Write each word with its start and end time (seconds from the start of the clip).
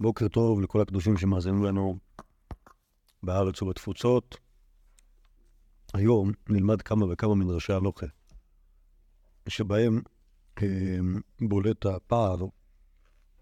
בוקר 0.00 0.28
טוב 0.28 0.60
לכל 0.60 0.80
הקדושים 0.80 1.16
שמאזינים 1.16 1.64
לנו 1.64 1.98
בארץ 3.22 3.62
ובתפוצות. 3.62 4.36
היום 5.94 6.32
נלמד 6.48 6.82
כמה 6.82 7.06
וכמה 7.12 7.34
מדרשי 7.34 7.72
הלוכה, 7.72 8.06
שבהם 9.48 10.00
אה, 10.62 10.98
בולט 11.40 11.86
הפער 11.86 12.36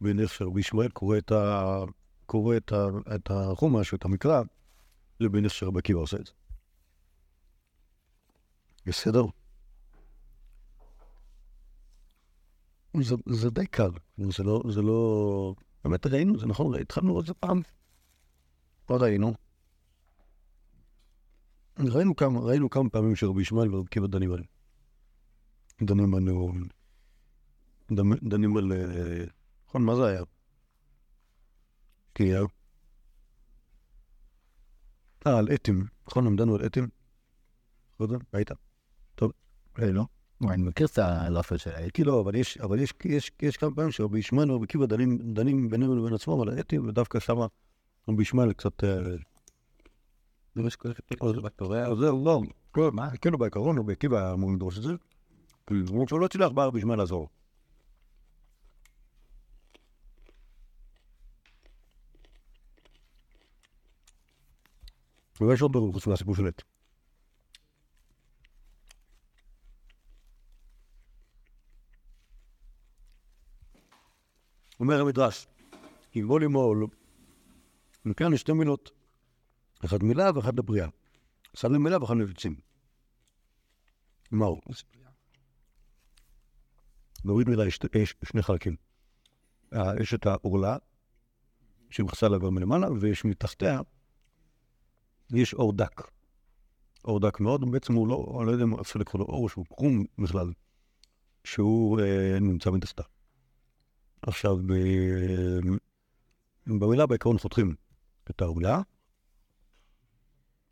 בין 0.00 0.21
איך 0.21 0.32
שרבי 0.32 0.60
ישמעאל 0.60 0.88
קורא 0.88 1.18
את, 1.18 1.33
ה... 1.33 1.65
קורא 2.26 2.56
את, 2.56 2.72
ה... 2.72 2.87
את 3.14 3.30
החומש, 3.30 3.94
את 3.94 4.04
המקרא, 4.04 4.42
לבין 5.21 5.44
איך 5.44 5.54
שרבי 5.54 5.78
עקיבא 5.78 5.98
עושה 6.01 6.17
את 6.17 6.26
זה. 6.26 6.32
בסדר? 8.87 9.24
זה, 13.01 13.14
זה 13.26 13.51
די 13.51 13.67
קל, 13.67 13.90
זה 14.19 14.42
לא, 14.42 14.62
זה 14.69 14.82
לא... 14.82 15.54
באמת 15.85 16.06
ראינו, 16.06 16.38
זה 16.38 16.47
נכון, 16.47 16.74
התחלנו 16.74 17.23
זה 17.23 17.34
פעם. 17.34 17.62
לא 18.91 18.97
ראינו. 18.97 19.34
ראינו 21.79 22.16
כמה, 22.16 22.41
ראינו 22.41 22.70
כמה 22.70 22.91
פעמים 22.91 23.16
שרבי 23.16 23.43
ישמעאל 23.43 23.75
ורבי 23.75 23.87
עקיבא 23.87 24.06
דנים 24.06 24.33
עליהם. 24.33 24.47
דנים 25.83 26.15
על... 26.15 26.23
דנים 28.23 28.56
על... 28.56 28.73
נכון, 29.69 29.84
מה 29.84 29.97
זה 29.97 30.06
היה? 30.06 30.23
כאילו... 32.15 32.47
אה, 35.27 35.39
על 35.39 35.48
אתים. 35.55 35.87
נכון, 36.06 36.27
הם 36.27 36.37
דנו 36.37 36.55
על 36.55 36.67
אתים? 36.67 36.89
קודם? 37.97 38.19
ראית? 38.34 38.51
טוב, 39.15 39.33
לא. 39.78 40.05
אני 40.49 40.62
מכיר 40.62 40.87
את 40.87 40.99
הלאפל 40.99 41.57
של 41.57 41.71
האתי. 41.71 41.91
כי 41.91 42.05
לא, 42.05 42.21
אבל 42.21 42.35
יש, 42.35 42.59
אבל 42.59 42.81
יש, 42.81 42.95
יש, 43.05 43.31
יש 43.43 43.57
כמה 43.57 43.71
פעמים 43.75 43.91
שרבי 43.91 44.19
ישמעאל 44.19 44.51
ורבי 44.51 44.65
עקיבא 44.65 44.87
דנים, 44.87 45.71
ביניהם 45.71 45.98
לבין 45.98 46.15
עצמם 46.15 46.41
על 46.41 46.48
האתים, 46.48 46.89
ודווקא 46.89 47.21
שמה 47.21 47.47
רבי 48.09 48.23
ישמעאל 48.23 48.53
קצת... 48.53 48.84
אז 51.87 51.98
זהו, 51.98 52.25
לא, 52.77 52.91
מה? 52.92 53.17
כאילו 53.17 53.39
בעיקרון 53.39 53.79
רבי 53.79 53.92
עקיבא 53.92 54.33
אמור 54.33 54.53
לדרוש 54.53 54.79
את 54.79 54.83
זה. 54.83 54.92
למרות 55.70 56.09
שהוא 56.09 56.20
לא 56.20 56.27
הצליח 56.27 56.48
בא 56.48 56.64
רבי 56.64 56.79
ישמעאל 56.79 56.98
לעזור. 56.98 57.29
ויש 65.41 65.62
עוד 65.62 65.73
ברור 65.73 65.92
חוץ 65.92 66.07
מהסיפור 66.07 66.34
של 66.34 66.47
עת. 66.47 66.70
אומר 74.81 75.00
המדרש, 75.00 75.47
אם 76.17 76.25
בוא 76.28 76.41
לימול, 76.41 76.86
מכאן 78.05 78.33
יש 78.33 78.41
שתי 78.41 78.53
מילות, 78.53 78.91
אחת 79.84 80.03
מילה 80.03 80.31
ואחת 80.34 80.55
לבריאה. 80.59 80.89
אחד 81.55 81.70
למילה 81.70 82.00
ואחד 82.00 82.17
לביצים. 82.17 82.55
מהו? 84.31 84.61
נוריד 87.25 87.48
מילה 87.48 87.67
יש, 87.67 87.78
שני 88.25 88.42
חלקים. 88.42 88.77
אה, 89.75 89.92
יש 90.03 90.14
את 90.14 90.27
העורלה, 90.27 90.77
שמכסה 91.91 92.28
לה 92.28 92.39
מלמעלה, 92.39 92.92
ויש 93.01 93.25
מתחתיה, 93.25 93.81
יש 95.31 95.55
אור 95.55 95.73
דק. 95.73 96.11
אור 97.05 97.20
דק 97.20 97.41
מאוד, 97.41 97.70
בעצם 97.70 97.95
הוא 97.95 98.08
לא, 98.08 98.36
אני 98.39 98.47
לא 98.47 98.53
יודע 98.53 98.64
אם 98.64 98.81
אפשר 98.81 98.98
לקרוא 98.98 99.20
לו 99.20 99.27
אור, 99.27 99.48
שהוא 99.48 99.67
קרום 99.67 100.05
בכלל, 100.19 100.53
שהוא 101.45 102.01
אה, 102.01 102.39
נמצא 102.41 102.70
מתחתיו. 102.70 103.20
עכשיו, 104.23 104.57
ב... 104.57 104.73
במילה 106.67 107.07
בעיקרון 107.07 107.39
חותכים 107.39 107.75
את 108.31 108.43
העולה, 108.43 108.83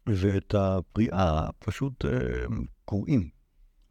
ואת 0.07 0.55
הפריאה 0.55 1.49
פשוט 1.59 2.05
אה, 2.05 2.11
קוראים. 2.85 3.29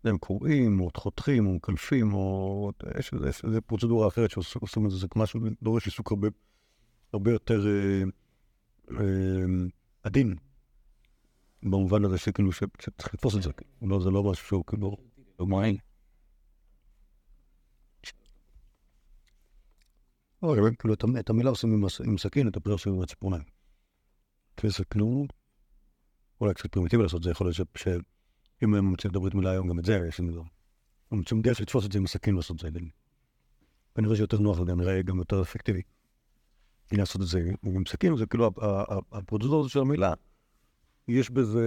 הם 0.03 0.17
קוראים, 0.17 0.79
או 0.79 0.89
חותכים, 0.97 1.47
או 1.47 1.53
מקלפים, 1.53 2.13
או 2.13 2.71
יש 2.99 3.13
איזו 3.13 3.61
פרוצדורה 3.65 4.07
אחרת 4.07 4.31
שעושים 4.31 4.85
את 4.85 4.91
זה, 4.91 4.97
זה 4.97 5.07
משהו 5.15 5.39
דורש 5.61 5.85
עיסוק 5.85 6.11
הרבה, 6.11 6.27
הרבה 7.13 7.31
יותר 7.31 7.67
אה, 7.67 8.03
אה, 8.91 9.45
עדין, 10.03 10.35
במובן 11.63 12.05
הזה 12.05 12.17
שכאילו 12.17 12.51
שצריך 12.51 13.13
לתפוס 13.13 13.35
את 13.35 13.43
זה, 13.43 13.51
לא, 13.81 13.99
זה 13.99 14.09
לא 14.09 14.23
משהו 14.23 14.47
שהוא 14.47 14.63
כאילו, 14.67 14.97
לא 15.39 15.45
מעין. 15.45 15.75
או, 15.75 15.81
כאילו, 20.79 20.93
את 21.19 21.29
המילה 21.29 21.49
עושים 21.49 21.83
עם 22.05 22.17
סכין, 22.17 22.47
את 22.47 22.57
הפריאה 22.57 22.75
עושים 22.75 22.93
עם 22.93 23.01
הציפורניים. 23.01 23.43
וזה 24.63 24.85
כאילו, 24.85 25.25
אולי 26.41 26.53
קצת 26.53 26.71
פרימיטיבי 26.71 27.03
לעשות 27.03 27.19
את 27.19 27.23
זה, 27.23 27.31
יכול 27.31 27.47
להיות 27.47 27.55
שאם 27.77 28.75
הם 28.75 28.93
לדבר 29.05 29.27
את 29.27 29.33
מילה 29.33 29.51
היום, 29.51 29.69
גם 29.69 29.79
את 29.79 29.85
זה 29.85 30.05
יש 30.07 30.19
לנו. 30.19 30.43
הם 31.11 31.17
מוצאים 31.17 31.41
דרך 31.41 31.61
לתפוס 31.61 31.85
את 31.85 31.91
זה 31.91 31.97
עם 31.97 32.05
הסכין 32.05 32.33
ולעשות 32.33 32.65
את 32.65 32.73
זה. 32.73 32.79
כנראה 33.95 34.15
שיותר 34.15 34.39
נוח, 34.39 34.57
זה 34.57 34.75
נראה 34.75 35.01
גם 35.01 35.17
יותר 35.17 35.41
אפקטיבי. 35.41 35.81
לעשות 36.91 37.21
את 37.21 37.27
זה 37.27 37.51
עם 37.63 37.85
סכין, 37.85 38.17
זה 38.17 38.25
כאילו, 38.25 38.51
הפרוצדורה 39.11 39.59
הזאת 39.59 39.71
של 39.71 39.79
המילה, 39.79 40.13
יש 41.07 41.29
בזה, 41.29 41.65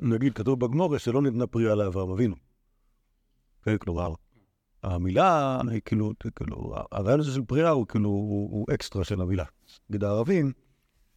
נגיד, 0.00 0.34
כתוב 0.34 0.60
בגמורה 0.60 0.98
שלא 0.98 1.22
ניתנה 1.22 1.46
פריאה 1.46 1.74
לאברהם 1.74 2.10
אבינו. 2.10 2.36
כן, 3.62 3.78
כלומר, 3.78 4.14
המילה 4.82 5.60
כאילו, 5.84 6.12
כאילו, 6.36 6.74
הרעיון 6.92 7.20
הזה 7.20 7.32
של 7.32 7.42
פריאה 7.42 7.70
הוא 7.70 7.86
כאילו, 7.86 8.08
הוא, 8.08 8.66
אקסטרה 8.74 9.04
של 9.04 9.20
המילה. 9.20 9.44
נגיד 9.90 10.04
הערבים, 10.04 10.52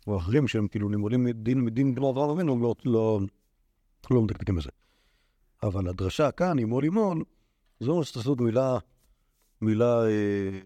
או 0.07 0.17
אחרים 0.17 0.47
שהם 0.47 0.67
כאילו 0.67 0.89
לימודים 0.89 1.23
מדין 1.23 1.65
מדין 1.65 1.95
כמו 1.95 2.11
אברהם 2.11 2.29
אבינו, 2.29 2.59
לא, 2.59 2.75
לא, 2.85 3.19
לא 4.11 4.21
מדקדקים 4.21 4.55
בזה. 4.55 4.69
אבל 5.63 5.87
הדרשה 5.87 6.31
כאן, 6.31 6.59
אימול 6.59 6.83
אימול, 6.83 7.23
זה 7.79 7.91
אומר 7.91 8.03
שצריך 8.03 8.25
לעשות 8.25 8.41
מילה, 8.41 8.77
מילה 9.61 10.05
אה, 10.05 10.59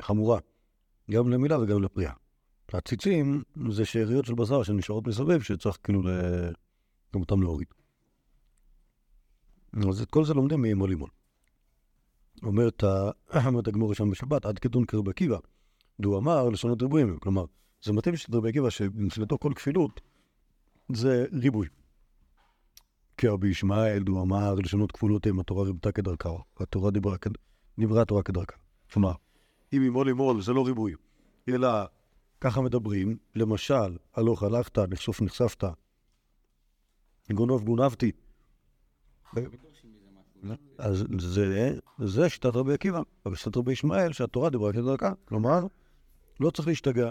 חמורה, 0.00 0.38
גם 1.10 1.28
למילה 1.28 1.60
וגם 1.60 1.82
לפריאה. 1.82 2.12
הציצים 2.72 3.42
זה 3.70 3.84
שאריות 3.84 4.24
של 4.24 4.34
בשר 4.34 4.62
שנשארות 4.62 5.06
מסביב, 5.06 5.42
שצריך 5.42 5.78
כאילו 5.82 6.02
גם 7.14 7.20
אותם 7.20 7.42
להוריד. 7.42 7.68
אז 9.88 10.02
את 10.02 10.10
כל 10.10 10.24
זה 10.24 10.34
לומדים 10.34 10.62
מאימול 10.62 10.90
אימול. 10.90 11.10
אומרת 12.42 12.84
הגמור 13.68 13.94
שם 13.94 14.10
בשבת, 14.10 14.46
עד 14.46 14.58
כדון 14.58 14.84
כרבי 14.84 15.10
עקיבא, 15.10 15.38
דו 16.00 16.18
אמר 16.18 16.48
לשונות 16.48 16.82
ריבועים. 16.82 17.18
כלומר, 17.18 17.44
זה 17.82 17.92
מתאים 17.92 18.16
של 18.16 18.36
רבי 18.36 18.48
עקיבא 18.48 18.70
שמבחינתו 18.70 19.38
כל 19.38 19.52
כפילות 19.56 20.00
זה 20.92 21.26
ריבוי. 21.32 21.68
כי 23.16 23.28
רבי 23.28 23.48
ישמעאל, 23.48 24.02
דו 24.02 24.22
אמר 24.22 24.54
לשונות 24.54 24.92
כפולות 24.92 25.26
אם 25.26 25.40
התורה 25.40 25.64
ריבתה 25.64 25.92
כדרכה, 25.92 26.28
התורה 26.60 26.90
דיברה, 26.90 27.16
דיברה 27.78 28.02
התורה 28.02 28.22
כדרכה. 28.22 28.56
כלומר, 28.92 29.12
אם 29.72 29.82
ימול 29.82 30.08
ימול 30.08 30.42
זה 30.42 30.52
לא 30.52 30.66
ריבוי, 30.66 30.94
אלא 31.48 31.68
ככה 32.40 32.60
מדברים, 32.60 33.16
למשל, 33.34 33.96
הלוך 34.14 34.42
הלכת, 34.42 34.78
נחשוף 34.78 35.22
נחשפת, 35.22 35.64
גונב 37.32 37.64
גונבתי. 37.64 38.12
אז 40.78 41.04
זה, 41.18 41.74
זה 41.98 42.28
שיטת 42.28 42.56
רבי 42.56 42.74
עקיבא, 42.74 43.00
אבל 43.26 43.34
שיטת 43.34 43.56
רבי 43.56 43.72
ישמעאל, 43.72 44.12
שהתורה 44.12 44.50
דיברה 44.50 44.72
כדרכה. 44.72 45.12
כלומר, 45.24 45.66
לא 46.40 46.50
צריך 46.50 46.68
להשתגע. 46.68 47.10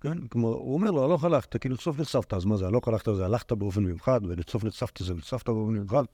כן? 0.00 0.26
כלומר, 0.26 0.48
הוא 0.48 0.74
אומר 0.74 0.90
לו, 0.90 1.04
הלוך 1.04 1.24
הלכת, 1.24 1.56
כאילו 1.56 1.74
לצוף 1.74 2.00
נחשפת, 2.00 2.34
אז 2.34 2.44
מה 2.44 2.56
זה, 2.56 2.66
הלוך 2.66 2.88
הלכת 2.88 3.14
זה 3.14 3.24
הלכת 3.24 3.52
באופן 3.52 3.84
מיוחד, 3.84 4.20
ולצוף 4.24 4.64
נחשפת 4.64 5.02
זה 5.02 5.14
נחשפת 5.14 5.48
באופן 5.48 5.72
מיוחד. 5.72 6.04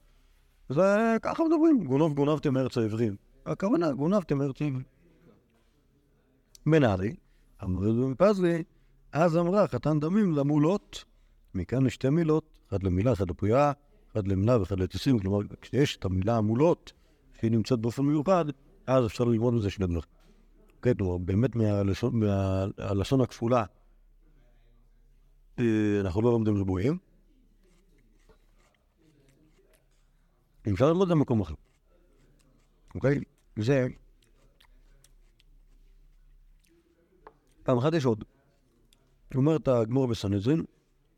זה 0.69 1.17
ככה 1.21 1.43
מדברים, 1.43 1.83
גונב 1.83 2.15
גונבתם 2.15 2.53
מארץ 2.53 2.77
העברים. 2.77 3.15
הכוונה, 3.45 3.91
גונבתם 3.91 4.37
מארץ 4.37 4.61
העברים. 4.61 4.83
מנהלי, 6.65 7.15
אמרו 7.63 8.09
בפזלי, 8.09 8.63
אז 9.11 9.37
אמרה 9.37 9.67
חתן 9.67 9.99
דמים 9.99 10.31
למולות, 10.31 11.05
מכאן 11.55 11.85
לשתי 11.85 12.09
מילות, 12.09 12.59
אחת 12.69 12.83
למילה, 12.83 13.13
אחת 13.13 13.29
לפריאה, 13.29 13.71
אחד 14.11 14.27
למנה 14.27 14.59
ואחד 14.59 14.79
לטיסים, 14.79 15.19
כלומר, 15.19 15.39
כשיש 15.61 15.97
את 15.97 16.05
המילה 16.05 16.37
המולות, 16.37 16.93
שהיא 17.39 17.51
נמצאת 17.51 17.79
באופן 17.79 18.03
מיוחד, 18.03 18.45
אז 18.87 19.05
אפשר 19.05 19.23
ללמוד 19.23 19.53
מזה 19.53 19.69
שני 19.69 19.87
דברים. 19.87 20.01
כן, 20.81 20.93
כלומר, 20.93 21.17
באמת 21.17 21.55
מהלשון, 21.55 22.19
מהלשון 22.19 23.21
הכפולה, 23.21 23.65
אה, 25.59 25.99
אנחנו 26.01 26.21
לא 26.21 26.31
לומדים 26.31 26.55
ריבועים. 26.55 26.97
אפשר 30.73 30.87
ללמוד 30.87 31.09
במקום 31.09 31.41
אחר. 31.41 31.53
אוקיי? 32.95 33.19
זה... 33.59 33.87
פעם 37.63 37.77
אחת 37.77 37.93
יש 37.93 38.05
עוד. 38.05 38.23
אומרת 39.35 39.67
הגמור 39.67 40.07
בסנהדרין, 40.07 40.63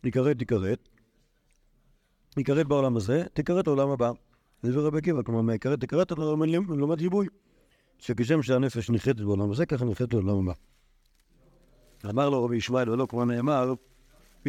יכרת 0.04 0.38
תיכרת, 0.40 0.90
יכרת 2.38 2.68
בעולם 2.68 2.98
הזה, 2.98 3.24
תכרת 3.34 3.68
לעולם 3.68 3.90
הבא. 3.90 4.12
זה 4.64 4.80
רבי 4.80 4.98
עקיבא, 4.98 5.24
כלומר, 5.24 5.42
מהיכרת 5.42 5.82
תכרת 5.82 6.12
אתה 6.12 6.22
לומד 6.68 7.02
ריבוי. 7.02 7.28
שכשם 7.98 8.42
שהנפש 8.44 8.90
נחרטת 8.90 9.22
בעולם 9.22 9.52
הזה, 9.52 9.66
ככה 9.66 9.86
נחרטת 9.86 10.14
בעולם 10.14 10.50
הבא. 10.50 10.54
אמר 12.10 12.30
לו 12.30 12.44
רבי 12.44 12.58
ישמעאל, 12.58 12.90
ולא 12.90 13.06
כמו 13.06 13.26
נאמר, 13.26 13.74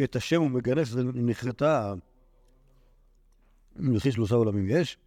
את 0.03 0.15
השם 0.15 0.41
הוא 0.41 0.51
מגנף 0.51 0.87
ונחרטה, 0.93 1.93
וכי 3.95 4.11
שלושה 4.11 4.35
עולמים 4.35 4.67
יש, 4.69 4.97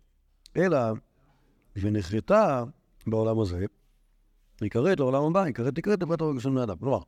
אלא 0.56 0.78
ונחרטה 1.76 2.64
בעולם 3.06 3.40
הזה, 3.40 3.64
נקראת 4.62 4.99
לעולם 5.00 5.23
הבא, 5.23 5.44
נקראת 5.44 5.75
תקראת 5.75 6.02
לבת 6.02 6.20
הרגל 6.20 6.40
של 6.40 6.50
בני 6.50 6.62
אדם. 6.62 6.76
כלומר, 6.78 6.99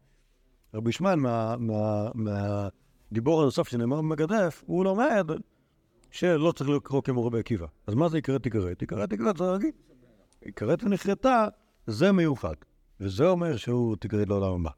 רבי 0.74 0.90
ישמעאל 0.90 1.16
מה- 1.16 1.56
מה- 1.56 2.10
מהדיבור 2.14 3.42
הנוסף 3.42 3.68
שנאמר 3.68 3.96
במגדף, 3.96 4.62
הוא 4.66 4.84
לומד 4.84 5.26
שלא 6.10 6.52
צריך 6.52 6.70
לקרוא 6.70 7.02
כמו 7.02 7.26
רבי 7.26 7.38
עקיבא. 7.38 7.66
אז 7.86 7.94
מה 7.94 8.08
זה 8.08 8.18
יקראת 8.18 8.42
תקראת? 8.42 8.78
תקראת 8.78 9.10
תקראת 9.10 9.36
זה 9.36 9.44
רגיל. 9.44 9.70
יקראת 10.42 10.82
ונחרטה, 10.82 11.48
זה 11.86 12.12
מיוחד. 12.12 12.54
וזה 13.00 13.28
אומר 13.28 13.56
שהוא 13.56 13.96
תקראת 13.96 14.28
לעולם 14.28 14.60
הבא. 14.60 14.70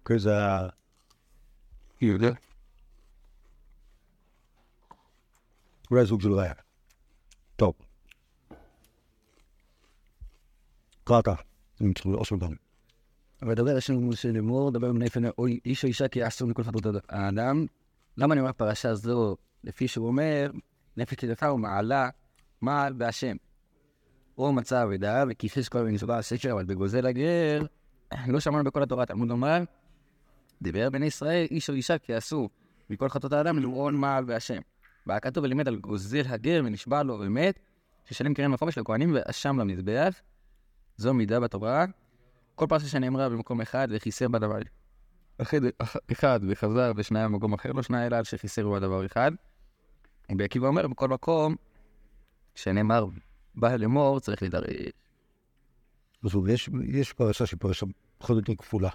אוקיי, 0.00 0.18
זה 0.18 0.38
ה... 0.38 0.68
יהודה. 2.00 2.30
אולי 5.90 6.06
סוג 6.06 6.20
של 6.20 6.32
ראיה. 6.32 6.54
טוב. 7.56 7.74
קרא 11.04 11.22
כך, 11.22 11.42
אם 11.82 11.92
צריך 11.92 12.06
לאוס 12.06 12.32
אותם. 12.32 12.52
ודבר 13.48 13.76
השם 13.76 14.08
משה 14.08 14.32
לאמור, 14.32 14.70
דבר 14.70 14.90
אוי 15.38 15.60
איש 15.64 15.84
או 15.84 15.88
אישה 15.88 16.08
כי 16.08 16.26
אסור 16.26 16.48
מכל 16.48 16.62
חטאות 16.62 16.84
האדם. 17.08 17.66
למה 18.16 18.34
אני 18.34 18.40
אומר 18.40 18.52
פרשה 18.52 18.94
זו? 18.94 19.36
לפי 19.64 19.88
שהוא 19.88 20.06
אומר, 20.06 20.50
נפש 20.96 21.22
לידתה 21.22 21.52
ומעלה, 21.52 22.08
מעל 22.60 22.92
בהשם. 22.92 23.36
או 24.38 24.52
מצא 24.52 24.84
אבדה, 24.84 25.24
וכיסס 25.28 25.68
כל 25.68 25.78
ונשבע 25.78 26.18
הספר, 26.18 26.52
אבל 26.52 26.64
בגוזל 26.64 27.06
הגר, 27.06 27.62
לא 28.28 28.40
שמענו 28.40 28.64
בכל 28.64 28.82
התורה, 28.82 29.06
תלמוד 29.06 29.30
אומר, 29.30 29.62
דיבר 30.62 30.90
בני 30.90 31.06
ישראל, 31.06 31.46
איש 31.50 31.70
או 31.70 31.74
אישה 31.74 31.98
כי 31.98 32.18
אסור 32.18 32.48
מכל 32.90 33.08
חטאות 33.08 33.32
האדם 33.32 33.58
למעון 33.58 33.96
מעל 33.96 34.24
בהשם. 34.24 34.60
והיה 35.06 35.20
כתוב 35.20 35.44
ולימד 35.44 35.68
על 35.68 35.76
גוזל 35.76 36.22
הגר 36.28 36.62
ונשבע 36.64 37.02
לו 37.02 37.20
ומת, 37.20 37.58
ששלם 38.04 38.34
קרן 38.34 38.54
וחומש 38.54 38.78
לכהנים 38.78 39.14
ואשם 39.14 39.58
למזבח. 39.58 40.20
זו 40.96 41.14
מידה 41.14 41.40
בתורה. 41.40 41.84
כל 42.54 42.66
פרשה 42.68 42.86
שנאמרה 42.86 43.28
במקום 43.28 43.60
אחד 43.60 43.88
וחיסר 43.90 44.28
בדבר 44.28 44.58
אחד, 46.12 46.40
וחזר 46.48 46.92
ושניה 46.96 47.28
במקום 47.28 47.52
אחר, 47.52 47.72
לא 47.72 47.82
שניה 47.82 48.06
אלא 48.06 48.16
על 48.16 48.24
שחיסר 48.24 48.68
בדבר 48.68 49.06
אחד. 49.06 49.32
רבי 50.32 50.44
עקיבא 50.44 50.66
אומר 50.66 50.88
בכל 50.88 51.08
מקום 51.08 51.56
שנאמר 52.54 53.06
בא 53.54 53.76
לאמור 53.76 54.20
צריך 54.20 54.42
להידרש. 54.42 54.92
עזוב, 56.24 56.48
יש, 56.48 56.70
יש 56.88 57.12
פרשה 57.12 57.46
שהיא 57.46 57.60
פרשה 57.60 57.86
פחות 58.18 58.30
או 58.30 58.36
יותר 58.36 58.54
כפולה. 58.54 58.90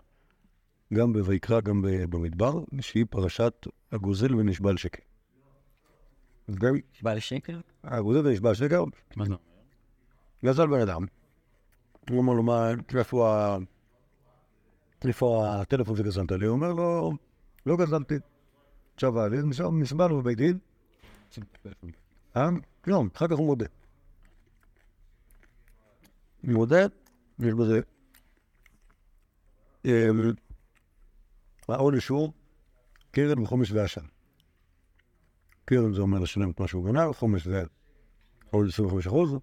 גם 0.94 1.14
בויקרא, 1.14 1.62
גם 1.62 1.82
במדבר, 2.10 2.64
שהיא 2.82 3.06
פרשת 3.10 3.68
הגוזל 3.92 4.36
ונשבע 4.36 4.70
על 4.70 4.78
שקר. 4.78 5.04
גם 6.52 6.76
בא 7.02 7.14
לשקר? 7.14 7.60
הגוזל 7.84 8.28
ונשבע 8.28 8.50
על 8.50 8.56
שקר, 8.56 8.84
מה 9.16 9.26
זה? 9.26 9.34
גזל 10.46 10.68
בן 10.68 10.82
אדם. 10.82 11.06
הוא 12.10 12.18
אומר 12.18 12.34
לו, 12.34 12.44
מה, 12.44 12.70
איפה 15.06 15.46
הטלפון 15.48 15.96
שגזלת 15.96 16.32
לי? 16.32 16.46
הוא 16.46 16.54
אומר 16.56 16.74
לו, 16.74 17.14
לא 17.66 17.78
גזלתי. 17.78 18.16
עכשיו, 18.96 19.14
נשאר 19.30 19.70
מסבלנו 19.70 20.22
בבית 20.22 20.38
דין. 20.38 20.58
אה? 22.38 22.50
לא, 22.88 23.04
אחר 23.16 23.28
כך 23.28 23.36
הוא 23.38 23.46
מודה. 23.46 23.66
הוא 26.42 26.54
מודה, 26.54 26.82
יש 27.40 27.54
בזה... 27.54 27.80
אה, 29.86 30.08
העונש 31.70 32.08
הוא 32.08 32.34
קרן 33.12 33.40
וחומש 33.40 33.72
ועשן. 33.72 34.06
קרן 35.66 35.94
זה 35.94 36.02
אומר 36.02 36.20
לשלם 36.20 36.52
את 36.52 36.60
מה 36.60 36.68
שהוא 36.68 36.86
גנב, 36.86 37.12
חומש 37.12 37.48
זה 37.48 37.64
עוד 38.52 38.68
25 38.68 39.08
אחוז. 39.08 39.36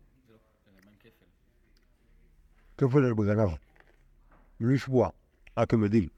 כפל 2.78 3.14
בגנב. 3.14 3.50
בלי 4.60 4.78
שבוע, 4.78 5.08
רק 5.58 5.70
כמדיל. 5.70 6.08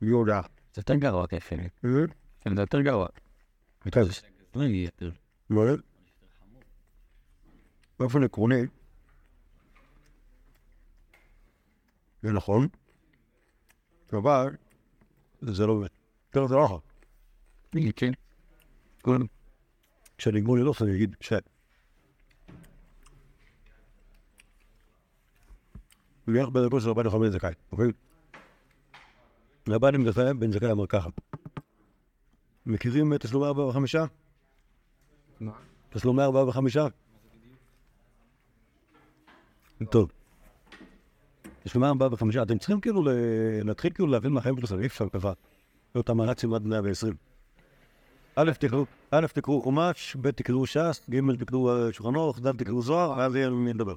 בלי 0.00 0.10
הודעה. 0.10 0.42
זה 0.42 0.80
יותר 0.80 0.94
גרוע 0.94 1.26
כפל. 1.26 1.60
אה? 1.60 1.90
כן, 2.40 2.56
זה 2.56 2.62
יותר 2.62 2.80
גרוע. 2.80 3.06
לא 4.54 4.62
יהיה 4.62 4.84
יותר. 4.84 5.10
לא 5.50 5.60
יודע. 5.60 5.82
באופן 7.98 8.24
עקרוני, 8.24 8.62
זה 12.22 12.32
נכון, 12.32 12.68
אבל 14.12 14.56
זה 15.40 15.66
לא 15.66 15.74
באמת. 15.74 15.90
תראה, 16.30 16.48
זה 16.48 16.54
לא 16.54 16.64
נכון. 16.64 16.80
כן. 19.02 19.22
כשאני 20.18 20.38
אגמור 20.38 20.56
ללוס 20.56 20.82
אני 20.82 20.96
אגיד 20.96 21.16
ש... 21.20 21.32
בערך 26.26 26.48
בדרכו 26.48 26.80
של 26.80 26.88
רבן 26.88 27.04
יוחנן 27.04 27.20
בן 27.20 27.30
זכאי, 27.30 27.52
אוקיי? 27.72 27.86
רבן 29.68 29.94
בן 30.38 30.52
זכאי 30.52 30.72
אמר 30.72 30.86
ככה. 30.86 31.08
מכירים 32.66 33.14
את 33.14 33.20
תשלומי 33.20 33.46
ארבע 33.46 33.62
וחמישה? 33.62 34.04
מה? 35.42 35.52
תשלומי 35.90 36.22
ארבעה 36.22 36.48
וחמישה? 36.48 36.86
טוב. 39.90 40.12
תשלומי 41.62 41.86
ארבעה 41.86 42.08
וחמישה, 42.12 42.42
אתם 42.42 42.58
צריכים 42.58 42.80
כאילו 42.80 43.02
להתחיל 43.64 43.92
כאילו 43.92 44.08
להבין 44.08 44.32
מהחיים 44.32 44.60
שלכם, 44.60 44.80
אי 44.80 44.86
אפשר 44.86 45.08
ככה. 45.08 45.32
להיות 45.94 46.08
המרצים 46.08 46.54
עד 46.54 46.66
120. 46.66 47.14
א', 48.36 48.50
תקראו, 48.58 48.84
א', 49.10 49.26
תקראו 49.32 49.62
חומש, 49.62 50.16
ב', 50.20 50.30
תקראו 50.30 50.66
ש"ס, 50.66 51.10
ג', 51.10 51.34
תקראו 51.38 51.70
אה, 51.70 51.92
שולחן 51.92 52.14
אורך, 52.14 52.40
ד', 52.40 52.56
תקראו 52.56 52.82
זוהר, 52.82 53.10
ואז 53.10 53.34
יהיה 53.34 53.50
מי 53.50 53.72
לדבר. 53.72 53.94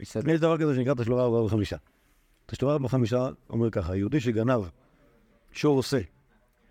יש 0.00 0.16
דבר 0.16 0.58
כזה 0.58 0.74
שנקרא 0.74 0.94
תשלומי 0.94 1.22
ארבעה 1.22 1.42
וחמישה. 1.42 1.76
תשלומי 2.46 2.72
ארבעה 2.72 2.86
וחמישה 2.86 3.28
אומר 3.50 3.70
ככה, 3.70 3.96
יהודי 3.96 4.20
שגנב 4.20 4.60
שור 5.52 5.76
עושה 5.76 6.00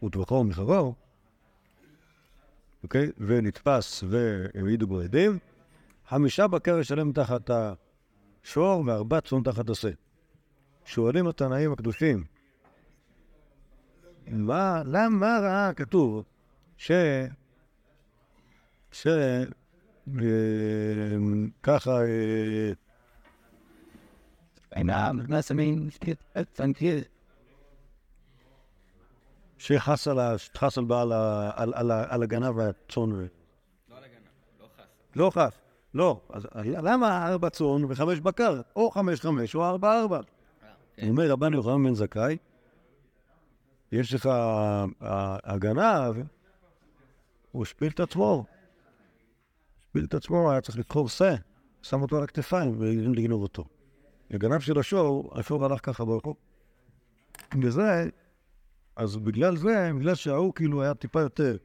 וטבחו 0.03 0.43
מחרו, 0.43 0.93
אוקיי? 2.88 3.12
ונתפס 3.18 4.04
והעידו 4.10 4.88
בו 4.88 5.00
עדים, 5.00 5.38
חמישה 6.07 6.48
בקר 6.48 6.80
ישלם 6.80 7.12
תחת 7.12 7.50
השור 8.44 8.84
וארבע 8.86 9.22
צאן 9.22 9.44
תחת 9.44 9.69
השה. 9.69 9.89
שואלים 10.86 11.27
התנאים 11.27 11.74
הקדושים, 11.74 12.24
מה, 14.27 14.82
למה 14.86 15.39
ראה 15.41 15.74
כתוב 15.74 16.24
ש... 16.77 16.91
ש... 18.91 19.08
אה, 19.08 19.44
ככה... 21.63 22.00
אינם, 24.72 25.20
מסמין, 25.29 25.89
פנקיר. 26.56 27.03
שחס 29.57 30.07
על, 30.07 30.19
חס 30.57 30.77
על 30.77 30.83
בעל 30.83 31.11
ה- 31.11 31.51
על, 31.55 31.91
על, 31.91 32.23
הגנב 32.23 32.57
והצאן. 32.57 33.11
ו- 33.11 33.27
לא 35.15 35.29
חס. 35.29 35.51
לא. 35.93 36.21
אז 36.29 36.47
למה 36.63 37.27
ארבע 37.27 37.49
צאן 37.49 37.85
וחמש 37.89 38.19
בקר? 38.19 38.61
או 38.75 38.91
חמש 38.91 39.21
חמש 39.21 39.55
או 39.55 39.65
ארבע 39.65 39.99
ארבע. 39.99 40.19
הוא 41.01 41.09
אומר 41.09 41.31
רבן 41.31 41.53
יוחנן 41.53 41.83
בן 41.83 41.93
זכאי, 41.93 42.37
יש 43.91 44.13
לך 44.13 44.29
הגנב, 45.43 46.15
הוא 47.51 47.63
השפיל 47.63 47.91
את 47.91 47.99
עצמו. 47.99 48.45
השפיל 49.85 50.05
את 50.05 50.13
עצמו, 50.13 50.51
היה 50.51 50.61
צריך 50.61 50.77
לקחור 50.77 51.09
שא, 51.09 51.35
שם 51.81 52.01
אותו 52.01 52.17
על 52.17 52.23
הכתפיים 52.23 52.75
ולגנוב 52.79 53.41
אותו. 53.41 53.65
הגנב 54.31 54.59
של 54.59 54.79
השור, 54.79 55.39
השור 55.39 55.65
הלך 55.65 55.79
ככה 55.85 56.05
ברחוב. 56.05 56.35
וזה, 57.63 58.09
אז 58.98 59.16
בגלל 59.18 59.58
זה, 59.58 59.92
בגלל 60.00 60.16
שההוא 60.16 60.54
כאילו 60.54 60.84
היה 60.84 60.94
טיפה 60.94 61.22
יותר... 61.22 61.58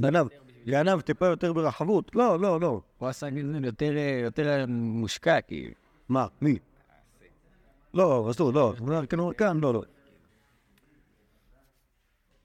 גנב, 0.00 0.26
גנב 0.66 1.00
טיפה 1.00 1.26
יותר 1.26 1.52
ברחבות. 1.52 2.14
לא, 2.14 2.40
לא, 2.40 2.60
לא. 2.60 2.80
הוא 2.98 3.08
עשה 3.08 3.26
יותר 3.64 3.92
יותר 4.24 4.64
מושקע, 4.68 5.40
כאילו. 5.40 5.72
מה? 6.08 6.26
מי? 6.40 6.58
לא, 7.94 8.28
אז 8.28 8.40
לא, 8.40 8.52
לא. 8.52 8.74
כאן, 9.38 9.60
לא, 9.60 9.74
לא. 9.74 9.82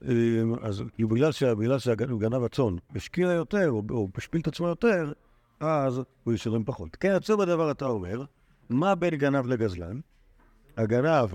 אה, 0.08 0.12
אז 0.62 0.82
בגלל 0.98 1.32
שה- 1.32 1.54
בגלל 1.54 1.78
שהוא 1.78 2.20
גנב 2.20 2.42
הצאן, 2.44 2.76
השקיע 2.96 3.26
יותר, 3.32 3.70
או 3.90 4.08
השפיל 4.16 4.40
את 4.40 4.46
עצמו 4.46 4.66
יותר, 4.68 5.12
אז 5.60 6.00
הוא 6.24 6.34
ישלם 6.34 6.64
פחות. 6.64 6.96
כן, 6.96 7.10
יוצא 7.10 7.36
בדבר 7.36 7.70
אתה 7.70 7.84
אומר, 7.86 8.24
מה 8.70 8.94
בין 8.94 9.14
גנב 9.14 9.46
לגזלן? 9.46 10.00
הגנב, 10.76 11.28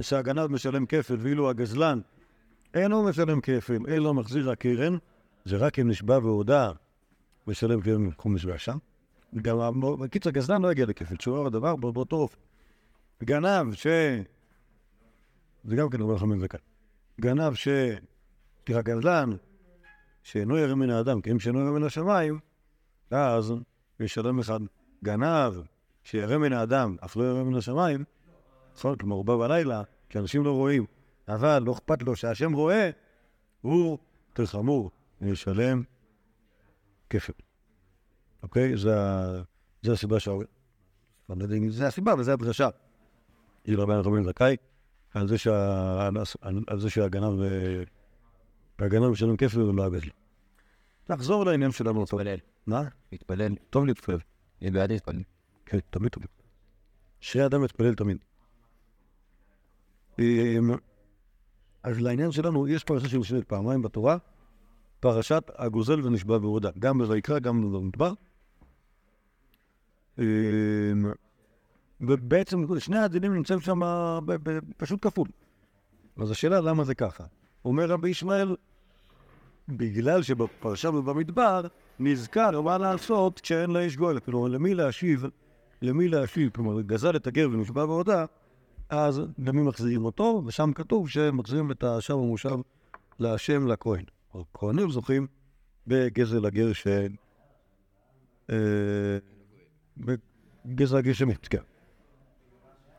שהגנב 0.00 0.46
משלם 0.46 0.86
כפל, 0.86 1.16
ואילו 1.18 1.50
הגזלן 1.50 2.00
אינו 2.74 3.02
משלם 3.02 3.40
כפל, 3.40 3.78
אלא 3.88 4.14
מחזיר 4.14 4.50
הקרן, 4.50 4.96
זה 5.44 5.56
רק 5.56 5.78
אם 5.78 5.88
נשבע 5.90 6.18
והודה, 6.18 6.72
משלם 7.46 7.80
קרן 7.80 8.10
חומש 8.16 8.44
ואשם. 8.44 8.78
גם, 9.36 9.60
ה- 9.60 9.70
בקיצור, 10.00 10.32
גזלן 10.32 10.62
לא 10.62 10.72
יגיע 10.72 10.86
לכפל, 10.86 11.14
שהוא 11.20 11.46
הדבר 11.46 11.76
בא- 11.76 11.90
באותו 11.90 12.16
אופן. 12.16 12.38
גנב 13.24 13.74
ש... 13.74 13.86
זה 15.64 15.76
גם 15.76 15.90
כן 15.90 16.00
אומר 16.00 16.14
לך 16.14 16.22
מזכה. 16.22 16.58
גנב 17.20 17.54
ש... 17.54 17.68
סליחה, 18.66 18.82
גזלן, 18.82 19.30
שאינו 20.22 20.56
ירא 20.58 20.74
מן 20.74 20.90
האדם, 20.90 21.20
כי 21.20 21.30
אם 21.30 21.38
שאינו 21.38 21.60
ירא 21.60 21.70
מן 21.70 21.82
השמיים, 21.84 22.38
אז 23.10 23.54
ישלם 24.00 24.38
אחד. 24.38 24.60
גנב 25.04 25.52
שירא 26.04 26.38
מן 26.38 26.52
האדם, 26.52 26.96
אף 27.04 27.16
לא 27.16 27.24
ירא 27.24 27.42
מן 27.42 27.54
השמיים? 27.54 28.04
כלומר, 28.98 29.16
הוא 29.16 29.24
בא 29.24 29.36
בלילה, 29.36 29.82
כי 30.08 30.18
אנשים 30.18 30.44
לא 30.44 30.52
רואים, 30.52 30.86
אבל 31.28 31.62
לא 31.62 31.72
אכפת 31.72 32.02
לו 32.02 32.16
שהשם 32.16 32.52
רואה, 32.52 32.90
הוא 33.60 33.98
יותר 34.28 34.46
חמור, 34.46 34.90
ישלם 35.20 35.82
כפל. 37.10 37.32
אוקיי? 38.42 38.76
זה, 38.76 39.92
הסיבה 39.92 40.20
שה... 40.20 40.30
אני 41.30 41.38
לא 41.38 41.44
יודע 41.44 41.56
אם 41.56 41.70
זה 41.70 41.86
הסיבה, 41.86 42.12
אבל 42.12 42.22
זה 42.22 42.32
הדרשה. 42.32 42.68
של 43.66 43.80
רבי 43.80 43.92
נחמן 43.94 44.24
זכאי, 44.24 44.56
על 45.14 45.28
זה 46.80 46.90
שהגנב 46.90 47.40
אה, 47.40 47.82
והגנב 48.78 49.08
משלם 49.08 49.36
כפל 49.36 49.62
ולא 49.62 49.84
הגזל. 49.84 50.08
נחזור 51.08 51.44
לעניין 51.44 51.72
שלנו. 51.72 52.06
טוב. 52.06 52.20
מתפלל. 52.20 52.38
מה? 52.66 52.82
מתפלל. 53.12 53.54
טוב 53.70 53.86
להתפלל. 53.86 54.18
אני 54.62 54.70
בעד 54.70 54.92
להתפלל. 54.92 55.22
כן, 55.66 55.78
תמיד 55.90 56.10
תמיד. 56.10 56.28
שיהיה 57.20 57.46
אדם 57.46 57.62
מתפלל 57.62 57.94
תמיד. 57.94 58.18
אמ, 60.20 60.70
אז 61.82 62.00
לעניין 62.00 62.32
שלנו, 62.32 62.68
יש 62.68 62.84
פרשה 62.84 63.08
שמושלמת 63.08 63.44
פעמיים 63.44 63.82
בתורה, 63.82 64.16
פרשת 65.00 65.50
הגוזל 65.56 66.06
ונשבע 66.06 66.38
בהודעה, 66.38 66.72
גם 66.78 66.98
בויקרא, 66.98 67.38
גם 67.38 67.72
במדבר. 67.72 68.12
אמ, 70.18 70.24
ובעצם 72.00 72.78
שני 72.78 72.98
הדינים 72.98 73.34
נמצאים 73.34 73.60
שם 73.60 73.80
פשוט 74.76 75.06
כפול. 75.06 75.28
אז 76.16 76.30
השאלה 76.30 76.60
למה 76.60 76.84
זה 76.84 76.94
ככה. 76.94 77.24
אומר 77.64 77.86
רבי 77.86 78.08
ישמעאל, 78.08 78.56
בגלל 79.68 80.22
שבפרשה 80.22 80.88
ובמדבר 80.88 81.66
נזכר 81.98 82.60
מה 82.60 82.78
לעשות 82.78 83.40
כשאין 83.40 83.70
לאיש 83.70 83.96
גואל. 83.96 84.20
כלומר, 84.20 84.48
למי 84.48 84.74
להשיב, 84.74 85.24
למי 85.82 86.08
להשיב, 86.08 86.50
כלומר, 86.50 86.80
גזל 86.80 87.16
את 87.16 87.26
הגר 87.26 87.48
ונשבע 87.52 87.86
בהודעה, 87.86 88.24
אז 88.90 89.22
למי 89.38 89.62
מחזירים 89.62 90.04
אותו, 90.04 90.42
ושם 90.46 90.72
כתוב 90.72 91.08
שמחזירים 91.08 91.70
את 91.70 91.84
השב 91.84 92.14
המושב 92.14 92.56
להשם 93.18 93.66
לכהן. 93.66 94.04
הכהנים 94.34 94.90
זוכים 94.90 95.26
בגזל 95.86 96.46
הגר 96.46 96.72
ש... 96.72 96.86
אה, 98.50 98.56
בגזל 99.96 100.96
הגר 100.96 101.12
שמת, 101.12 101.48
כן. 101.48 101.62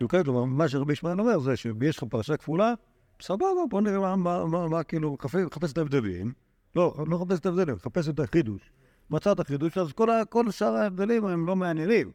אוקיי, 0.01 0.23
כלומר, 0.23 0.43
מה 0.43 0.67
שרבי 0.67 0.93
ישמעאל 0.93 1.19
אומר 1.19 1.39
זה 1.39 1.57
שיש 1.57 1.97
לך 1.97 2.03
פרשה 2.03 2.37
כפולה, 2.37 2.73
סבבה, 3.21 3.45
בוא 3.69 3.81
נראה 3.81 4.15
מה, 4.15 4.83
כאילו, 4.83 5.17
חפש, 5.51 5.71
את 5.71 5.77
ההבדלים. 5.77 6.33
לא, 6.75 6.95
לא 7.07 7.17
חפש 7.17 7.39
את 7.39 7.45
ההבדלים, 7.45 7.75
חפש 7.79 8.09
את 8.09 8.19
החידוש. 8.19 8.71
מצאת 9.09 9.47
חידוש, 9.47 9.77
אז 9.77 9.93
כל, 9.93 10.09
ה- 10.09 10.25
כל 10.25 10.51
שאר 10.51 10.75
ההבדלים 10.75 11.25
הם 11.25 11.47
לא 11.47 11.55
מעניינים. 11.55 12.11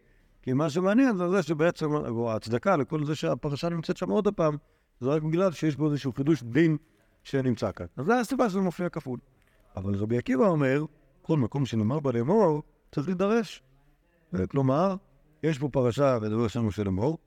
כי 0.47 0.53
מה 0.53 0.71
שמעניין 0.71 1.17
זה 1.17 1.29
זה 1.29 1.43
שבעצם, 1.43 1.95
או 1.95 2.31
ההצדקה 2.31 2.77
לכל 2.77 3.05
זה 3.05 3.15
שהפרשה 3.15 3.69
נמצאת 3.69 3.97
שם 3.97 4.11
עוד 4.11 4.29
פעם, 4.29 4.57
זה 5.01 5.11
רק 5.11 5.23
בגלל 5.23 5.53
שיש 5.53 5.77
בו 5.77 5.87
איזשהו 5.87 6.13
חידוש 6.13 6.43
דין 6.43 6.77
שנמצא 7.23 7.73
כאן. 7.73 7.87
אז 7.97 8.07
זו 8.07 8.13
הסיבה 8.13 8.49
שזה 8.49 8.61
מופיע 8.61 8.89
כפול. 8.89 9.19
אבל 9.77 9.95
רבי 9.95 10.19
עקיבא 10.19 10.47
אומר, 10.47 10.85
כל 11.23 11.39
מקום 11.39 11.67
שנאמר 11.67 12.01
בה 12.01 12.13
לאמור, 12.13 12.63
צריך 12.93 13.07
להידרש. 13.07 13.63
כלומר, 14.49 14.97
יש 15.43 15.59
פה 15.59 15.69
פרשה 15.69 16.19
ודבר 16.23 16.49
שלנו 16.49 16.71
של 16.73 16.89
אמור, 16.89 17.19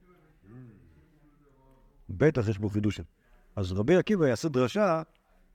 בטח 2.09 2.49
יש 2.49 2.57
בו 2.57 2.69
חידושים. 2.69 3.05
אז 3.55 3.71
רבי 3.71 3.95
עקיבא 3.95 4.27
יעשה 4.27 4.49
דרשה 4.49 5.01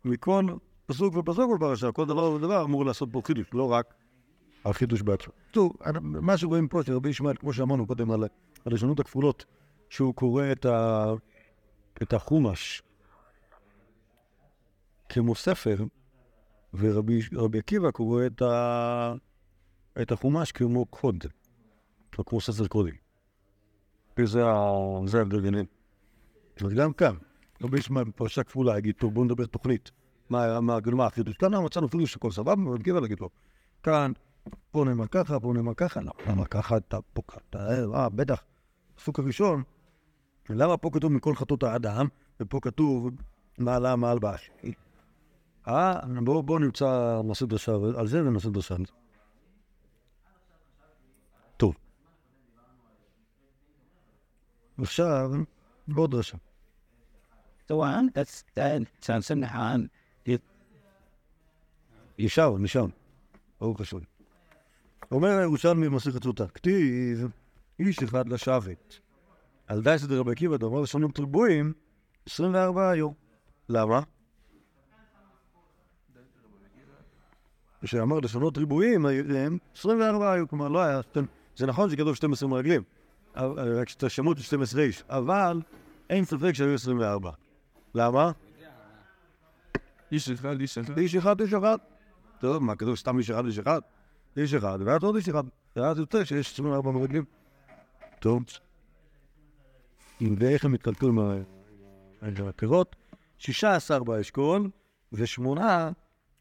מכל 0.05 0.45
פסוק 0.87 1.17
ופסוק 1.17 1.57
בפרשה, 1.57 1.93
כל 1.93 2.07
דבר 2.07 2.31
ודבר 2.31 2.65
אמור 2.65 2.85
לעשות 2.85 3.13
בו 3.13 3.23
חידוש, 3.23 3.47
לא 3.53 3.73
רק 3.73 3.95
החידוש 4.65 5.03
בעצמו. 5.03 5.33
טוב, 5.51 5.73
מה 6.03 6.39
שרואים 6.39 6.69
פה 6.69 6.83
שרבי 6.83 7.09
ישמעאל, 7.09 7.37
כמו 7.37 7.53
שאמרנו 7.53 7.87
קודם 7.87 8.11
על 8.11 8.25
הלשונות 8.67 9.01
הכפולות, 9.01 9.45
שהוא 9.91 10.15
קורא 10.15 10.53
את, 10.53 10.67
ה... 10.67 11.13
את 12.03 12.13
החומש 12.13 12.83
כמו 15.09 15.35
ספר, 15.35 15.77
ורבי 16.75 17.21
רבי 17.33 17.59
עקיבא 17.59 17.91
קורא 17.91 18.27
את, 18.27 18.43
ה... 18.43 19.15
את 20.03 20.13
החומש 20.13 20.53
כמו 20.53 20.87
קוד, 20.87 21.25
או 22.19 22.25
כמו 22.25 22.41
ספר 22.41 22.67
קודים. 22.67 22.95
זה 24.27 24.45
ההבדל 25.19 25.41
ביניהם. 25.41 25.67
אז 26.65 26.73
גם 26.73 26.93
כאן, 26.93 27.15
רבי 27.63 27.79
ישמעאל 27.79 28.05
בפרשה 28.05 28.43
כפולה 28.43 28.79
יגיד, 28.79 28.95
טוב, 28.99 29.15
בואו 29.15 29.25
נדבר 29.25 29.47
תוכנית. 29.47 29.91
מה, 30.31 30.81
החידוש? 31.07 31.37
כאן 31.37 31.55
מצאנו 31.65 31.89
חידוש 31.89 32.13
שכל 32.13 32.31
סבבה, 32.31 32.63
ורבי 32.69 32.81
עקיבא 32.81 33.01
להגיד 33.01 33.21
לו, 33.21 33.31
כאן, 33.83 34.13
פה 34.72 34.86
נאמר 34.86 35.08
ככה, 35.08 35.40
פה 35.40 35.54
נאמר 35.54 35.74
ככה, 35.74 36.02
לא, 36.02 36.12
למה 36.28 36.46
ככה, 36.46 36.78
אתה 36.78 36.98
פה 37.14 37.22
ככה, 37.28 37.40
אה, 37.96 38.10
בטח, 38.10 38.44
הפסוק 38.96 39.20
הראשון, 39.20 39.64
למה 40.50 40.78
פה 40.78 40.90
כתוב 40.94 41.12
מכל 41.12 41.36
חטאות 41.36 41.64
האדם, 41.64 42.08
ופה 42.40 42.60
כתוב 42.62 43.10
מעלה 43.58 43.96
מעל 43.96 44.20
באש? 44.20 44.52
אה, 45.68 46.00
בואו 46.24 46.44
בוא 46.44 46.60
נמצא, 46.60 47.22
נעשה 47.24 47.46
דרשה 47.46 47.72
על 47.98 48.08
זה 48.08 48.28
ונעשה 48.28 48.50
דרשה 48.50 48.76
על 48.76 48.86
זה. 48.86 48.94
טוב. 51.58 51.76
עכשיו, 54.78 55.32
עוד 55.96 56.12
דרשה. 56.12 56.38
طبعا 57.68 58.08
that's 58.16 58.44
that 58.58 59.06
sounds 59.06 59.20
سمحان 59.20 59.88
ישר, 62.20 62.58
נשאר. 62.58 62.86
ברוך 63.62 63.82
השם. 63.82 63.98
אומר 65.11 65.29
הירושלמי 65.29 65.89
במסכת 65.89 66.23
סוטה, 66.23 66.47
כתיב, 66.47 67.29
איש 67.79 68.03
אחד 68.03 68.29
לשבת. 68.29 68.99
על 69.67 69.83
דייס 69.83 70.05
את 70.05 70.11
רבי 70.11 70.33
עקיבא, 70.33 70.57
דבר 70.57 70.81
לשונות 70.81 71.19
ריבועים, 71.19 71.73
24 72.27 72.97
יום. 72.97 73.15
למה? 73.69 74.01
כשאמר 77.83 78.21
לשונות 78.21 78.59
ריבועים, 78.59 79.07
הם 79.07 79.59
24 79.77 80.33
היו, 80.33 80.49
כלומר 80.49 80.69
לא 80.69 80.83
היה, 80.83 81.01
זה 81.57 81.67
נכון 81.67 81.91
שכתוב 81.91 82.15
12 82.15 82.49
מרגלים, 82.49 82.83
רק 83.37 83.89
שאתה 83.89 84.09
שמות 84.09 84.39
12 84.39 84.83
איש, 84.83 85.05
אבל 85.09 85.61
אין 86.11 86.25
ספק 86.25 86.53
שהיו 86.53 86.75
24. 86.75 87.31
למה? 87.95 88.33
איש 90.13 90.31
אחד, 90.31 90.61
איש 90.61 90.79
אחד. 90.79 90.99
איש 90.99 91.15
אחד, 91.15 91.41
איש 91.41 91.53
אחד. 91.53 91.79
טוב, 92.41 92.63
מה, 92.63 92.77
כתוב 92.77 92.97
סתם 92.97 93.19
איש 93.19 93.31
אחד, 93.31 93.47
איש 93.47 93.59
אחד? 93.59 93.81
איש 94.37 94.55
אחד, 94.55 94.79
ואז 94.85 95.03
עוד 95.03 95.17
איש 95.17 95.29
אחד. 95.29 95.45
ואז 95.77 95.99
יוצא 95.99 96.25
שיש 96.25 96.53
24 96.53 96.91
מרגלים. 96.91 97.25
טוב. 98.19 98.43
ואיך 100.39 100.65
הם 100.65 100.73
מתקלקלו 100.73 101.09
עם 101.09 101.19
ה- 101.19 101.35
עם 102.23 102.47
הפירות? 102.49 102.97
16 103.39 104.05
באשכול, 104.05 104.71
ושמונה 105.13 105.91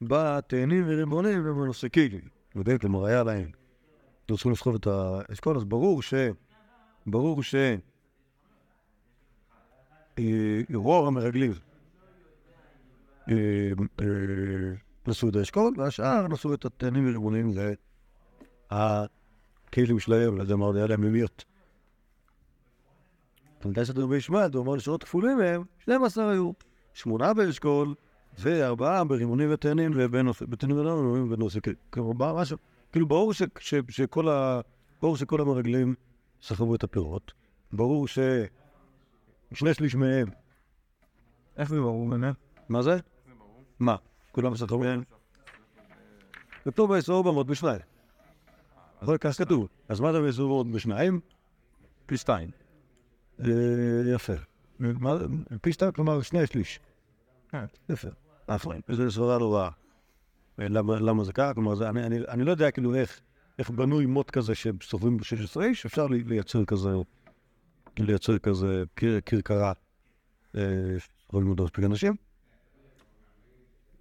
בתאנים 0.02 0.84
וריבונים 0.88 1.42
ובנושא 1.46 1.88
כלים. 1.90 2.22
יודעים, 2.56 2.78
כלומר, 2.78 3.06
היה 3.06 3.24
להם. 3.24 3.48
הם 4.30 4.36
צריכים 4.36 4.52
לסחוב 4.52 4.76
את 4.76 4.88
האשכול, 4.88 5.58
אז 5.58 5.64
ברור 5.64 6.02
ש... 6.02 6.14
ברור 7.06 7.44
ש... 7.44 7.56
אה, 10.20 10.60
רוב 10.74 11.08
המרגלים 11.08 11.52
אה, 13.30 13.36
אה, 14.02 14.06
נשאו 15.08 15.30
את 15.30 15.36
האשכול, 15.36 15.74
והשאר 15.78 16.28
נשאו 16.28 16.54
את 16.54 16.66
התאנים 16.66 17.10
וריבונים 17.10 17.52
והכלים 18.72 20.00
שלהם, 20.00 20.38
לזה 20.38 20.54
אמרתי, 20.54 20.78
היה 20.78 20.88
להם 20.88 21.04
למיות. 21.04 21.46
תלמידי 23.60 23.86
סדר 23.86 24.04
רבי 24.04 24.18
ישמעאל, 24.18 24.50
הוא 24.54 24.64
אמר 24.64 24.76
לשעות 24.76 25.04
כפולים 25.04 25.38
מהם, 25.38 25.64
12 25.80 26.32
היו, 26.32 26.52
שמונה 26.94 27.34
באשכול, 27.34 27.94
וארבעה 28.40 29.04
ברימונים 29.04 29.54
ותאנים 29.54 29.92
ובתאנים 29.96 30.78
רימונים 30.78 31.24
ובנושא 31.24 31.60
כלים. 31.60 31.76
כלומר, 31.90 32.36
משהו, 32.36 32.58
כאילו 32.92 33.08
ברור 33.08 33.34
שכל 33.90 34.30
ה... 34.30 34.62
ברור 35.02 35.18
שכל 35.18 35.42
המרגלים 35.42 35.96
סחבו 36.42 36.76
את 36.76 36.84
הפירות, 36.84 37.34
ברור 37.74 38.08
ששני 38.08 39.74
שליש 39.74 39.96
מהם, 39.96 40.28
איך 41.58 41.70
זה 41.70 41.80
ברור 41.80 42.10
באמת? 42.10 42.36
מה 42.70 42.82
זה? 42.82 42.98
מה? 43.80 43.96
כולם 44.34 44.56
סחבו? 44.56 44.84
כתוב 46.64 46.94
בעשור 46.94 47.24
במות 47.24 47.48
בשניים. 47.48 47.80
אבל 49.02 49.18
כך 49.18 49.38
כתוב. 49.38 49.68
אז 49.90 50.00
מה 50.00 50.14
זה 50.14 50.22
בעשור 50.22 50.50
במות 50.64 50.76
בשניים? 50.76 51.20
פי 52.06 52.18
שתיים. 52.18 52.50
אה, 53.40 53.46
יפה. 54.16 54.34
פי 55.62 55.74
שתיים, 55.74 55.92
כלומר 55.92 56.22
שני 56.22 56.40
השליש. 56.40 56.80
כן. 57.50 57.66
יפה. 57.90 58.08
אחלה. 58.48 58.76
זו 58.92 59.12
סברה 59.12 59.40
לא 59.40 59.56
רעה. 59.56 59.70
אה, 60.60 60.68
למה 61.00 61.24
זה 61.24 61.34
ככה? 61.34 61.54
כלומר, 61.54 61.90
אני- 61.90 62.44
לא 62.44 62.52
יודע 62.52 62.72
כאילו 62.72 62.96
איך 62.96 63.22
איך 63.60 63.70
בנוי 63.70 64.06
מוט 64.06 64.30
כזה 64.32 64.56
שסובבים 64.56 65.18
ב-16 65.18 65.62
איש, 65.62 65.86
אפשר 65.86 66.08
לי- 66.08 66.24
לייצר 66.24 66.66
כזה, 66.66 66.90
לייצר 68.00 68.38
כזה 68.38 68.84
קיר- 68.96 69.20
כרכרה, 69.26 69.74
אה, 70.58 70.62
אותו 71.34 71.64
מספיק 71.64 71.86
אנשים. 71.86 72.16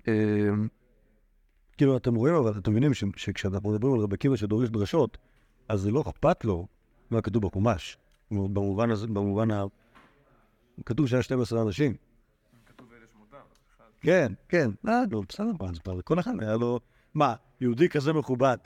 אה, 0.08 0.12
כאילו, 1.78 1.96
אתם 1.96 2.14
רואים, 2.14 2.34
אבל 2.34 2.58
אתם 2.58 2.70
מבינים 2.70 2.94
ש- 2.94 3.04
שכשאנחנו 3.16 3.70
מדברים 3.70 3.94
על 3.94 4.00
רבי 4.00 4.14
עקיבא 4.14 4.36
שדורש 4.36 4.68
דרשות, 4.68 5.18
אז 5.68 5.80
זה 5.80 5.90
לא 5.90 6.00
אכפת 6.00 6.44
לו 6.44 6.66
מה 7.10 7.20
כתוב 7.20 7.42
בחומש. 7.46 7.98
במובן 8.30 8.90
הזה, 8.90 9.06
במובן 9.06 9.50
ה... 9.50 9.64
כתוב 10.86 11.06
שהיה 11.06 11.22
12 11.22 11.62
אנשים. 11.62 11.94
כן, 14.00 14.32
כן, 14.48 14.70
נו, 15.10 15.22
בסדר, 15.28 15.50
מה, 15.60 15.72
זה 15.74 15.80
כבר- 15.80 16.00
כל 16.04 16.18
אחד 16.20 16.32
היה 16.42 16.56
לו... 16.56 16.80
מה, 17.14 17.34
יהודי 17.60 17.88
כזה 17.88 18.12
מכובד, 18.12 18.56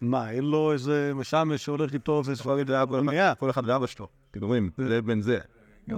מה, 0.00 0.30
אין 0.30 0.44
לו 0.44 0.72
איזה 0.72 1.12
משמש 1.14 1.64
שהולך 1.64 1.94
איתו 1.94 2.22
וספרים 2.26 2.68
לאבא? 2.68 3.00
כל 3.34 3.50
אחד 3.50 3.62
ואבא 3.66 3.86
שלו. 3.86 4.08
כאילו 4.32 4.46
אומרים, 4.46 4.70
זה 4.78 5.02
בן 5.02 5.20
זה. 5.20 5.38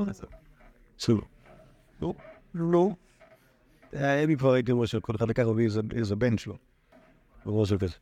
בסדר. 0.09 0.27
נו, 2.01 2.15
נו. 2.55 2.97
אה, 3.95 4.25
אני 4.25 4.37
כבר 4.37 4.53
הייתי 4.53 4.73
אומר 4.73 4.87
שכל 4.87 5.17
אחד 5.17 5.29
לקח 5.29 5.43
מביא 5.43 5.69
איזה- 5.97 6.17
בן 6.17 6.39
שלו. 6.39 6.57
משהו 7.47 7.79
כזה. 7.79 7.95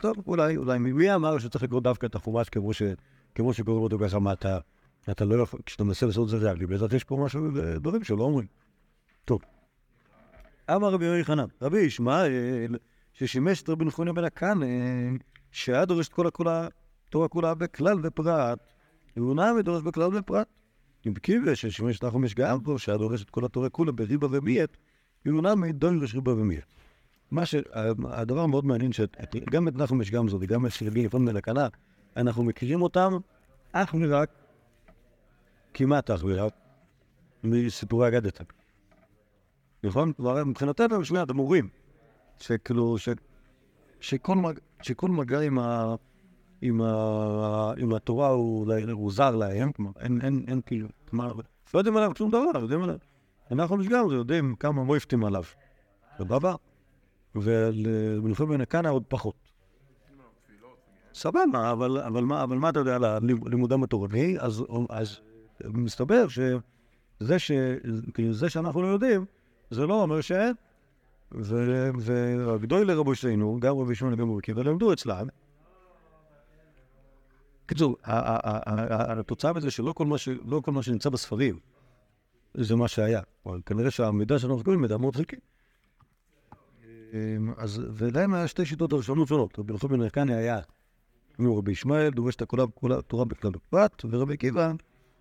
טוב, 0.00 0.16
אולי, 0.26 0.56
אולי, 0.56 0.78
מי 0.78 1.14
אמר 1.14 1.38
שצריך 1.38 1.64
לקרוא 1.64 1.80
דווקא 1.80 2.06
את 2.06 2.14
החומש 2.14 2.48
כמו 2.48 2.72
ש... 2.72 2.82
כמו 3.34 3.52
שקוראים 3.54 3.82
אותו 3.82 3.98
ככה, 3.98 4.18
מה 4.18 4.32
אתה... 4.32 4.58
אתה 5.10 5.24
לא 5.24 5.42
יכול... 5.42 5.60
כשאתה 5.66 5.84
מנסה 5.84 6.06
לעשות 6.06 6.24
את 6.24 6.28
זה 6.30 6.36
ריאלי, 6.36 6.66
בעזרת 6.66 6.92
יש 6.92 7.04
פה 7.04 7.16
משהו, 7.24 7.46
אה, 7.60 7.78
דברים 7.78 8.04
שלא 8.04 8.22
אומרים. 8.22 8.46
טוב. 9.24 9.40
אמר 10.70 10.88
רבי 10.92 11.04
יואי 11.04 11.24
חנן, 11.24 11.46
רבי 11.62 11.78
ישמעאל, 11.80 12.76
ששימש 13.12 13.62
את 13.62 13.68
רבי 13.68 13.84
נחוניה 13.84 14.12
בן 14.12 14.24
הקנה, 14.24 14.66
שהיה 15.50 15.84
דורש 15.84 16.08
את 16.08 16.12
כל 16.12 16.26
הכולה, 16.26 16.68
תורה 17.10 17.28
כולה 17.28 17.54
בכלל 17.54 17.98
ופרט, 18.02 18.58
והוא 19.16 19.34
נעמי 19.34 19.62
דורש 19.62 19.82
בכלל 19.82 20.16
ופרט. 20.16 20.46
אם 21.06 21.14
קיבל 21.14 21.54
ששימש 21.54 22.00
גם 22.34 22.60
פה, 22.60 22.74
שהיה 22.78 22.98
דורש 22.98 23.22
את 23.22 23.30
כל 23.30 23.44
התורה 23.44 23.68
כולה 23.68 23.92
בריבה 23.92 24.26
ומיית, 24.30 24.76
נעמי 25.24 25.72
דורש 25.72 26.14
ריבה 26.14 26.32
ומיית. 26.32 26.64
מה 27.30 27.46
ש... 27.46 27.54
הדבר 28.04 28.40
המאוד 28.40 28.64
מעניין, 28.64 28.92
שגם 28.92 29.68
את 29.68 29.76
נחומש 29.76 30.10
גמזו 30.10 30.38
וגם 30.40 30.66
את 30.66 30.72
רבי 30.86 31.00
יפון 31.00 31.26
בן 31.26 31.36
הקנה, 31.36 31.68
אנחנו 32.16 32.44
מכירים 32.44 32.82
אותם 32.82 33.12
אך 33.72 33.94
ורק, 34.00 34.30
כמעט 35.74 36.10
אך 36.10 36.24
ורק, 36.24 36.52
מסיפורי 37.44 38.08
אגדתא. 38.08 38.44
נכון? 39.84 40.12
כלומר, 40.12 40.44
מבחינתנו 40.44 40.94
הם 40.94 41.04
שני 41.04 41.22
אדמו"רים, 41.22 41.68
שכאילו, 42.38 42.98
ש... 42.98 43.08
שכל, 44.00 44.36
מג... 44.36 44.58
שכל 44.82 45.08
מגע 45.08 45.40
עם, 45.40 45.58
ה... 45.58 45.94
עם, 46.62 46.82
ה... 46.82 47.72
עם 47.76 47.94
התורה 47.94 48.28
הוא, 48.28 48.72
הוא 48.92 49.12
זר 49.12 49.36
להם, 49.36 49.72
כלומר, 49.72 49.90
אין, 50.00 50.20
אין, 50.22 50.44
אין 50.48 50.60
כאילו, 50.66 50.88
כלומר, 51.08 51.32
לא 51.74 51.78
יודעים 51.78 51.96
עליו 51.96 52.12
שום 52.18 52.30
דבר, 52.30 52.60
יודעים 52.60 52.82
עליו. 52.82 52.96
אנחנו 53.50 53.76
משגר, 53.76 54.04
יודעים 54.12 54.54
כמה 54.54 54.84
מויפטים 54.84 55.24
עליו. 55.24 55.42
סבבה? 56.18 56.54
ולמלחמת 57.34 58.48
בן 58.48 58.60
הקנה 58.60 58.88
עוד 58.88 59.02
פחות. 59.08 59.34
סבבה, 61.14 61.72
אבל, 61.72 61.98
אבל, 61.98 62.24
מה, 62.24 62.42
אבל 62.42 62.56
מה 62.56 62.68
אתה 62.68 62.78
יודע 62.78 62.96
על 62.96 63.04
לימודם 63.46 63.82
התורני? 63.82 64.36
אז, 64.38 64.64
אז 64.88 65.20
מסתבר 65.64 66.28
שזה 66.28 67.38
ש, 67.38 67.52
כאילו, 68.14 68.32
זה 68.32 68.50
שאנחנו 68.50 68.82
לא 68.82 68.86
יודעים, 68.86 69.24
זה 69.70 69.86
לא 69.86 70.02
אומר 70.02 70.20
שאין. 70.20 70.54
והגדול 72.00 72.86
לרבו 72.86 73.14
שלנו, 73.14 73.58
גם 73.60 73.78
רבי 73.78 73.94
שמעון 73.94 74.14
וגם 74.14 74.30
רבי 74.30 74.38
עקיבא, 74.38 74.62
למדו 74.62 74.92
אצלם. 74.92 75.26
בקיצור, 77.64 77.96
התוצאה 78.04 79.52
בזה 79.52 79.70
שלא 79.70 79.92
כל 79.92 80.06
מה 80.06 80.18
ש- 80.18 80.28
לא 80.44 80.60
כל 80.60 80.72
מה 80.72 80.82
שנמצא 80.82 81.10
בספרים 81.10 81.58
זה 82.54 82.76
מה 82.76 82.88
שהיה. 82.88 83.20
כנראה 83.66 83.90
שהמידע 83.90 84.38
שאנחנו 84.38 84.58
מקבלים 84.58 84.80
מידע 84.80 84.96
מאוד 84.96 85.16
חלקי. 85.16 85.36
אמ, 87.12 87.52
אז, 87.56 87.82
ולהם 87.94 88.34
היה 88.34 88.48
שתי 88.48 88.64
שיטות 88.66 88.90
דרשנות 88.90 89.28
שונות. 89.28 89.58
רבי 89.58 89.72
נחום 89.72 89.90
בן 89.90 90.00
ירקני 90.02 90.34
היה, 90.34 90.60
כמו 91.34 91.56
רבי 91.58 91.72
ישמעאל, 91.72 92.10
דורש 92.10 92.36
את 92.36 92.42
הכולה 92.42 92.66
כולה 92.74 93.02
תורה 93.02 93.24
בכלל 93.24 93.50
בפרט, 93.50 94.04
ורבי 94.10 94.34
עקיבא 94.34 94.72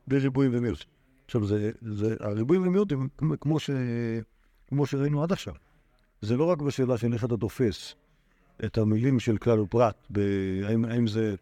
בריבועים 0.07 0.51
ומיעוט. 0.53 0.85
עכשיו, 1.25 1.45
זה, 1.45 1.71
זה, 1.81 2.15
הריבועים 2.19 2.67
ומיעוט 2.67 2.91
הם 2.91 3.07
כמו- 3.41 3.59
ש, 3.59 3.69
כמו 4.67 4.85
שראינו 4.85 5.23
עד 5.23 5.31
עכשיו. 5.31 5.53
זה 6.21 6.37
לא 6.37 6.43
רק 6.45 6.61
בשאלה 6.61 6.97
של 6.97 7.13
איך 7.13 7.25
אתה 7.25 7.37
תופס 7.37 7.95
את 8.65 8.77
המילים 8.77 9.19
של 9.19 9.37
כלל 9.37 9.59
ופרט, 9.59 10.07
האם, 10.63 10.85
האם 10.85 11.07
זה, 11.07 11.35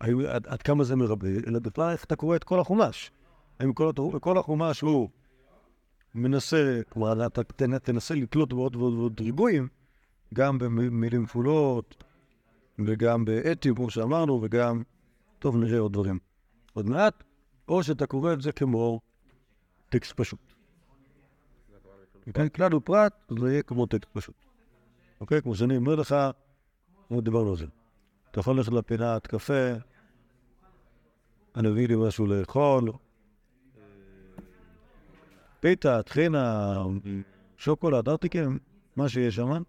עד, 0.00 0.46
עד 0.46 0.62
כמה 0.62 0.84
זה 0.84 0.96
מרבה, 0.96 1.28
אלא 1.46 1.58
בכלל 1.58 1.90
איך 1.92 2.04
אתה 2.04 2.16
קורא 2.16 2.36
את 2.36 2.44
כל 2.44 2.60
החומש. 2.60 3.10
האם 3.60 3.72
כל, 3.72 3.92
כל 4.20 4.38
החומש 4.38 4.80
הוא 4.80 5.08
מנסה, 6.14 6.80
כלומר, 6.88 7.26
אתה 7.26 7.40
תנ- 7.40 7.78
תנסה 7.78 8.14
לקלוט 8.14 8.52
בעוד 8.52 8.76
ועוד 8.76 8.94
ועוד 8.94 9.20
ריבועים, 9.20 9.68
גם 10.34 10.58
במילים 10.58 11.26
כפולות, 11.26 12.04
וגם 12.78 13.24
באתי, 13.24 13.74
כמו 13.76 13.90
שאמרנו, 13.90 14.40
וגם, 14.42 14.82
טוב, 15.38 15.56
נראה 15.56 15.78
עוד 15.78 15.92
דברים 15.92 16.18
עוד 16.72 16.86
מעט, 16.86 17.24
או 17.68 17.82
שאתה 17.82 18.06
קורא 18.06 18.32
את 18.32 18.42
זה 18.42 18.52
כמו 18.52 19.00
טקסט 19.88 20.12
פשוט. 20.16 20.38
כן, 22.34 22.48
כלל 22.48 22.74
ופרט, 22.74 23.12
זה 23.40 23.50
יהיה 23.50 23.62
כמו 23.62 23.86
טקסט 23.86 24.10
פשוט. 24.12 24.34
אוקיי? 25.20 25.42
כמו 25.42 25.54
שאני 25.54 25.76
אומר 25.76 25.94
לך, 25.94 26.16
כמו 27.08 27.20
דיברנו 27.20 27.50
על 27.50 27.56
זה. 27.56 27.66
אתה 28.36 28.42
יכול 28.42 28.56
ללכת 28.56 28.72
לפינת 28.72 29.26
קפה, 29.26 29.72
אני 31.56 31.68
אביא 31.68 31.88
לי 31.88 31.94
משהו 31.96 32.26
לאכול, 32.26 32.92
פיתה, 35.60 36.02
טחינה, 36.02 36.74
שוקולד, 37.56 38.08
ארטיקים, 38.08 38.58
מה 38.96 39.08
שיש 39.08 39.36
שם, 39.36 39.62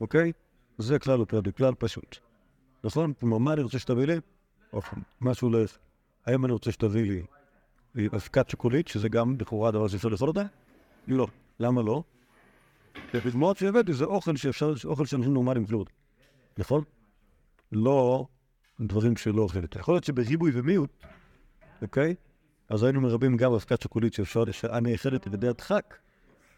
אוקיי? 0.00 0.32
זה 0.78 0.98
כלל 0.98 1.20
ופרט, 1.20 1.44
זה 1.44 1.52
כלל 1.52 1.74
פשוט. 1.78 2.16
נכון? 2.84 3.12
כלומר, 3.20 3.38
מה 3.38 3.52
אני 3.52 3.62
רוצה 3.62 3.78
שתביא 3.78 4.04
לי? 4.04 4.16
אוקיי, 4.72 4.98
משהו 5.20 5.50
ל... 5.50 5.56
האם 6.26 6.44
אני 6.44 6.52
רוצה 6.52 6.72
שתביא 6.72 7.22
לי 7.96 8.08
אבקת 8.08 8.50
שוקולית, 8.50 8.88
שזה 8.88 9.08
גם 9.08 9.36
לכאורה 9.40 9.70
דבר 9.70 9.88
שאפשר 9.88 10.08
לאכול 10.08 10.28
אותה? 10.28 10.42
לא. 11.08 11.26
למה 11.60 11.82
לא? 11.82 12.02
כי 13.10 13.16
הדוגמאות 13.16 13.56
שהבאתי 13.56 13.92
זה 13.92 14.04
אוכל 14.04 14.36
שאפשר, 14.36 14.74
אוכל 14.84 15.06
שאנשים 15.06 15.34
נורמליים 15.34 15.62
יאכלו 15.62 15.78
אותו. 15.78 15.92
נכון? 16.58 16.84
לא 17.72 18.26
דברים 18.80 19.16
שלא 19.16 19.42
אוכלים. 19.42 19.64
יכול 19.76 19.94
להיות 19.94 20.04
שבריבוי 20.04 20.50
ומיעוט, 20.54 21.04
אוקיי? 21.82 22.14
אז 22.68 22.82
היינו 22.82 23.00
מרבים 23.00 23.36
גם 23.36 23.52
אבקת 23.52 23.82
שוקולית 23.82 24.14
שאפשר, 24.14 24.44
הנאכלת 24.70 25.26
על 25.26 25.34
ידי 25.34 25.48
הדחק, 25.48 25.94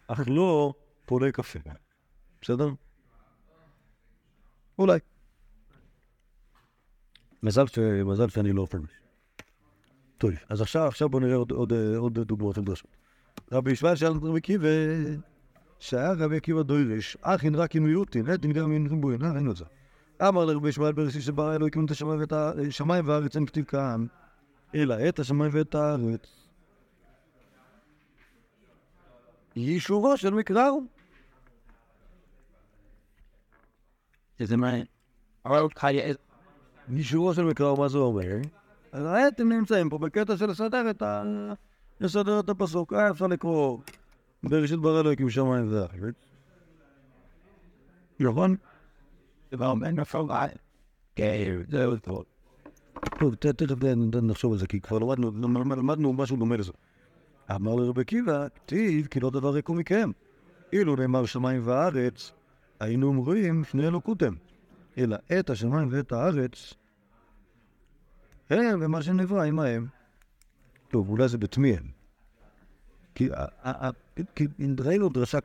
אך 0.09 0.21
לא 0.27 0.75
פולי 1.05 1.33
קפה. 1.33 1.59
בסדר? 2.41 2.69
אולי. 4.79 4.99
מזל, 7.43 7.67
ש... 7.67 7.79
מזל 7.79 8.29
שאני 8.29 8.53
לא 8.53 8.61
אוכל. 8.61 8.79
טוב, 10.19 10.31
אז 10.49 10.61
עכשיו, 10.61 10.87
עכשיו 10.87 11.09
בואו 11.09 11.23
נראה 11.23 11.37
עוד, 11.37 11.51
עוד, 11.51 11.73
עוד 11.97 12.19
דוגמאות 12.19 12.59
לדרשות. 12.59 12.97
רבי 13.53 13.73
ישמעאל 13.73 13.97
שאל 13.97 14.13
רבי 14.13 14.39
עקיבא, 14.39 14.69
שהיה 15.79 16.13
רבי 16.13 16.37
עקיבא 16.37 16.63
דוירש, 16.63 17.17
אכין 17.21 17.55
רק 17.55 17.77
עם 17.77 17.85
מיעוטין, 17.85 18.31
נטין 18.31 18.53
גם 18.53 18.73
עם 18.73 18.87
ריבוי, 18.87 19.17
אה, 19.23 19.33
ראינו 19.33 19.51
את 19.51 19.57
זה. 19.57 19.65
אמר 20.23 20.45
לרבי 20.45 20.69
ישמעאל 20.69 20.93
בראשית 20.93 21.23
שברא 21.23 21.55
אלוהים 21.55 21.85
את 21.85 21.91
השמיים 21.91 22.21
ואת 22.21 22.33
השמיים 22.33 23.09
והארץ 23.09 23.37
אין 23.37 23.47
כתיב 23.47 23.65
כאן, 23.65 24.07
אלא 24.75 25.09
את 25.09 25.19
השמיים 25.19 25.51
ואת 25.55 25.75
הארץ. 25.75 26.45
יישורו 29.57 30.17
של 30.17 30.35
מקרא 30.35 30.69
הוא. 30.69 30.83
שזה 34.39 34.57
חיי... 35.77 36.15
יישורו 36.89 37.35
של 37.35 37.43
מקרא, 37.43 37.77
מה 37.77 37.89
זה 37.89 37.99
אומר? 37.99 38.37
אז 38.93 39.07
אתם 39.29 39.53
נמצאים 39.53 39.91
פה 39.91 39.99
בקטע 39.99 40.37
של 40.37 40.47
לסדר 40.47 40.91
את 40.91 41.03
ה... 41.03 41.23
לסדר 42.01 42.41
את 42.41 42.49
הפסוק. 42.49 42.93
אה, 42.93 43.11
אפשר 43.11 43.27
לקרוא 43.27 43.79
בראשית 44.43 44.79
ברא 44.79 45.01
אלוהים 45.01 45.31
שמיים 45.31 45.73
וארץ. 45.73 46.15
נכון? 48.21 48.57
מפורט. 49.93 50.51
כן, 51.17 51.63
זהו 51.69 51.97
טוב. 51.97 52.25
תכף 52.95 53.23
נחשוב 54.23 54.53
על 54.53 54.59
זה, 54.59 54.67
כי 54.67 54.81
כבר 54.81 54.99
למדנו, 54.99 55.31
למד- 55.31 55.79
למדנו 55.79 56.13
משהו 56.13 56.37
דומה 56.37 56.57
לזה. 56.57 56.73
אמר 57.55 57.75
לרבי 57.75 58.01
עקיבא, 58.01 58.47
כתיב 58.55 59.07
כי 59.07 59.21
לא 59.21 59.31
דבר 59.31 59.57
מכם. 59.75 60.11
אילו 60.73 60.97
נאמר 60.97 61.27
שמיים 61.27 61.61
וארץ, 61.65 62.33
היינו 62.81 63.07
אומרים 63.07 63.65
שני 63.65 63.87
אלוקותם. 63.87 64.35
אלא 64.99 65.17
את 65.39 65.51
השמיים 65.51 65.89
ואת 65.91 66.13
הארץ, 66.13 66.75
הם 68.51 68.79
ומה 68.83 69.03
שנברא 69.03 69.45
עמהם. 69.45 69.87
טוב, 70.89 71.09
אולי 71.09 71.29
זה 71.29 71.39
בתמיהם. 71.39 71.83
כי 73.15 73.29
ראינו 74.81 75.09
דרשה 75.09 75.41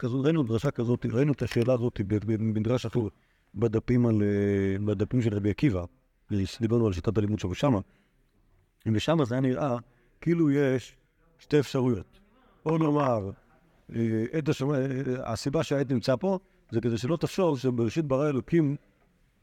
כזאת, 0.72 1.06
ראינו 1.06 1.32
את 1.34 1.42
השאלה 1.42 1.74
הזאת 1.74 2.02
במדרש 2.26 2.86
אחר, 2.86 3.08
בדפים 3.56 4.06
על, 4.06 4.22
אה, 4.24 4.86
בדפים 4.86 5.22
של 5.22 5.34
רבי 5.34 5.50
עקיבא, 5.50 5.84
דיברנו 6.62 6.88
על 6.88 6.94
שיטת 6.94 7.18
הלימוד 7.18 7.40
שלו 7.40 7.56
שמה, 7.56 7.80
ושמה 8.94 9.26
זה 9.26 9.36
היה 9.36 9.42
נראה 9.42 9.78
כאילו 10.22 10.52
יש 10.52 10.96
שתי 11.40 11.60
אפשרויות. 11.60 12.20
או 12.66 12.78
לומר, 12.78 13.32
אה, 13.96 14.26
השמיים, 14.50 14.92
אה, 14.92 15.32
הסיבה 15.34 15.64
שהעת 15.64 15.92
נמצא 15.92 16.16
פה, 16.16 16.40
זה 16.72 16.82
כדי 16.82 16.98
שלא 16.98 17.18
תחשוב 17.18 17.60
שבראשית 17.60 18.06
ברא 18.06 18.30
אלוקים 18.30 18.76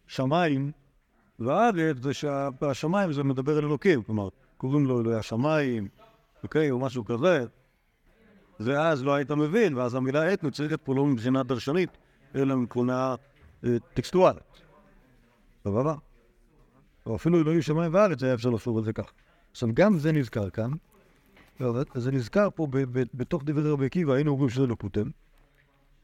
שמיים 0.07 0.73
והארץ, 1.38 1.97
זה 2.03 2.14
שהשמיים 2.14 3.12
זה 3.12 3.23
מדבר 3.23 3.59
על 3.59 3.64
אלוקים, 3.64 4.03
כלומר, 4.03 4.29
קוראים 4.57 4.87
לו 4.87 5.01
אלוהי 5.01 5.16
השמיים, 5.16 5.88
אוקיי, 6.42 6.71
או 6.71 6.79
משהו 6.79 7.05
כזה, 7.05 7.45
ואז 8.61 9.05
לא 9.05 9.14
היית 9.14 9.31
מבין, 9.31 9.75
ואז 9.75 9.95
המילה 9.95 10.33
עת 10.33 10.42
נוצרת 10.42 10.81
פה 10.85 10.95
לא 10.95 11.07
מבחינה 11.07 11.42
דרשנית, 11.42 11.90
אלא 12.35 12.57
מבחינה 12.57 13.14
אה, 13.66 13.76
טקסטואלית. 13.94 14.42
סבבה? 15.64 15.94
או 17.07 17.16
אפילו 17.16 17.40
אלוהים 17.40 17.62
שמיים 17.62 17.94
וארץ, 17.94 18.22
היה 18.22 18.35
אפשר 18.35 18.50
לחשוב 18.50 18.79
על 18.79 18.85
זה 18.85 18.92
כך. 18.92 19.12
עכשיו, 19.50 19.68
גם 19.74 19.98
זה 19.98 20.12
נזכר 20.12 20.50
כאן, 20.50 20.70
זה 21.94 22.12
נזכר 22.12 22.48
פה 22.55 22.66
בתוך 23.14 23.42
דברי 23.44 23.70
רבי 23.70 23.87
עקיבא, 23.87 24.12
היינו 24.12 24.31
אומרים 24.31 24.50
שזה 24.50 24.66
לא 24.66 24.76
פוטם. 24.79 25.11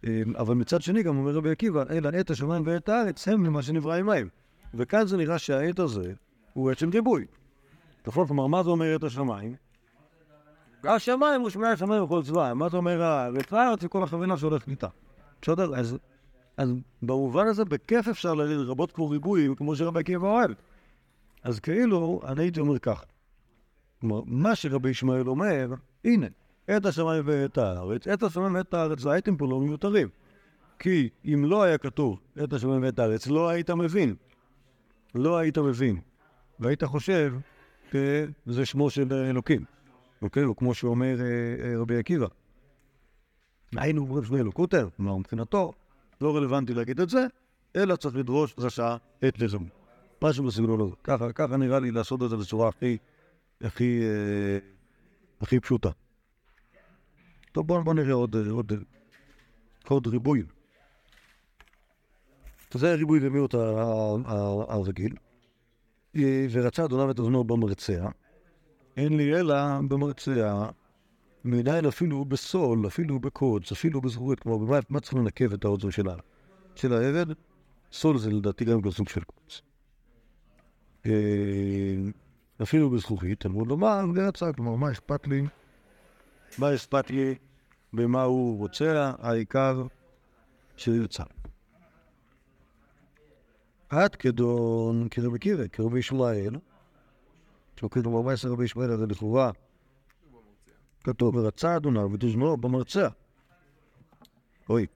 אה, 0.06 0.22
אבל 0.38 0.54
מצד 0.54 0.82
שני 0.82 1.02
גם 1.02 1.16
אומר 1.16 1.32
רבי 1.32 1.50
עקיבא, 1.50 1.84
אלא 1.90 2.08
עת 2.08 2.30
השמיים 2.30 2.62
ועת 2.66 2.88
הארץ 2.88 3.28
הם 3.28 3.44
למה 3.44 3.62
שנברא 3.62 3.94
עם 3.94 4.06
מים. 4.06 4.28
וכאן 4.74 5.06
זה 5.06 5.16
נראה 5.16 5.38
שהעת 5.38 5.78
הזה 5.78 6.12
הוא 6.52 6.70
עת 6.70 6.78
של 6.78 6.88
ריבוי. 6.88 7.26
נכון? 8.06 8.26
כלומר, 8.26 8.46
מה 8.46 8.62
זה 8.62 8.70
אומר 8.70 8.94
עת 8.94 9.04
השמיים? 9.04 9.54
השמיים 10.84 11.40
הוא 11.40 11.50
שמי 11.50 11.66
השמיים 11.66 12.02
וכל 12.02 12.22
צבא, 12.22 12.52
מה 12.54 12.68
זה 12.68 12.76
אומר 12.76 13.02
הארץ? 13.02 13.52
הארץ 13.52 13.82
היא 13.82 13.90
כל 13.90 14.02
החבילה 14.02 14.36
שהולכת 14.36 14.68
איתה. 14.68 14.88
בסדר? 15.42 15.74
אז, 15.74 15.98
אז 16.62 16.72
במובן 17.02 17.46
הזה 17.46 17.64
בכיף 17.64 18.08
אפשר 18.08 18.34
לרבות 18.34 18.92
פה 18.92 19.08
ריבוי, 19.10 19.48
כמו 19.56 19.76
שרבי 19.76 20.00
עקיבא 20.00 20.28
אוהב. 20.28 20.50
אז 21.42 21.60
כאילו, 21.60 22.20
אני 22.26 22.42
הייתי 22.42 22.60
אומר 22.60 22.78
ככה. 22.78 23.04
כלומר, 24.00 24.20
מה 24.26 24.54
שרבי 24.54 24.90
ישמעאל 24.90 25.28
אומר, 25.28 25.74
הנה, 26.04 26.26
את 26.76 26.86
השמיים 26.86 27.22
ואת 27.26 27.58
הארץ, 27.58 28.08
את 28.08 28.22
השמיים 28.22 28.54
ואת 28.54 28.74
הארץ, 28.74 29.00
זה 29.00 29.10
הייתם 29.10 29.36
פה 29.36 29.46
לא 29.46 29.60
מיותרים. 29.60 30.08
כי 30.78 31.08
אם 31.24 31.44
לא 31.44 31.62
היה 31.62 31.78
כתוב 31.78 32.20
את 32.44 32.52
השמיים 32.52 32.82
ואת 32.82 32.98
הארץ, 32.98 33.26
לא 33.26 33.48
היית 33.48 33.70
מבין. 33.70 34.14
לא 35.14 35.36
היית 35.38 35.58
מבין. 35.58 36.00
והיית 36.60 36.84
חושב 36.84 37.34
שזה 37.92 38.66
שמו 38.66 38.90
של 38.90 39.12
אלוקים. 39.12 39.64
אוקיי? 40.22 40.44
או 40.44 40.56
כמו 40.56 40.74
שאומר 40.74 41.20
אה, 41.20 41.26
אה, 41.64 41.78
רבי 41.78 41.98
עקיבא. 41.98 42.26
היינו 43.76 44.02
אומרים 44.02 44.24
שמי 44.24 44.40
אלוקותר, 44.40 44.88
כלומר 44.96 45.16
מבחינתו, 45.16 45.72
לא 46.22 46.36
רלוונטי 46.36 46.74
להגיד 46.74 47.00
את 47.00 47.08
זה, 47.08 47.26
אלא 47.76 47.96
צריך 47.96 48.16
לדרוש 48.16 48.54
דרשה 48.56 48.96
את 49.28 49.38
לזום. 49.38 49.68
משהו 50.22 50.44
בסגנון 50.44 50.80
הזה. 50.80 50.94
ככה, 51.04 51.32
ככה 51.32 51.56
נראה 51.56 51.80
לי 51.80 51.90
לעשות 51.90 52.22
את 52.22 52.30
זה 52.30 52.36
בצורה 52.36 52.68
הכי, 52.68 52.96
הכי, 53.60 54.00
אה, 54.02 54.58
הכי 55.40 55.60
פשוטה. 55.60 55.90
טוב, 57.52 57.66
בואו 57.66 57.84
בוא 57.84 57.94
נראה 57.94 58.12
עוד, 58.12 58.36
אה, 58.36 58.50
עוד, 58.50 58.72
עוד 59.88 60.06
ריבוי. 60.06 60.42
זה 62.74 62.92
הריבוי 62.92 63.20
ומיעוט 63.22 63.54
הרגיל. 64.68 65.14
אה, 66.16 66.46
ורצה 66.50 66.84
אדוניו 66.84 67.10
את 67.10 67.18
אוזנו 67.18 67.44
במרצע. 67.44 68.08
אין 68.96 69.16
לי 69.16 69.40
אלא 69.40 69.54
במרצע, 69.88 70.66
מנין 71.44 71.86
אפילו 71.86 72.24
בסול, 72.24 72.86
אפילו 72.86 73.20
בקודש, 73.20 73.72
אפילו 73.72 74.00
בזכורית, 74.00 74.40
כלומר, 74.40 74.66
במה 74.66 74.78
מה 74.88 75.00
צריך 75.00 75.14
לנקב 75.14 75.52
את 75.52 75.64
האוזן 75.64 75.90
של, 76.74 76.92
העבד? 76.92 77.26
סול 77.92 78.18
זה 78.18 78.30
לדעתי 78.30 78.64
גם 78.64 78.82
כן 78.82 78.90
סוג 78.90 79.08
של 79.08 79.20
קודש. 79.24 79.62
אה, 81.06 81.12
אפילו 82.62 82.90
בזכוכית, 82.90 83.40
תלמוד 83.40 83.68
לומר, 83.68 84.04
ורצה, 84.14 84.52
כלומר, 84.52 84.74
מה 84.74 84.90
אכפת 84.90 85.26
לי? 85.26 85.42
מה 86.58 86.74
אכפת 86.74 87.10
לי 87.10 87.34
במה 87.92 88.22
הוא 88.22 88.58
רוצה, 88.58 89.12
העיקר 89.18 89.82
שירצה. 90.76 91.24
עד 93.88 94.16
כדון 94.16 95.08
כרבי 95.10 95.38
קירא, 95.38 95.66
כרבי 95.72 95.98
ישמעאל, 95.98 96.54
שוקד 97.80 98.04
במאמר 98.04 98.30
עשר 98.30 98.48
רבי 98.48 98.64
ישמעאל 98.64 98.90
הזה 98.90 99.06
לכאורה, 99.06 99.50
כתוב, 101.02 101.36
ורצה 101.36 101.76
אדוניו 101.76 102.12
ותוזמנו 102.12 102.56
במרצע. 102.56 103.08
אוי, 104.68 104.86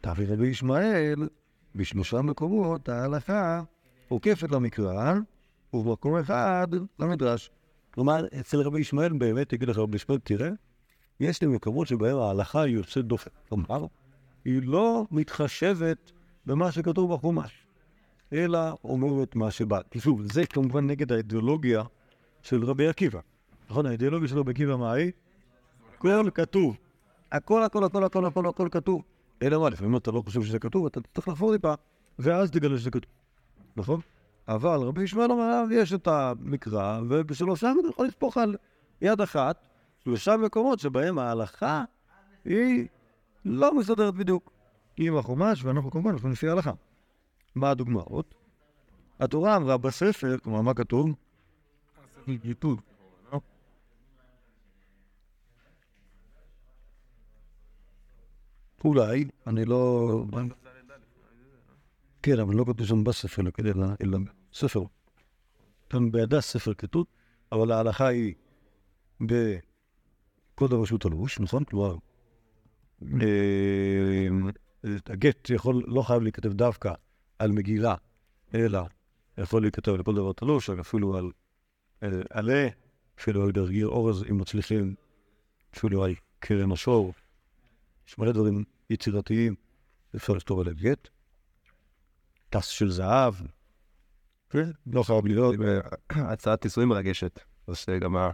תביא 0.00 0.26
רבי 0.28 0.46
ישמעאל, 0.46 1.28
בשלושה 1.74 2.22
מקומות 2.22 2.88
ההלכה 2.88 3.62
עוקפת 4.08 4.50
למקרא, 4.50 5.14
ובמקום 5.72 6.16
אחד 6.16 6.66
למדרש. 6.98 7.50
כלומר, 7.90 8.26
אצל 8.40 8.60
רבי 8.60 8.80
ישמעאל 8.80 9.12
באמת, 9.12 9.52
יגיד 9.52 9.68
לך 9.68 9.78
רבי 9.78 9.96
ישמעאל, 9.96 10.20
תראה, 10.24 10.50
יש 11.20 11.42
לי 11.42 11.48
מקומות 11.48 11.86
שבהם 11.86 12.16
ההלכה 12.16 12.62
היא 12.62 12.74
יוצאת 12.74 13.04
דופן. 13.04 13.30
כלומר, 13.48 13.86
היא 14.44 14.62
לא 14.64 15.06
מתחשבת 15.10 16.12
במה 16.46 16.72
שכתוב 16.72 17.14
בחומש, 17.14 17.66
אלא 18.32 18.58
אומרת 18.84 19.36
מה 19.36 19.50
שבא. 19.50 19.80
שוב, 19.98 20.32
זה 20.32 20.46
כמובן 20.46 20.86
נגד 20.86 21.12
האידיאולוגיה 21.12 21.82
של 22.42 22.64
רבי 22.64 22.88
עקיבא. 22.88 23.20
נכון, 23.70 23.86
האידיאולוגיה 23.86 24.28
של 24.28 24.38
רבי 24.38 24.50
עקיבא 24.50 24.76
מה 24.76 24.92
היא? 24.92 25.12
הכל 25.94 26.30
כתוב. 26.34 26.76
הכל, 27.32 27.62
הכל, 27.62 27.84
הכל, 27.84 28.04
הכל, 28.04 28.26
הכל, 28.26 28.46
הכל 28.46 28.68
כתוב. 28.70 29.02
אלא 29.42 29.60
מה, 29.60 29.70
לפעמים 29.70 29.96
אתה 29.96 30.10
לא 30.10 30.22
חושב 30.24 30.42
שזה 30.42 30.58
כתוב, 30.58 30.86
אתה 30.86 31.00
צריך 31.14 31.28
לחפור 31.28 31.56
טיפה, 31.56 31.74
ואז 32.18 32.50
תגלה 32.50 32.78
שזה 32.78 32.90
כתוב. 32.90 33.12
נכון? 33.76 34.00
אבל 34.48 34.80
רבי 34.80 35.02
ישמעאל 35.02 35.32
אמר, 35.32 35.64
יש 35.70 35.92
את 35.92 36.08
המקרא, 36.08 37.00
ובשלושה 37.08 37.72
אתה 37.80 37.88
יכול 37.88 38.06
לספוך 38.06 38.36
על 38.36 38.56
יד 39.00 39.20
אחת 39.20 39.66
שלושה 40.04 40.36
מקומות 40.36 40.78
שבהם 40.78 41.18
ההלכה 41.18 41.84
היא 42.44 42.86
לא 43.44 43.78
מסתדרת 43.78 44.14
בדיוק 44.14 44.50
עם 44.96 45.16
החומש, 45.16 45.64
ואנחנו 45.64 45.90
כמובן 45.90 46.10
הולכים 46.10 46.30
לפי 46.30 46.48
ההלכה. 46.48 46.72
מה 47.54 47.70
הדוגמאות? 47.70 48.34
התורה 49.20 49.56
אמרה 49.56 49.76
בספר, 49.76 50.36
כלומר, 50.38 50.60
מה 50.60 50.74
כתוב? 50.74 51.10
ייתוד. 52.26 52.80
אולי, 58.86 59.24
אני 59.46 59.64
לא... 59.64 60.24
כן, 62.22 62.40
אבל 62.40 62.54
לא 62.54 62.64
כתוב 62.64 62.86
שם 62.86 63.04
בספר, 63.04 63.42
אלא 64.00 64.18
ספר. 64.52 64.82
כאן 65.90 66.10
בידה 66.10 66.40
ספר 66.40 66.74
כתוב, 66.74 67.06
אבל 67.52 67.72
ההלכה 67.72 68.06
היא 68.06 68.34
בקוד 69.20 70.72
הרשות 70.72 71.04
הלבוש, 71.04 71.40
נכון? 71.40 71.64
כלומר, 71.64 71.96
אה, 73.02 74.28
הגט 75.06 75.50
יכול, 75.50 75.84
לא 75.86 76.02
חייב 76.02 76.22
להיכתב 76.22 76.52
דווקא 76.52 76.92
על 77.38 77.52
מגילה, 77.52 77.94
אלא 78.54 78.80
יכול 79.38 79.62
להיכתב 79.62 79.92
על 79.92 80.02
כל 80.02 80.14
דבר 80.14 80.32
תלוש, 80.32 80.70
אפילו 80.70 81.16
על 81.16 81.30
על 82.00 82.22
עלה, 82.30 82.68
אפילו 83.20 83.42
על 83.42 83.52
גרגיר 83.52 83.86
אורז, 83.86 84.24
אם 84.30 84.38
מצליחים, 84.38 84.94
אפילו 85.76 86.04
על 86.04 86.14
קרן 86.38 86.72
השור. 86.72 87.12
יש 88.08 88.18
מלא 88.18 88.32
דברים 88.32 88.64
יצירתיים, 88.90 89.54
אפשר 90.16 90.32
לכתוב 90.32 90.60
עליהם 90.60 90.76
גט. 90.76 91.08
טס 92.50 92.66
של 92.66 92.90
זהב, 92.90 93.34
כן, 94.50 94.70
לא 94.86 95.02
חייב 95.02 95.26
להיות. 95.26 95.54
הצעת 96.10 96.64
נישואים 96.64 96.88
מרגשת. 96.88 97.40
אז 97.66 97.86
גם 98.00 98.16
ה- 98.16 98.30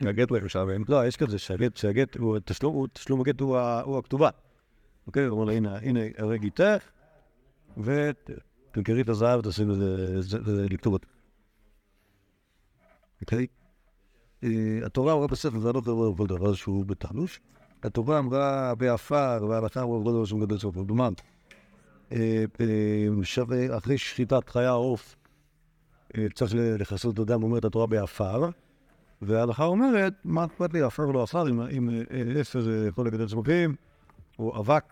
הגט 0.00 0.30
לא 0.30 0.48
שם. 0.48 0.68
לא, 0.88 1.06
יש 1.06 1.16
כזה 1.16 1.38
שהגט, 1.38 1.76
שהגט, 1.76 2.16
הוא, 2.16 2.38
תשלום, 2.44 2.86
תשלום 2.92 3.20
הגט 3.20 3.40
הוא, 3.40 3.58
הכתובה. 3.98 4.30
אוקיי, 5.06 5.24
הוא 5.24 5.40
אומר 5.40 5.44
לה, 5.44 5.56
הנה, 5.56 5.76
הנה, 5.78 6.00
הרג 6.18 6.42
איתך, 6.44 6.84
ותמכרי 7.76 9.00
את 9.02 9.08
הזהב 9.08 9.38
ותעשי 9.38 9.64
לזה, 9.64 10.20
זה- 10.22 10.42
זה- 10.44 10.66
לכתוב 10.70 10.92
אותו. 10.92 11.08
אוקיי? 13.20 13.46
אה, 14.44 14.48
התורה 14.86 15.12
אמרה 15.12 15.26
בספר, 15.26 15.58
זה 15.58 15.72
לא 15.72 15.80
קורה 15.84 16.16
כל 16.16 16.26
דבר 16.26 16.54
שהוא 16.54 16.84
בתלוש. 16.86 17.40
התורה 17.82 18.18
אמרה 18.18 18.74
בעפר, 18.74 19.38
אמרה 19.84 20.04
כל 20.04 20.10
דבר 20.10 20.24
שהוא 20.24 20.40
מגדל 20.40 20.58
סוף. 20.58 20.74
כלומר, 20.86 21.08
אה, 22.12 22.44
אה, 22.60 23.76
אחרי 23.76 23.98
שחיטת 23.98 24.48
חיה 24.48 24.70
עוף, 24.70 25.16
אה, 26.16 26.26
צריך 26.34 26.52
לכסות 26.56 27.18
הדם, 27.18 27.42
אומרת 27.42 27.64
התורה 27.64 27.86
בעפר. 27.86 28.50
וההלכה 29.22 29.64
אומרת, 29.64 30.12
מה 30.24 30.44
אכפת 30.44 30.72
לי, 30.72 30.82
עפר 30.82 31.06
לא 31.06 31.22
עפר, 31.22 31.48
אם- 31.48 31.60
אפר 32.40 32.58
יכול 32.88 33.06
לגדל 33.06 33.28
צמחים, 33.28 33.74
או 34.38 34.60
אבק, 34.60 34.84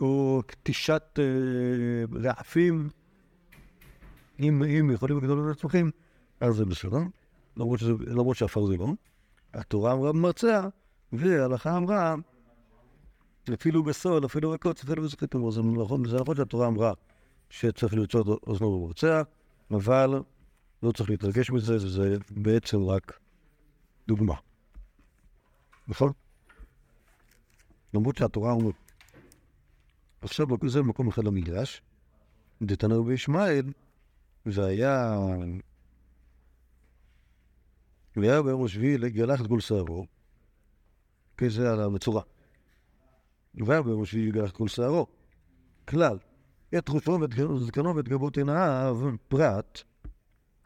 או 0.00 0.42
אה, 1.18 1.24
רעפים, 2.22 2.88
אם, 4.40 4.62
יכולים 4.90 5.18
לגדול 5.18 5.54
צמחים, 5.54 5.90
אז 6.40 6.54
זה 6.54 6.64
בסדר, 6.64 6.98
למרות 8.06 8.36
שעפר 8.36 8.66
זה 8.66 8.76
לא. 8.76 8.96
התורה 9.54 9.92
אמרה 9.92 10.12
במרצע, 10.12 10.68
וההלכה 11.18 11.76
אמרה, 11.76 12.14
אפילו 13.54 13.82
בסול, 13.82 14.26
אפילו 14.26 14.50
בקוץ, 14.52 14.84
אפילו 14.84 15.02
בזכית 15.02 15.34
אמרו, 15.34 15.52
זה 15.52 15.62
נכון, 15.62 16.08
זה 16.08 16.16
נכון 16.20 16.36
שהתורה 16.36 16.66
אמרה 16.66 16.92
שצריך 17.50 17.94
לרצות 17.94 18.26
אוזנו 18.46 18.66
ובורצע, 18.66 19.22
אבל 19.70 20.22
לא 20.82 20.92
צריך 20.92 21.10
להתרגש 21.10 21.50
מזה, 21.50 21.78
זה 21.78 22.16
בעצם 22.30 22.82
רק 22.82 23.18
דוגמה. 24.08 24.34
נכון? 25.88 26.12
למרות 27.94 28.16
שהתורה 28.16 28.52
אומרת. 28.52 28.74
עכשיו 30.22 30.46
זה 30.66 30.82
מקום 30.82 31.08
אחד 31.08 31.24
למדרש, 31.24 31.82
דתנא 32.62 32.94
רבי 32.94 33.14
ישמעאל, 33.14 33.72
והיה... 34.46 35.18
והיה 38.16 38.42
ביום 38.42 38.64
השביעי 38.64 38.98
לגלח 38.98 39.40
את 39.40 39.46
כל 39.46 39.60
שערו, 39.60 40.06
כי 41.36 41.50
זה 41.50 41.72
על 41.72 41.80
המצורע. 41.80 42.22
והיה 43.54 43.82
ביום 43.82 44.02
השביעי 44.02 44.26
לגלח 44.26 44.50
את 44.50 44.56
כל 44.56 44.68
שערו. 44.68 45.06
כלל, 45.88 46.18
את 46.78 46.90
ראשו 46.90 47.18
ואת 47.20 47.30
זקנו 47.58 47.96
ואת 47.96 48.08
גבות 48.08 48.36
עיניו, 48.38 48.98
פרט, 49.28 49.82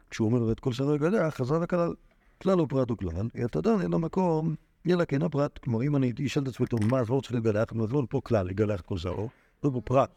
כשהוא 0.09 0.31
אומר 0.31 0.51
את 0.51 0.59
כל 0.59 0.73
שערו 0.73 0.95
יגלח, 0.95 1.35
חזר 1.35 1.59
לכלל. 1.59 1.93
כלל 2.41 2.59
הוא 2.59 2.67
פרט 2.69 2.91
וכלל, 2.91 3.27
את 3.45 3.55
אדם 3.55 3.81
אין 3.81 3.91
למקום, 3.91 4.55
אלא 4.89 5.05
כן 5.05 5.21
הפרט. 5.21 5.57
כלומר, 5.57 5.83
אם 5.83 5.95
אני 5.95 6.13
אשאל 6.25 6.43
את 6.43 6.47
עצמי, 6.47 6.67
טוב, 6.67 6.79
מה, 6.91 6.99
אז 6.99 7.09
לא 7.09 7.21
צריך 7.21 7.33
לגלח, 7.33 7.69
אז 7.83 7.91
לא 7.91 8.03
פה 8.09 8.21
כלל, 8.23 8.47
לגלח 8.47 8.81
כל 8.81 8.97
שערו, 8.97 9.29
לא 9.63 9.69
פה 9.73 9.81
פרט. 9.81 10.09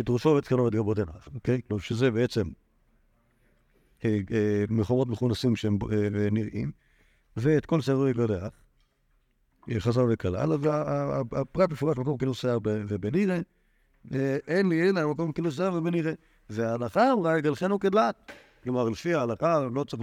את 0.00 0.10
ראשו 0.10 0.28
ואת 0.28 0.44
זקנו 0.44 0.64
ואת 0.64 0.74
גבות 0.74 0.98
עיניו, 0.98 1.14
אוקיי? 1.34 1.60
כלומר, 1.68 1.82
שזה 1.82 2.10
בעצם 2.10 2.48
אה, 4.04 4.18
אה, 4.32 4.64
מקומות 4.68 5.08
מכונסים 5.08 5.56
שהם 5.56 5.78
אה, 5.92 6.30
נראים, 6.30 6.72
ואת 7.36 7.66
כל 7.66 7.80
שערו 7.80 8.08
יגלח. 8.08 8.61
חזר 9.78 10.06
וכלל, 10.10 10.52
והפרט 10.60 11.70
מפורש 11.70 11.98
מקום 11.98 12.18
כאילו 12.18 12.34
שיער 12.34 12.58
ובנראה, 12.64 13.40
אין 14.48 14.68
לי 14.68 14.88
אלא 14.88 15.10
מקום 15.10 15.32
כאילו 15.32 15.52
שיער 15.52 15.74
ובנראה. 15.74 16.12
וההלכה 16.50 17.12
אמרה, 17.12 17.38
יגלחנו 17.38 17.80
כדלת. 17.80 18.32
כלומר, 18.62 18.88
לפי 18.88 19.14
ההלכה 19.14 19.60
לא 19.74 19.84
צריך 19.84 20.02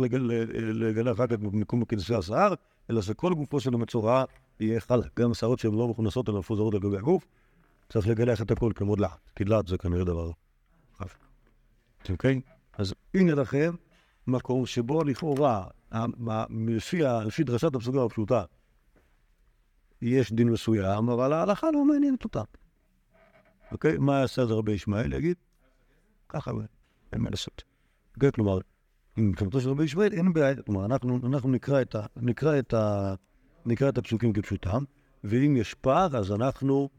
לגלח 0.74 1.20
רק 1.20 1.34
את 1.34 1.40
מקום 1.42 1.86
כנשי 1.86 2.16
השיער, 2.16 2.54
אלא 2.90 3.02
שכל 3.02 3.34
גופו 3.34 3.60
של 3.60 3.74
המצורע 3.74 4.24
יהיה 4.60 4.80
חלק. 4.80 5.20
גם 5.20 5.34
שערות 5.34 5.60
שהן 5.60 5.74
לא 5.74 5.88
מכונסות 5.88 6.30
אלא 6.30 6.40
מפוזרות 6.40 6.74
על 6.74 6.80
גבי 6.80 6.98
הגוף, 6.98 7.28
צריך 7.90 8.08
לגלח 8.08 8.42
את 8.42 8.52
הכל 8.52 8.72
כמו 8.76 8.96
דלת. 8.96 9.10
כי 9.36 9.44
זה 9.68 9.78
כנראה 9.78 10.04
דבר 10.04 10.32
חף. 10.98 11.18
אוקיי? 12.10 12.42
אז 12.78 12.94
הנה 13.14 13.36
לכם 13.36 13.76
מקום 14.28 14.66
שבו 14.66 15.04
לכאורה, 15.04 15.64
לפי 17.26 17.44
דרשת 17.44 17.76
הפסוקה 17.76 18.04
הפשוטה, 18.04 18.44
יש 20.02 20.34
דין 20.34 20.50
מסוים, 20.50 21.10
אבל 21.10 21.34
ההלכה 21.34 21.72
לא 21.72 21.86
מעניינת 21.86 22.24
אותה. 22.24 22.42
אוקיי? 23.72 23.98
מה 23.98 24.20
יעשה 24.20 24.44
את 24.44 24.48
רבי 24.50 24.72
ישמעאל? 24.72 25.14
יגיד, 25.14 25.36
ככה, 26.30 26.52
אין 27.14 27.22
מה 27.22 27.30
לעשות. 27.30 27.64
אוקיי? 28.16 28.32
כלומר, 28.32 28.60
מבחינתו 29.18 29.62
של 29.62 29.70
רבי 29.70 29.84
ישמעאל 29.84 30.14
אין 30.14 30.34
בעיה, 30.34 30.62
כלומר, 30.62 30.86
אנחנו, 30.86 31.20
אנחנו 31.28 31.50
נקרא, 31.52 31.82
את 31.82 31.96
ה, 31.96 32.06
נקרא, 32.16 32.60
את 32.60 32.74
ה, 32.74 33.14
נקרא 33.66 33.90
את 33.90 33.98
הפסוקים 33.98 34.34
כפשוטם, 34.34 34.84
ואם 35.24 35.58
יש 35.58 35.74
פער, 35.74 36.18
אז 36.18 36.32
אנחנו, 36.32 36.90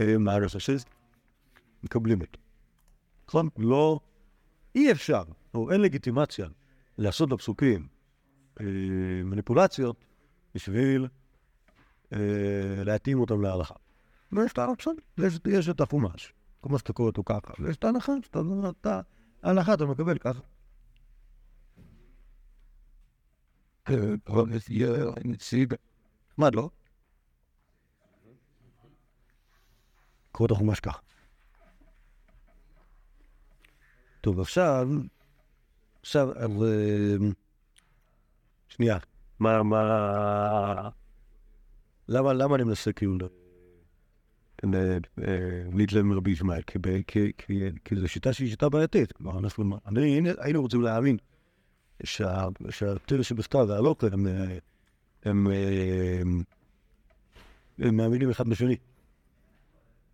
אה, 0.00 0.18
מה 0.18 0.34
הרססס? 0.34 0.84
מקבלים 1.82 2.20
אותו. 2.20 2.38
נכון? 3.28 3.48
לא, 3.58 4.00
אי 4.74 4.92
אפשר, 4.92 5.22
או 5.54 5.70
אין 5.70 5.80
לגיטימציה 5.80 6.46
לעשות 6.98 7.28
בפסוקים 7.28 7.86
אה, 8.60 8.64
מניפולציות 9.24 10.04
בשביל 10.54 11.06
להתאים 12.84 13.20
אותם 13.20 13.42
להלכה. 13.42 13.74
ויש 14.32 14.52
את 14.52 14.58
ההלכה, 14.58 14.90
יש 15.46 15.68
את 15.68 15.80
החומש, 15.80 16.32
חומש 16.62 16.82
אתה 16.82 16.92
קורא 16.92 17.08
אותו 17.08 17.22
ככה, 17.24 17.52
ויש 17.58 17.76
את 17.76 17.84
ההלכה, 17.84 18.12
שאתה, 18.22 19.00
ההלכה 19.42 19.74
אתה 19.74 19.86
מקבל 19.86 20.18
ככה. 20.18 20.40
מה 26.38 26.50
לא? 26.50 26.70
קורא 30.32 30.46
את 30.46 30.50
החומש 30.50 30.80
ככה. 30.80 30.98
טוב, 34.20 34.40
עכשיו, 34.40 34.88
עכשיו, 36.00 36.28
שנייה, 38.68 38.98
מה, 39.38 39.62
מה... 39.62 40.90
למה, 42.08 42.32
למה 42.32 42.54
אני 42.56 42.64
מנסה 42.64 42.92
כאילו 42.92 43.16
להתלם 45.74 46.08
מרבי 46.08 46.30
ישמעאל? 46.30 46.62
כי 47.84 47.96
זו 47.96 48.08
שיטה 48.08 48.32
שהיא 48.32 48.50
שיטה 48.50 48.68
בעייתית. 48.68 49.12
כלומר, 49.12 49.38
היינו 50.38 50.62
רוצים 50.62 50.82
להאמין 50.82 51.16
שהתרא 52.04 53.22
שבכתב 53.22 53.66
והלוקר 53.68 54.08
הם, 54.12 54.26
הם, 55.22 55.46
הם 57.78 57.96
מאמינים 57.96 58.30
אחד 58.30 58.48
בשני. 58.48 58.76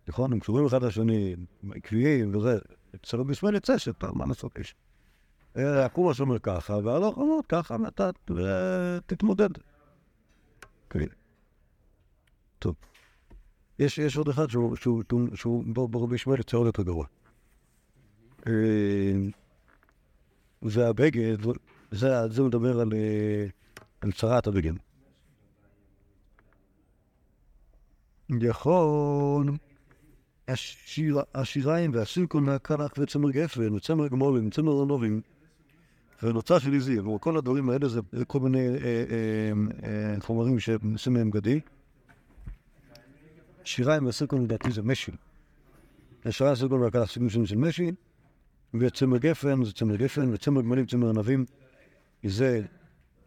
נכון? 0.07 0.33
הם 0.33 0.39
קשורים 0.39 0.65
אחד 0.65 0.83
לשני, 0.83 1.35
עקביים 1.75 2.35
וזה. 2.35 2.59
אצל 2.95 3.17
רבי 3.17 3.31
ישמעאל 3.31 3.55
יצא 3.55 3.77
שאתה, 3.77 4.11
מה 4.11 4.25
לעשות 4.25 4.59
יש? 4.59 4.75
הקומש 5.55 6.21
אומר 6.21 6.39
ככה, 6.39 6.77
והלוך 6.83 7.17
אומר 7.17 7.39
ככה, 7.49 7.75
ואתה 7.83 8.09
תתמודד. 9.05 9.49
כן. 10.89 11.05
טוב. 12.63 12.75
יש, 13.79 13.97
יש 13.97 14.17
עוד 14.17 14.29
אחד 14.29 14.49
שהוא, 14.49 14.75
שהוא, 14.75 15.03
שהוא, 15.09 15.35
שהוא 15.35 15.63
ברבי 15.89 16.15
ישמעאל 16.15 16.37
יוצא 16.37 16.57
עוד 16.57 16.65
יותר 16.65 16.83
גרוע. 16.83 17.05
והבגד, 20.61 21.37
זה, 21.91 22.27
זה 22.29 22.43
מדבר 22.43 22.79
על, 22.79 22.93
על 24.01 24.11
צרעת 24.11 24.47
הבגד. 24.47 24.73
יכול 28.29 29.51
השיר, 30.47 31.21
השיריים 31.35 31.91
והסיריקון 31.93 32.43
והכלך 32.43 32.91
וצמר 32.97 33.31
גפן 33.31 33.73
וצמר 33.73 34.07
גמלים 34.07 34.47
וצמר 34.47 34.81
ארנבים 34.81 35.21
ונוצה 36.23 36.59
של 36.59 36.75
עזים, 36.75 37.07
וכל 37.07 37.37
הדברים 37.37 37.69
האלה 37.69 37.87
זה 37.87 38.01
כל 38.27 38.39
מיני 38.39 38.67
אה, 38.67 38.75
אה, 38.83 39.51
אה, 39.83 40.15
חומרים 40.19 40.59
שעושים 40.59 41.13
מהם 41.13 41.31
בגדים. 41.31 41.59
שיריים 43.65 44.05
והסיריקון 44.05 44.43
לדעתי 44.43 44.71
זה 44.71 44.81
משי. 44.81 45.15
השיריים 46.25 46.51
והסיריקון 46.51 46.81
והכלך 46.81 47.09
סוגים 47.09 47.29
שונים 47.29 47.45
של 47.45 47.57
משי, 47.57 47.95
וצמר 48.73 49.17
גפן 49.17 49.63
זה 49.63 49.73
צמר 49.73 49.95
גפן, 49.95 50.33
וצמר 50.33 50.61
גמלים, 50.61 50.85
צמר 50.85 51.09
ארנבים, 51.09 51.45
זה 52.23 52.61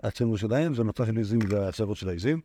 הצמר 0.03 0.37
שלהם, 0.37 0.75
זה 0.75 0.85
נוצה 0.85 1.07
של 1.07 1.18
עזים 1.18 1.38
הנוצות 1.49 1.97
של 1.96 2.09
העזים. 2.09 2.40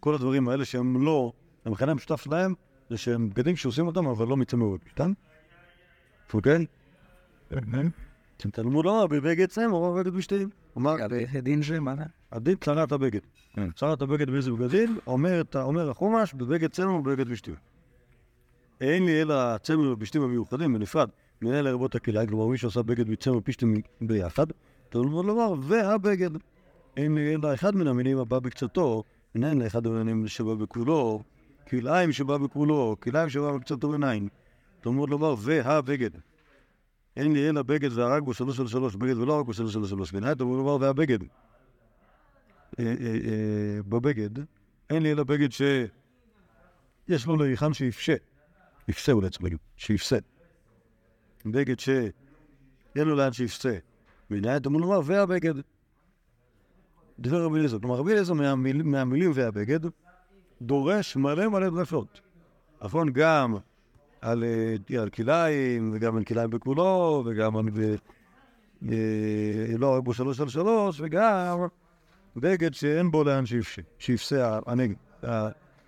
כל 0.00 0.14
הדברים 0.14 0.48
האלה 0.48 0.64
שהם 0.64 1.04
לא, 1.04 1.32
המכנה 1.64 1.92
המשותף 1.92 2.22
שלהם 2.22 2.54
זה 2.90 2.96
שהם 2.96 3.30
בגדים 3.30 3.56
שעושים 3.56 3.86
אותם, 3.86 4.06
אבל 4.06 4.26
לא 4.26 4.36
מצמר 4.36 4.66
ופשתן. 4.66 5.12
אוקיי? 6.34 6.66
תלמוד 8.36 8.84
לומר 8.84 9.06
בבגד 9.10 9.46
צמר 9.46 9.72
או 9.72 9.94
בבגד 9.94 10.12
פשתים. 10.12 10.48
הדין 11.34 11.62
זה 11.62 11.80
מה 11.80 11.96
זה? 11.96 12.02
הדין 12.32 12.56
צרעת 12.56 12.92
הבגד. 12.92 13.20
צרעת 13.74 14.02
הבגד 14.02 14.30
באיזה 14.30 14.52
בגדים, 14.52 14.98
אומר 15.54 15.90
החומש 15.90 16.34
בבגד 16.34 16.70
צמר 16.70 16.94
ובבגד 16.94 17.28
בשתים. 17.28 17.54
אין 18.80 19.04
לי 19.04 19.22
אלא 19.22 19.58
צמר 19.58 19.92
ובשתים 19.92 20.22
המיוחדים 20.22 20.74
בנפרד, 20.74 21.08
מנהל 21.42 21.64
לרבות 21.64 21.94
הכלאי, 21.94 22.26
כלומר 22.26 22.46
מי 22.46 22.58
שעושה 22.58 22.82
בגד 22.82 23.08
מצמר 23.08 23.36
ופשתים 23.36 23.74
ביחד, 24.00 24.46
תלמוד 24.88 25.24
לומר, 25.24 25.54
והבגד. 25.62 26.30
אין 26.96 27.14
לי 27.14 27.34
אלא 27.34 27.54
אחד 27.54 27.76
מן 27.76 27.86
המינים 27.86 28.18
הבא 28.18 28.38
בקצתו, 28.38 29.02
מנהל 29.34 29.62
לאחד 29.62 29.86
המינים 29.86 30.28
שבא 30.28 30.54
בכולו, 30.54 31.22
כלאיים 31.68 32.12
שבא 32.12 32.36
בכולו, 32.36 32.96
כלאיים 33.00 33.28
שבא 33.28 33.52
בקצתו 33.52 33.92
עיניים. 33.92 34.28
תלמוד 34.80 35.10
לומר, 35.10 35.34
והבגד. 35.38 36.10
אין 37.16 37.32
לי 37.32 37.48
אלא 37.48 37.62
בגד 37.62 37.92
והרג 37.92 38.22
בו 38.22 38.34
שלוש 38.34 38.60
על 38.60 38.66
שלוש, 38.66 38.94
בגד 38.94 39.16
ולא 39.16 39.40
רק 39.40 39.46
בו 39.46 39.52
שלוש 39.52 39.72
שלוש. 39.72 40.12
בעיניי 40.12 40.34
תלמוד 40.34 40.58
לומר, 40.58 40.76
והבגד. 40.80 41.18
בבגד, 43.88 44.30
אין 44.90 45.02
לי 45.02 45.12
אלא 45.12 45.24
בגד 45.24 45.52
שיש 45.52 47.26
לו 47.26 47.36
להיכן 47.36 47.72
שיפשה. 47.72 48.14
יפשה 48.88 49.12
אולי 49.12 49.30
צריך 49.30 49.42
להגיד, 49.42 49.58
שיפסה. 49.76 50.18
בגד 51.46 51.78
שאין 51.78 52.12
לו 52.94 53.16
לאן 53.16 53.32
שיפסה. 53.32 53.78
בעיניי 54.30 54.60
תלמוד 54.60 54.80
לומר, 54.80 55.00
והבגד. 55.04 55.54
דבר 57.18 57.44
רבי 57.44 57.58
אליעזר. 57.58 57.78
כלומר, 57.78 57.96
רבי 57.96 58.12
אליעזר 58.12 58.34
מהמילים 58.84 59.30
והבגד 59.34 59.80
דורש 60.62 61.16
מלא 61.16 61.48
מלא 61.48 61.70
דרשות. 61.70 62.20
נכון, 62.82 63.10
גם 63.12 63.56
על, 64.26 64.44
על 65.00 65.10
כלאיים, 65.10 65.90
וגם 65.94 66.16
על 66.16 66.24
כלאיים 66.24 66.50
בכולו, 66.50 67.22
וגם 67.26 67.56
על... 67.56 67.68
לא 69.78 69.96
רק 69.96 70.02
בו 70.02 70.14
שלוש 70.14 70.40
על 70.40 70.48
שלוש, 70.48 71.00
וגם 71.00 71.58
בגד 72.36 72.74
שאין 72.74 73.10
בו 73.10 73.24
לאן 73.24 73.44
שיפסה 73.98 74.58
הנגע. 74.66 74.94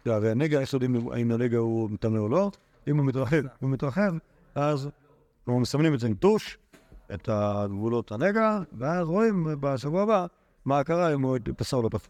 הרי 0.05 0.31
הנגע, 0.31 0.61
יודעים 0.72 0.96
אם 0.96 1.31
הנגע 1.31 1.59
הוא 1.59 1.90
מטמא 1.90 2.18
או 2.18 2.29
לא? 2.29 2.51
אם 2.88 2.96
הוא 2.96 3.07
מתרחב, 3.07 3.42
הוא 3.61 3.70
מתרחב, 3.70 4.14
אז 4.55 4.88
אנחנו 5.38 5.61
מסמנים 5.61 5.94
את 5.94 6.01
זה 6.01 6.07
עם 6.07 6.14
טוש, 6.14 6.59
את 7.14 7.29
הגבולות 7.33 8.12
הנגע, 8.12 8.61
ואז 8.79 9.07
רואים 9.07 9.46
בשבוע 9.61 10.03
הבא 10.03 10.27
מה 10.64 10.85
קרה 10.85 11.14
אם 11.14 11.22
הוא 11.22 11.38
פסע 11.57 11.77
או 11.77 11.83
לא 11.83 11.88
פסע. 11.92 12.09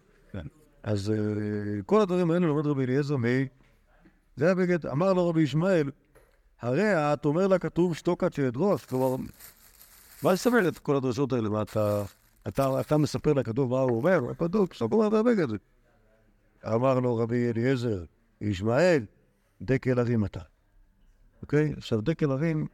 אז 0.82 1.10
אה, 1.10 1.16
כל 1.86 2.00
הדברים 2.00 2.30
האלה 2.30 2.46
לומד 2.46 2.66
רבי 2.66 2.84
אליעזר 2.84 3.16
מ... 3.16 3.24
זה 4.36 4.50
הבגד, 4.50 4.86
אמר 4.86 5.12
לו 5.12 5.28
רבי 5.28 5.42
ישמעאל, 5.42 5.90
הרי 6.60 7.12
את 7.12 7.24
אומר 7.24 7.46
לה 7.46 7.58
כתוב 7.58 7.96
שתוק 7.96 8.24
עד 8.24 8.32
שאדרוס, 8.32 8.84
כלומר, 8.84 9.24
מה 10.22 10.32
לספר 10.32 10.68
את 10.68 10.78
כל 10.78 10.96
הדרשות 10.96 11.32
האלה? 11.32 11.48
מה 11.48 11.62
אתה, 11.62 12.02
אתה, 12.48 12.80
אתה 12.80 12.96
מספר 12.96 13.32
לכתוב 13.32 13.70
מה 13.70 13.80
הוא 13.80 13.96
אומר? 13.96 14.20
כתוב, 14.38 14.68
שתוק 14.72 14.92
אומר 14.92 15.08
והבגד. 15.12 15.46
אמר 16.66 17.00
לו 17.00 17.16
רבי 17.16 17.50
אליעזר, 17.50 18.04
ישמעאל, 18.40 19.04
דקל 19.62 19.98
הרים 19.98 20.24
אתה. 20.24 20.40
אוקיי? 21.42 21.72
עכשיו, 21.76 22.00
דקל 22.00 22.30
הרים, 22.30 22.66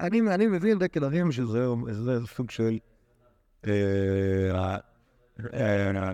אני, 0.00 0.20
אני 0.34 0.46
מבין 0.46 0.78
דקל 0.78 1.04
הרים 1.04 1.32
שזה 1.32 1.66
זה 1.92 2.26
סוג 2.26 2.50
של... 2.50 2.78
אה, 3.66 4.78
אה, 5.54 6.12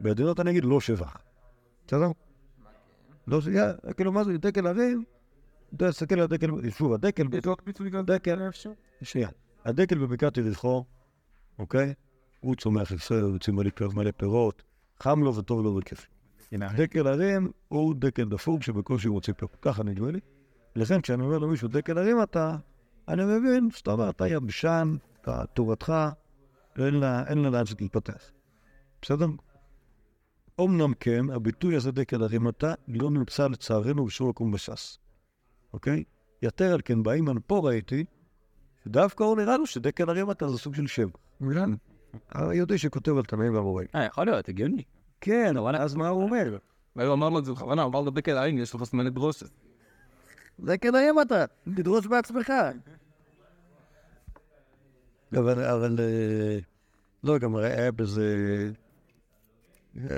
בעדינות 0.00 0.40
אני 0.40 0.50
אגיד 0.50 0.64
לא 0.64 0.80
שבח. 0.80 1.16
בסדר? 1.86 2.10
לא, 3.26 3.40
ש- 3.40 3.46
יא, 3.46 3.62
כאילו, 3.96 4.12
מה 4.12 4.24
זה 4.24 4.38
דקל 4.38 4.66
הרים? 4.66 5.04
אתה 5.76 5.90
תסתכל 5.90 6.14
על 6.14 6.20
הדקל, 6.20 6.70
שוב, 6.70 6.92
הדקל, 6.92 7.22
דקל, 8.02 8.38
שנייה, 9.02 9.28
הדקל 9.64 9.98
בבקעת 9.98 10.36
יריחו, 10.36 10.84
אוקיי? 11.58 11.94
הוא 12.40 12.54
צומח 12.56 12.90
יפה, 12.90 13.20
הוא 13.20 13.32
יוצא 13.32 13.52
מלא 13.52 13.70
פיר- 13.74 13.90
מלא 13.94 14.10
פירות, 14.16 14.62
חם 15.00 15.22
לו 15.22 15.36
וטוב 15.36 15.64
לו 15.64 15.76
וכיף. 15.76 16.06
דקל 16.76 17.06
הרים 17.06 17.50
הוא 17.68 17.94
דקל 17.98 18.24
דפוק 18.28 18.62
שבקושי 18.62 19.08
הוא 19.08 19.14
מוציא 19.14 19.32
פירות, 19.34 19.56
ככה 19.62 19.82
נדמה 19.82 20.10
לי. 20.10 20.20
לכן 20.76 21.00
כשאני 21.00 21.22
אומר 21.22 21.38
למישהו 21.38 21.68
דקל 21.68 21.98
הרים 21.98 22.22
אתה, 22.22 22.56
אני 23.08 23.22
מבין 23.24 23.68
שאתה 23.70 23.92
אומר, 23.92 24.10
אתה 24.10 24.28
יבשן, 24.28 24.96
אתה 25.20 25.44
תורתך, 25.54 25.92
אין 26.78 26.94
לה 26.94 27.50
לאן 27.50 27.66
שתתפתח. 27.66 28.30
בסדר? 29.02 29.26
אמנם 30.60 30.92
כן, 31.00 31.30
הביטוי 31.30 31.76
הזה 31.76 31.92
דקל 31.92 32.22
הרים 32.22 32.48
אתה 32.48 32.74
לא 32.88 33.10
נמצא 33.10 33.48
לצערנו 33.48 34.04
בשום 34.04 34.28
מקום 34.28 34.52
בש"ס, 34.52 34.98
אוקיי? 35.72 36.04
יתר 36.42 36.72
על 36.72 36.80
כן 36.84 37.02
באימן 37.02 37.36
פה 37.46 37.60
ראיתי, 37.64 38.04
שדווקא 38.84 39.24
הוא 39.24 39.36
נראה 39.36 39.56
לו 39.56 39.66
שדקל 39.66 40.10
הרים 40.10 40.30
אתה 40.30 40.48
זה 40.48 40.58
סוג 40.58 40.74
של 40.74 40.86
שם. 40.86 41.08
מבין? 41.40 41.76
היהודי 42.30 42.78
שכותב 42.78 43.16
על 43.16 43.24
תנאים 43.24 43.54
והמוראים. 43.54 43.88
אה, 43.94 44.04
יכול 44.04 44.26
להיות, 44.26 44.48
הגיוני. 44.48 44.82
כן, 45.20 45.56
אבל 45.56 45.76
אז 45.76 45.94
מה 45.94 46.08
הוא 46.08 46.22
אומר? 46.22 46.58
והוא 46.96 47.14
אמר 47.14 47.28
לו 47.28 47.38
את 47.38 47.44
זה 47.44 47.52
בכוונה, 47.52 47.82
הוא 47.82 47.90
אמר 47.90 48.00
לו 48.00 48.10
דקל 48.10 48.36
העין, 48.36 48.58
יש 48.58 48.74
לך 48.74 48.84
סימני 48.84 49.10
דרושת. 49.10 49.50
דקל 50.60 50.96
הרים 50.96 51.20
אתה, 51.20 51.44
תדרוש 51.74 52.06
בעצמך. 52.06 52.52
אבל, 55.36 55.64
אבל, 55.64 55.96
אה, 56.00 56.58
לא, 57.24 57.38
גם 57.38 57.56
היה 57.56 57.92
בזה, 57.92 58.26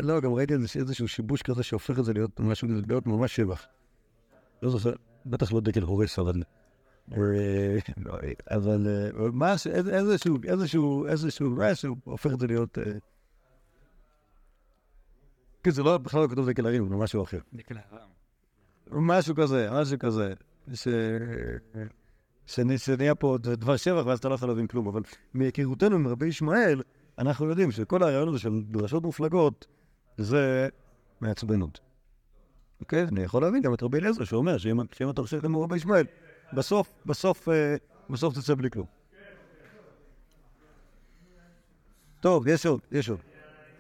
לא, 0.03 0.21
גם 0.21 0.33
ראיתי 0.33 0.55
איזשהו 0.55 1.09
שיבוש 1.09 1.43
כזה 1.43 1.63
שהופך 1.63 1.99
את 1.99 2.05
זה 2.05 2.13
להיות 2.13 2.41
משהו, 2.41 2.69
להיות 2.89 3.07
ממש 3.07 3.37
שבח. 3.37 3.67
לא 4.63 4.71
זוכר, 4.71 4.93
בטח 5.27 5.53
לא 5.53 5.61
דקל 5.61 5.83
הורס, 5.83 6.19
אבל... 6.19 6.43
אבל 8.51 8.87
איזה- 9.67 9.97
איזשהו, 9.97 10.37
איזשהו, 10.45 11.07
איזשהו 11.07 11.51
משהו 11.51 11.97
הופך 12.05 12.33
את 12.35 12.41
זה 12.41 12.47
להיות... 12.47 12.79
אה, 12.79 12.85
כן, 15.63 15.71
זה 15.71 15.83
לא, 15.83 15.99
בכלל 15.99 16.23
לא 16.23 16.29
כתוב 16.29 16.51
דקל 16.51 16.67
הרים, 16.67 16.89
זה 16.89 16.95
משהו 16.97 17.23
אחר. 17.23 17.39
דקל 17.55 17.75
הרם. 17.91 18.09
משהו 19.07 19.35
כזה, 19.35 19.69
משהו 19.73 19.99
כזה. 19.99 20.35
ש... 20.75 20.89
שנ- 22.47 22.79
שנהיה 22.79 23.15
פה 23.15 23.37
דבר 23.43 23.77
שבח 23.77 24.07
ואז 24.07 24.19
אתה 24.19 24.29
לא 24.29 24.35
יכול 24.35 24.49
להבין 24.49 24.67
כלום, 24.67 24.89
אבל 24.89 25.03
מהיכרותנו 25.35 25.97
עם 25.97 26.09
רבי 26.09 26.27
ישמעאל, 26.27 26.83
אנחנו 27.19 27.47
יודעים 27.49 27.71
שכל 27.71 28.03
הרעיון 28.03 28.29
הזה 28.29 28.39
של 28.39 28.63
דרשות 28.71 29.03
מופלגות 29.03 29.67
זה 30.19 30.69
מעצבנות. 31.21 31.81
אוקיי? 32.81 33.03
אני 33.03 33.21
יכול 33.21 33.43
להבין 33.43 33.63
גם 33.63 33.75
את 33.75 33.83
רבי 33.83 33.99
אליעזר 33.99 34.25
שאומר 34.25 34.59
שאם 34.59 34.81
אתה 35.11 35.23
חושב 35.23 35.41
כמו 35.41 35.63
רבי 35.63 35.77
ישמעאל, 35.77 36.07
בסוף, 36.53 36.93
בסוף, 37.07 37.49
אה, 37.49 37.77
בסוף 38.11 38.35
תצא 38.35 38.55
בלי 38.55 38.71
כלום. 38.71 38.87
טוב, 42.21 42.47
יש 42.49 42.67
עוד, 42.67 42.81
יש 42.93 43.09
עוד. 43.09 43.19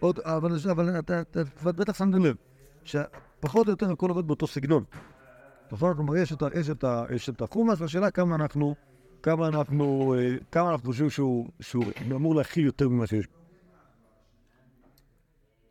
עוד, 0.00 0.20
אבל, 0.20 0.50
אבל 0.70 0.98
אתה, 0.98 1.20
אתה, 1.20 1.40
בטח 1.64 1.98
שמתם 1.98 2.24
לב, 2.24 2.36
שפחות 2.84 3.66
או 3.66 3.70
יותר 3.72 3.90
הכל 3.90 4.10
עובד 4.10 4.26
באותו 4.26 4.46
סגנון. 4.46 4.84
נכון? 5.72 5.94
כלומר, 5.94 6.16
יש 6.16 6.32
את, 6.32 6.42
ה- 6.42 6.48
יש 6.54 6.70
את, 6.70 6.84
ה- 6.84 7.04
יש 7.14 7.28
את 7.28 7.42
החומאס, 7.42 7.80
והשאלה 7.80 8.10
כמה 8.10 8.34
אנחנו, 8.34 8.74
כמה 9.26 9.48
אנחנו, 9.48 10.14
אה, 10.18 10.36
כמה 10.52 10.70
אנחנו 10.70 10.86
חושבים 10.86 11.10
שהוא, 11.10 11.48
שהוא 11.60 11.84
אמור 12.10 12.34
להכיל 12.34 12.66
יותר 12.66 12.88
ממה 12.88 13.06
שיש. 13.06 13.26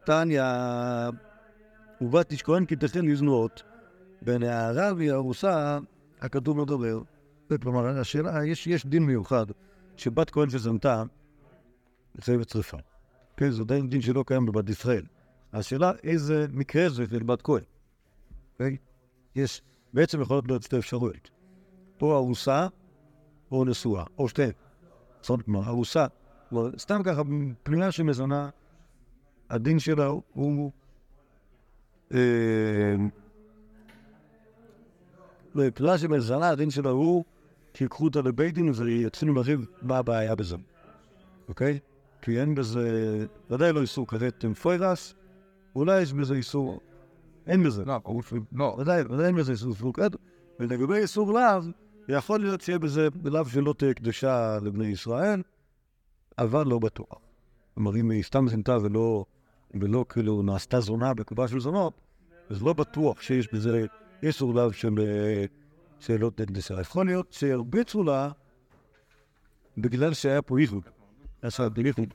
תניא, 0.05 0.43
ובת 2.01 2.31
איש 2.31 2.43
כהן 2.43 2.65
כי 2.65 2.75
תכן 2.75 3.05
לזנות, 3.05 3.63
בין 4.21 4.43
ההערה 4.43 4.93
והיא 4.93 5.11
ארוסה, 5.11 5.79
הכתוב 6.21 6.61
מדבר. 6.61 7.01
זה 7.49 7.57
כלומר, 7.57 7.87
השאלה, 7.99 8.45
יש, 8.45 8.67
יש 8.67 8.85
דין 8.85 9.03
מיוחד, 9.03 9.45
שבת 9.97 10.29
כהן 10.29 10.49
שזנתה, 10.49 11.03
זה 12.15 12.37
בצריפה. 12.37 12.77
כן, 13.37 13.51
זה 13.51 13.61
עדיין 13.61 13.89
דין 13.89 14.01
שלא 14.01 14.23
קיים 14.27 14.45
בבת 14.45 14.69
ישראל. 14.69 15.05
השאלה 15.53 15.91
איזה 16.03 16.45
מקרה 16.53 16.89
זה 16.89 17.05
של 17.09 17.23
בת 17.23 17.41
כהן. 17.41 17.63
אוקיי? 18.53 18.77
יש, 19.35 19.61
בעצם 19.93 20.21
יכולות 20.21 20.47
להיות 20.47 20.63
שתי 20.63 20.77
אפשרויות. 20.77 21.29
או 22.01 22.15
ארוסה, 22.15 22.67
או 23.51 23.65
נשואה, 23.65 24.03
או 24.17 24.29
שתיהן. 24.29 24.51
זאת 25.21 25.47
אומרת, 25.47 25.67
ארוסה, 25.67 26.05
סתם 26.77 27.01
ככה, 27.03 27.21
פנייה 27.63 27.91
שמזונה, 27.91 28.49
הדין 29.49 29.79
שלה 29.79 30.05
הוא... 30.33 30.71
אה, 32.13 32.95
פנייה 35.73 35.97
שמזונה, 35.97 36.49
הדין 36.49 36.69
שלה 36.69 36.89
הוא 36.89 37.23
שיקחו 37.73 38.03
אותה 38.03 38.21
לבית 38.21 38.53
דין 38.53 38.71
ויתחילו 38.75 39.33
לריב 39.33 39.65
מה 39.81 39.97
הבעיה 39.97 40.35
בזה, 40.35 40.55
אוקיי? 41.49 41.79
כי 42.21 42.39
אין 42.39 42.55
בזה, 42.55 43.25
ודאי 43.49 43.73
לא 43.73 43.81
איסור 43.81 44.07
כרת 44.07 44.45
פוירס, 44.61 45.15
אולי 45.75 46.01
יש 46.01 46.13
בזה 46.13 46.33
איסור, 46.35 46.79
אין 47.47 47.63
בזה. 47.63 47.85
לא. 47.85 47.99
לא. 48.51 48.75
ודאי, 48.79 49.01
ודאי 49.01 49.25
אין 49.25 49.35
בזה 49.35 49.51
איסור 49.51 49.73
פלוקד, 49.73 50.09
ולגבי 50.59 50.97
איסור 50.97 51.33
לאו, 51.33 51.61
יכול 52.09 52.39
להיות 52.39 52.61
שיהיה 52.61 52.79
בזה 52.79 53.07
לאו 53.23 53.45
שלא 53.45 53.73
תהיה 53.77 53.93
קדושה 53.93 54.57
לבני 54.61 54.87
ישראל, 54.87 55.41
אבל 56.37 56.67
לא 56.67 56.79
בטוח. 56.79 57.19
כלומר, 57.73 57.95
אם 57.95 58.11
היא 58.11 58.23
סתם 58.23 58.47
זנתה 58.47 58.77
ולא, 58.77 59.25
ולא 59.73 60.05
כאילו 60.09 60.41
נעשתה 60.41 60.79
זונה 60.79 61.13
בקופה 61.13 61.47
של 61.47 61.59
זונות, 61.59 61.93
אז 62.49 62.63
לא 62.63 62.73
בטוח 62.73 63.21
שיש 63.21 63.53
בזה 63.53 63.85
איסור 64.23 64.53
לאו 64.53 64.73
של, 64.73 64.99
אה, 64.99 65.45
תהיה 66.35 66.45
קדושה. 66.45 66.81
יכול 66.81 67.05
להיות 67.05 67.33
שהרביצו 67.33 68.03
לה 68.03 68.31
בגלל 69.77 70.13
שהיה 70.13 70.41
פה 70.41 70.57
איחוד. 70.57 70.83
עכשיו, 71.41 71.71
איחוד. 71.85 72.13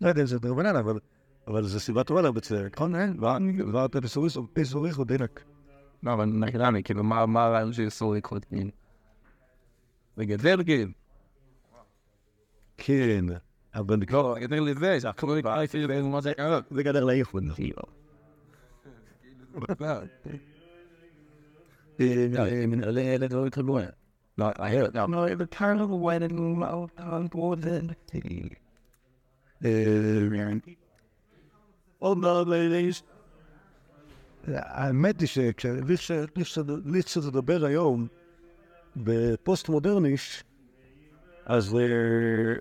לא 0.00 0.08
יודע 0.08 0.20
אם 0.20 0.26
זה 0.26 0.38
דרבנן, 0.38 0.76
אבל, 1.46 1.64
זה 1.64 1.80
סיבה 1.80 2.04
טובה 2.04 2.22
להרביץ, 2.22 2.52
נכון? 2.52 2.94
ואמרת 2.94 3.96
איסור 4.56 4.86
איחוד, 4.86 5.08
דינק. 5.12 5.44
לא, 6.02 6.12
אבל 6.12 6.24
נקרמי, 6.24 6.82
כאילו, 6.82 7.04
מה 7.04 7.26
מה 7.26 7.44
הרעיון 7.44 7.72
של 7.72 7.82
איסור 7.82 8.14
לקרות 8.14 8.52
מין? 8.52 8.70
לגדל 10.16 10.64
כאילו. 10.64 10.90
כן, 12.76 13.24
אבל 13.74 13.96
לא, 14.10 14.36
לגדל 14.38 14.62
לזה, 14.62 15.00
שאנחנו 15.00 15.28
לא 15.28 15.38
נקרא 15.38 15.62
לפי 15.62 15.86
זה 15.86 16.02
מה 16.02 16.20
זה 16.20 16.34
קרה. 16.34 16.60
זה 16.70 16.82
גדר 16.82 17.04
לאיחוד. 17.04 17.44
אלה 22.00 23.28
דברים 23.28 23.50
כמוה. 23.50 23.82
האמת 34.46 35.20
היא 35.20 35.28
תדבר 37.22 37.64
היום 37.64 38.06
בפוסט 38.96 39.68
מודרני, 39.68 40.14
אז 41.46 41.74
אה, 41.74 41.80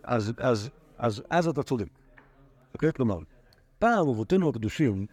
אז- 0.04 0.34
אז- 0.38 0.70
אז 0.98 1.24
אז 1.30 1.48
אתה 1.48 1.64
צודק. 1.64 1.88
אוקיי? 2.74 2.94
כלומר, 2.94 3.18
פעם 3.80 4.10
אבותינו 4.10 4.50
הקדושים, 4.50 5.06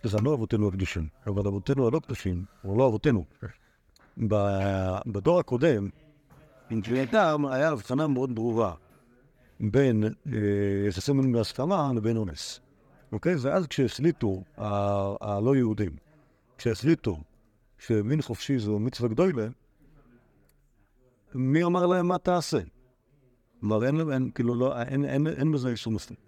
סליחה, 0.00 0.16
לא 0.24 0.34
אבותינו 0.34 0.68
הקדושים, 0.68 1.08
אבל 1.26 1.46
אבותינו 1.46 1.86
הלא 1.86 2.00
קדושים, 2.00 2.44
או 2.64 2.78
לא 2.78 2.86
אבותינו, 2.88 3.24
בדור 5.06 5.38
הקודם, 5.38 5.88
הייתה, 6.70 7.34
היה 7.50 7.68
הבחנה 7.70 8.06
מאוד 8.06 8.34
ברורה 8.34 8.74
בין 9.60 10.04
אה, 10.04 10.10
יחסים 10.88 11.32
בהסכמה 11.32 11.92
לבין 11.96 12.16
אונס. 12.16 12.60
אוקיי? 13.12 13.34
ואז 13.40 13.66
כשהחליטו 13.66 14.42
ה- 14.58 14.64
הלא 15.20 15.56
יהודים, 15.56 15.90
כשהחליטו 16.58 17.20
שמין 17.78 18.22
חופשי 18.22 18.58
זו 18.58 18.78
מצווה 18.78 19.08
גדולה, 19.08 19.48
מי 21.34 21.64
אמר 21.64 21.86
להם 21.86 22.08
מה 22.08 22.18
תעשה? 22.18 22.58
כלומר, 23.60 23.86
אין, 23.86 24.12
אין, 24.12 24.30
כאילו, 24.34 24.54
לא, 24.54 24.82
אין, 24.82 25.04
אין, 25.04 25.26
אין 25.26 25.52
בזה 25.52 25.68
איסור 25.68 25.92
מספיק. 25.92 26.18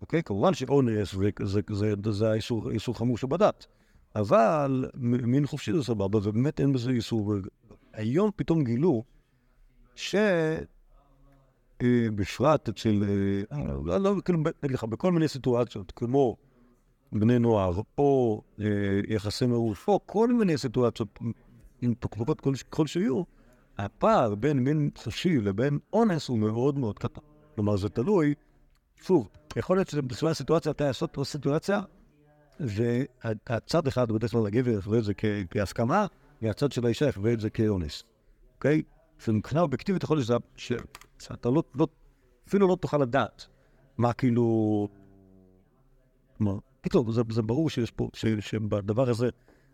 אוקיי? 0.00 0.22
כמובן 0.22 0.54
שאונס 0.54 1.14
זה, 1.14 1.30
זה, 1.42 1.60
זה, 1.72 1.94
זה, 2.10 2.30
האיסור, 2.30 2.70
איסור 2.70 2.98
חמור 2.98 3.18
שבדת. 3.18 3.66
אבל 4.16 4.90
מין 4.94 5.46
חופשי 5.46 5.72
זה 5.72 5.82
סבבה, 5.82 6.18
ובאמת 6.18 6.60
אין 6.60 6.72
בזה 6.72 6.90
איסור. 6.90 7.34
היום 7.92 8.30
פתאום 8.36 8.64
גילו 8.64 9.04
ש... 9.94 10.14
אה, 11.82 12.08
בפרט 12.14 12.68
אצל, 12.68 13.04
אה, 13.52 13.58
לא, 13.84 13.98
לא, 13.98 14.14
כאילו, 14.24 14.38
נגיד 14.62 14.74
לך, 14.74 14.84
בכל 14.84 15.12
מיני 15.12 15.28
סיטואציות, 15.28 15.92
כמו 15.96 16.36
בני 17.12 17.38
נוער, 17.38 17.80
או 17.98 18.42
אה, 18.60 18.66
יחסי 19.08 19.46
מרוץ, 19.46 19.78
או 19.88 20.00
כל 20.06 20.32
מיני 20.32 20.58
סיטואציות, 20.58 21.18
עם 21.82 21.94
כל- 21.94 22.52
כלשהו, 22.70 23.26
הפער 23.78 24.34
בין 24.34 24.58
מין 24.58 24.90
חופשי 24.98 25.40
לבין 25.40 25.78
אונס 25.92 26.28
הוא 26.28 26.38
מאוד 26.38 26.78
מאוד 26.78 26.98
קטן. 26.98 27.20
כלומר, 27.54 27.76
זה 27.76 27.88
תלוי, 27.88 28.34
שוב, 28.96 29.28
יכול 29.56 29.76
להיות 29.76 29.88
שבכלל 29.88 30.28
הסיטואציה 30.28 30.72
אתה 30.72 30.86
לעשות 30.86 31.10
פה 31.12 31.24
סיטואציה, 31.24 31.80
והצד 32.60 33.86
אחד, 33.86 34.12
בדרך 34.12 34.30
כלל 34.30 34.46
הגבר 34.46 34.70
יחווה 34.70 34.98
את 34.98 35.04
זה 35.04 35.12
כהסכמה, 35.50 36.06
והצד 36.42 36.72
של 36.72 36.86
האישה 36.86 37.08
יחווה 37.08 37.32
את 37.32 37.40
זה 37.40 37.50
כאונס, 37.50 38.02
אוקיי? 38.54 38.82
ומבחינה 39.28 39.60
אובייקטיבית 39.60 40.02
יכול 40.02 40.16
להיות 40.16 40.42
שאתה 41.18 41.50
לא, 41.50 41.62
לא, 41.74 41.86
אפילו 42.48 42.68
לא 42.68 42.76
תוכל 42.80 42.98
לדעת 42.98 43.46
מה 43.98 44.12
כאילו... 44.12 44.88
כלומר, 46.38 46.58
קיצור, 46.82 47.12
זה, 47.12 47.22
זה 47.30 47.42
ברור 47.42 47.70
שיש 47.70 47.90
פה, 47.90 48.08
ש, 48.12 48.26
שבדבר 48.40 49.10
הזה 49.10 49.28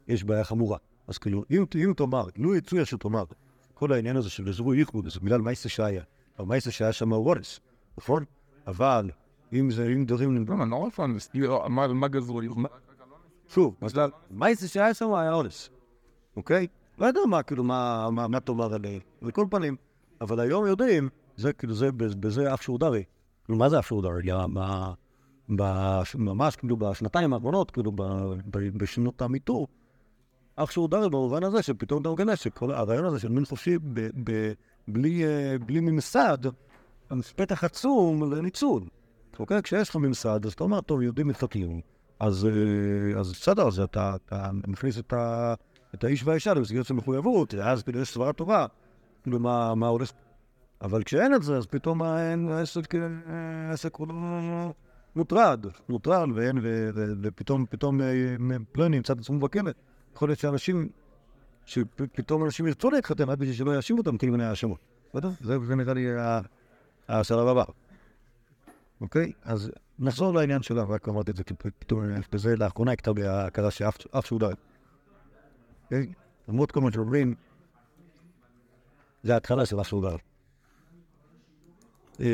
יש 0.09 0.25
בעיה 0.25 0.45
חמורה. 0.45 0.79
אז 1.07 1.19
כאילו, 1.19 1.45
אם, 1.51 1.65
אם 1.75 1.93
תאמר, 1.97 2.27
לו 2.37 2.55
יצויה 2.57 2.85
שתאמר, 2.85 3.25
כל 3.75 3.93
העניין 3.93 4.17
הזה 4.17 4.31
של 4.31 4.49
אזורי 4.49 4.79
ייחוד, 4.79 5.09
זה 5.09 5.21
בגלל 5.21 5.41
מייסה 5.41 5.69
שהיה, 5.69 6.03
או 6.39 6.47
מייסה 6.47 6.71
שהיה 6.71 6.93
שם 6.93 7.13
הוא 7.13 7.29
אונס, 7.31 7.61
נכון? 7.99 8.25
אבל 8.67 9.11
אם 9.53 9.71
זה, 9.71 9.87
אם 9.87 10.05
דברים... 10.05 10.45
לא, 10.49 10.67
לא 10.71 10.77
רוצה 10.77 11.07
להסביר 11.07 11.53
מה- 11.69 12.09
גזרו 12.09 12.41
לי. 12.41 12.49
שוב, 13.49 13.77
מייסה 14.31 14.69
שהיה 14.69 14.95
שם 14.95 15.15
היה 15.15 15.33
אונס, 15.35 15.71
אוקיי? 16.37 16.67
לא 16.99 17.07
יודע 17.07 17.21
מה, 17.29 17.43
כאילו, 17.43 17.65
מה, 17.65 18.09
מה, 18.11 18.29
מה 18.29 18.41
תאמר 18.41 18.75
עליהם, 18.75 19.01
לכל 19.23 19.47
פנים. 19.51 19.77
אבל 20.21 20.41
היום 20.41 20.67
יודעים, 20.67 21.09
זה 21.37 21.53
כאילו, 21.53 21.75
זה, 21.75 21.93
בזה 21.93 22.55
אף 22.55 22.63
שהוא 22.63 22.79
דרי. 22.79 23.05
כאילו, 23.45 23.59
מה 23.59 23.69
זה 23.69 23.79
אף 23.79 23.87
שהוא 23.87 24.03
דרי? 24.03 24.23
יא, 24.25 24.35
מה- 24.49 24.93
ממש, 25.49 26.57
כאילו, 26.57 26.77
בשנתיים 26.77 27.33
האחרונות, 27.33 27.71
כאילו, 27.71 27.93
בשנות 28.53 29.23
המיטו, 29.23 29.67
אף 30.57 30.71
שהוא 30.71 30.89
דרי 30.89 31.11
במובן 31.11 31.45
הזה 31.45 31.63
שפתאום 31.63 32.03
אתה 32.03 32.11
מגלה 32.11 32.37
שכל 32.37 32.71
הרעיון 32.71 33.05
הזה 33.05 33.19
של 33.19 33.29
מין 33.29 33.45
חופשי 33.45 33.79
בלי, 34.89 35.25
אה, 35.25 35.59
בלי 35.67 35.81
ממסד, 35.81 36.39
פתח 37.37 37.65
עצום 37.65 38.33
לניצול. 38.33 38.83
אוקיי? 39.39 39.63
כשיש 39.63 39.89
לך 39.89 39.97
ממסד, 39.97 40.47
אז 40.47 40.53
אתה 40.53 40.65
אומר, 40.65 40.81
טוב, 40.81 41.03
יהודים 41.03 41.29
מתחתנים. 41.29 41.81
אז, 42.21 42.47
אה, 42.47 43.21
אז 43.21 43.33
בסדר, 43.33 43.69
אז 43.69 43.81
אתה, 43.81 44.17
אתה 44.17 44.51
מכניס 44.67 44.99
את, 44.99 45.13
ה, 45.13 45.55
את 45.95 46.05
האיש 46.05 46.25
והאישה 46.25 46.55
למסגרת 46.55 46.87
של 46.87 46.95
מחויבות, 46.95 47.55
אז 47.55 47.83
כאילו 47.83 48.01
יש 48.01 48.09
סברה 48.09 48.33
טובה, 48.33 48.67
כאילו 49.23 49.39
מה, 49.39 49.89
הולך. 49.89 50.13
אבל 50.83 51.03
כשאין 51.03 51.35
את 51.35 51.43
זה, 51.43 51.57
אז 51.57 51.67
פתאום 51.67 52.03
אה, 52.03 52.35
העסק 53.69 53.97
הוא 53.97 54.09
לא 54.09 54.15
מוטרד, 55.17 55.67
מוטרד, 55.89 56.29
ואין, 56.35 56.59
ו, 56.63 56.91
ו, 56.95 57.13
ופתאום, 57.23 57.67
פתאום 57.71 58.01
אה, 58.01 58.37
פלוני 58.73 58.97
ימצא 58.97 59.13
את 59.13 59.19
עצמו 59.19 59.39
בכלא. 59.39 59.71
יכול 60.15 60.29
להיות 60.29 60.39
שאנשים, 60.39 60.89
שפתאום 61.67 62.45
אנשים 62.45 62.67
ירצו 62.67 62.91
להתחתן 62.91 63.29
רק 63.29 63.39
בשביל 63.39 63.55
שלא 63.57 63.77
יאשימו 63.77 63.99
אותם 63.99 64.19
כאילו 64.19 64.33
מיני 64.33 64.45
האשמות. 64.45 64.79
זה, 65.41 65.59
נראה 65.77 65.95
לי 65.95 66.19
ה- 66.19 66.41
השלב 67.09 67.47
הבא. 67.47 67.65
אוקיי? 69.01 69.33
אז 69.43 69.71
נחזור 69.99 70.35
לעניין 70.35 70.63
שלה, 70.63 70.83
רק 70.83 71.09
אמרתי 71.09 71.31
את 71.31 71.37
זה, 71.37 71.45
כי 71.45 71.55
פתאום 71.55 72.01
בזה 72.33 72.57
לאחרונה 72.57 72.93
הכתה 72.93 73.13
בי 73.13 73.25
ההכרה 73.27 73.71
שאף 73.71 73.97
אף 74.19 74.27
שהוא 74.27 74.41
די. 74.41 74.47
אוקיי? 75.85 76.13
למרות 76.49 76.73
כל 76.73 76.81
מה 76.81 76.93
שאומרים, 76.93 77.35
זה 79.23 79.35
ההתחלה 79.35 79.67
של 79.67 79.81
אף 79.81 79.89
שהוא 79.89 80.11
די. 82.19 82.25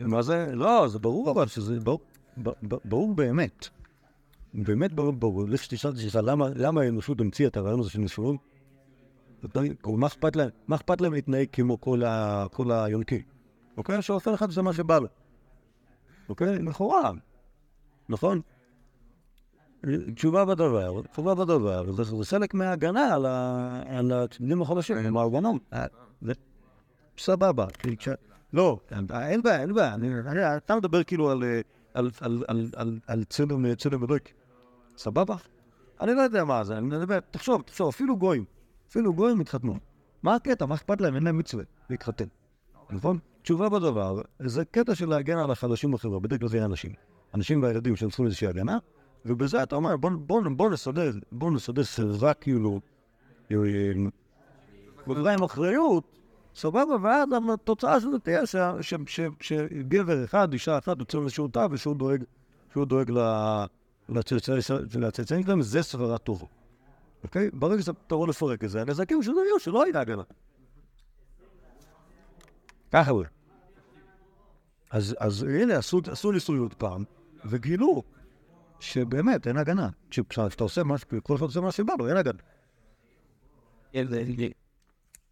אה, 0.00 0.06
מה 0.06 0.22
זה? 0.22 0.46
לא, 0.54 0.88
זה 0.88 0.98
ברור 0.98 1.30
אבל 1.30 1.46
שזה 1.46 1.78
ברור- 2.84 3.14
באמת. 3.14 3.68
באמת 4.54 4.92
ברור, 4.92 5.12
ברור. 5.12 5.48
לך 5.48 5.62
שתשאל 5.64 5.90
את 5.90 5.96
השאלה, 5.96 6.34
למה- 6.56 6.80
האנושות 6.80 7.20
המציאה 7.20 7.48
את 7.48 7.56
הרעיון 7.56 7.80
הזה 7.80 7.90
של 7.90 7.98
נישואים? 8.00 8.36
מה 9.86 10.06
אכפת 10.06 10.36
להם? 10.36 10.48
מה 10.68 10.76
אכפת 10.76 11.00
להם 11.00 11.12
להתנהג 11.12 11.46
כמו 11.52 11.80
כל 11.80 12.02
ה- 12.04 12.46
כל 12.52 12.72
היונקים? 12.72 13.20
אוקיי? 13.76 14.02
שעושה 14.02 14.30
לך 14.30 14.44
זה 14.50 14.62
מה 14.62 14.72
שבא 14.72 14.98
לו. 14.98 15.06
אוקיי? 16.28 16.58
לכאורה. 16.58 17.10
נכון? 18.08 18.40
תשובה 20.14 20.44
בדבר, 20.44 21.02
תשובה 21.12 21.34
בדבר, 21.34 21.92
זה 21.92 22.24
חלק 22.24 22.54
מההגנה 22.54 23.14
על 23.86 24.12
הצדדים 24.12 24.62
החדשים, 24.62 24.96
עם 24.96 25.16
ההגנה. 25.16 25.48
אה, 25.72 25.86
זה- 26.22 26.32
סבבה. 27.18 27.66
לא, 28.52 28.78
אין 28.90 29.06
בעיה, 29.06 29.62
אין 29.62 29.72
בעיה. 29.72 30.56
אתה 30.56 30.76
מדבר 30.76 31.04
כאילו 31.04 31.30
על, 31.30 31.44
אה, 33.08 33.24
צלם 33.28 34.04
אלוהיק. 34.04 34.32
סבבה? 34.96 35.36
אני 36.00 36.14
לא 36.14 36.20
יודע 36.20 36.44
מה 36.44 36.64
זה, 36.64 36.78
אני 36.78 36.86
מדבר, 36.86 37.18
תחשוב, 37.30 37.62
תחשוב, 37.62 37.88
אפילו 37.88 38.16
גויים, 38.16 38.44
אפילו 38.88 39.14
גויים 39.14 39.40
התחתנו. 39.40 39.76
מה 40.22 40.34
הקטע? 40.34 40.66
מה 40.66 40.74
אכפת 40.74 41.00
להם? 41.00 41.14
אין 41.14 41.22
להם 41.22 41.38
מצווה 41.38 41.64
להתחתן. 41.90 42.24
נכון? 42.90 43.18
תשובה 43.42 43.68
בדבר, 43.68 44.20
זה 44.38 44.64
קטע 44.64 44.94
של 44.94 45.08
להגן 45.08 45.38
על 45.38 45.50
החלשים 45.50 45.92
בחברה, 45.92 46.20
בדרך 46.20 46.40
כלל 46.40 46.48
זה 46.48 46.64
אנשים. 46.64 46.92
אנשים 47.34 47.62
והילדים 47.62 47.96
שהם 47.96 48.08
צריכים 48.08 48.26
איזושהי 48.26 48.48
הגנה, 48.48 48.78
ובזה 49.26 49.62
אתה 49.62 49.76
אומר, 49.76 49.96
בוא, 49.96 50.10
בוא, 50.10 50.42
בוא 50.56 50.70
נסדר, 50.70 51.10
בוא 51.32 51.50
נסדר 51.50 51.84
סביבה 51.84 52.34
כאילו, 52.34 52.80
אה, 53.52 53.56
חברה 55.04 55.34
עם 55.34 55.42
אחריות, 55.42 56.19
סבבה, 56.54 56.96
ואז 57.02 57.28
התוצאה 57.54 58.00
של 58.00 58.10
זה 58.10 58.18
תהיה 58.18 58.42
שגבר 59.40 60.24
אחד, 60.24 60.52
אישה 60.52 60.78
אחת, 60.78 60.98
יוצא 60.98 61.18
לאיזשהו 61.18 61.48
תא, 61.48 61.66
ושהוא 61.70 61.96
דואג, 61.96 62.24
שהוא 62.72 62.84
דואג 62.84 63.10
לצאצאים 64.94 65.42
שלהם, 65.42 65.62
זה 65.62 65.82
סברה 65.82 66.18
טובה. 66.18 66.46
אוקיי? 67.24 67.50
ברגע 67.52 67.82
שאתה 67.82 67.92
תבוא 68.06 68.28
לפרק 68.28 68.64
את 68.64 68.70
זה, 68.70 68.82
הנזקים 68.82 69.22
שלא 69.22 69.40
יהיו, 69.46 69.60
שלא 69.60 69.86
יהיה 69.86 70.00
הגנה. 70.00 70.22
ככה 72.92 73.10
הוא. 73.10 73.24
אז, 74.90 75.16
אז 75.18 75.42
הנה, 75.42 75.76
עשו, 75.76 76.00
עשו 76.10 76.32
ניסוי 76.32 76.58
עוד 76.58 76.74
פעם, 76.74 77.04
וגילו 77.44 78.02
שבאמת 78.80 79.46
אין 79.46 79.56
הגנה. 79.56 79.88
כשאתה 80.10 80.64
עושה 80.64 80.84
משהו, 80.84 81.08
כל 81.22 81.36
אחד 81.36 81.44
עושה 81.44 81.60
מה 81.60 81.72
שבא 81.72 81.92
לו, 81.98 82.08
אין 82.08 82.16
הגנה. 82.16 82.38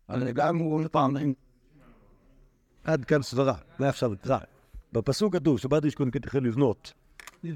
אבל 0.08 0.30
גם 0.32 0.56
הוא 0.56 0.84
פעם, 0.92 1.16
עד 2.84 3.04
כאן 3.04 3.22
סברה, 3.22 3.54
מעכשיו 3.78 4.12
קרא. 4.22 4.38
בפסוק 4.92 5.36
כתוב 5.36 5.58
שבאת 5.58 5.84
ישכון 5.84 6.10
כתחל 6.10 6.38
לבנות, 6.38 6.92
אה, 7.44 7.50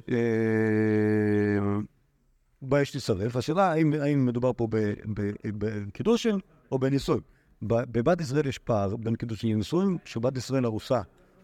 באש 2.62 2.96
תשרף. 2.96 3.36
השאלה 3.36 3.72
האם, 3.72 4.26
מדובר 4.26 4.52
פה 4.52 4.68
בקידושין 5.58 6.38
או 6.72 6.78
בנישואים. 6.78 7.22
ב- 7.62 7.98
בבת 7.98 8.20
ישראל 8.20 8.46
יש 8.46 8.58
פער 8.58 8.96
בין 8.96 9.16
קידושין 9.16 9.52
לנישואים, 9.52 9.98
שבת 10.04 10.36
ישראל 10.36 10.66
ארוסה, 10.66 11.00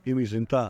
אם 0.07 0.19
היא 0.19 0.29
זינתה, 0.29 0.69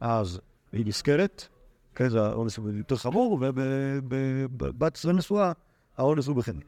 אז 0.00 0.40
היא 0.72 0.86
נזכרת, 0.86 1.48
כן, 1.94 2.08
זה 2.08 2.22
האונס 2.22 2.56
הוא 2.56 2.70
יותר 2.70 2.96
חמור, 2.96 3.38
ובבת 3.40 4.96
ישראל 4.96 5.14
נשואה, 5.16 5.52
האונס 5.96 6.26
הוא 6.26 6.36
בחן. 6.36 6.58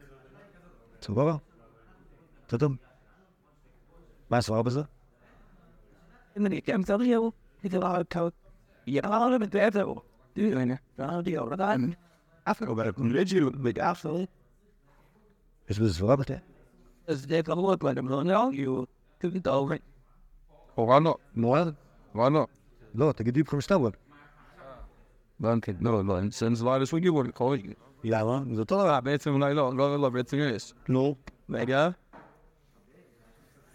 סבבה? 1.03 1.37
בסדר? 2.49 2.69
מה 4.31 4.37
הסברה 4.37 4.63
בזה? 4.63 4.81
אם 6.37 6.47
אני 6.47 6.61
גם 6.69 6.83
צריך 6.83 7.09
יהיו, 7.09 7.29
זה 7.63 7.79
לא 7.79 7.81
לא 7.81 7.99
לא 9.31 9.39
לא 9.39 9.39
לא 9.39 9.87
לא. 14.05 14.27
יש 15.69 15.79
בזה 15.81 15.95
סברה 15.95 16.17
בתה? 16.17 16.35
אז 17.07 17.27
זה 17.29 17.43
כבר 17.43 17.55
לא 17.55 17.77
כבר, 17.81 17.93
לא 17.93 18.23
know 18.23 18.55
you. 18.55 18.87
תגיד, 19.19 19.49
לכאורה 20.73 21.01
לא. 21.01 21.17
נורא? 21.35 21.65
לכאורה 22.11 22.29
לא. 22.29 22.47
לא, 22.95 23.13
תגידי 23.13 23.45
פה 23.45 23.57
מסתבר. 23.57 23.89
הבנתי. 25.41 25.73
לא, 25.81 26.05
לא, 26.05 26.19
אין 26.19 26.31
לא 26.63 26.71
היה 26.71 26.79
לסוג 26.79 26.99
גיבור. 26.99 27.23
למה? 28.05 28.43
זה 28.55 28.61
אותו 28.61 28.75
דבר. 28.79 28.91
אה, 28.91 29.01
בעצם 29.01 29.31
אולי 29.31 29.55
לא, 29.55 29.77
לא, 29.77 30.01
לא, 30.01 30.09
בעצם 30.09 30.37
יש. 30.41 30.75
נו. 30.89 31.15
רגע. 31.51 31.89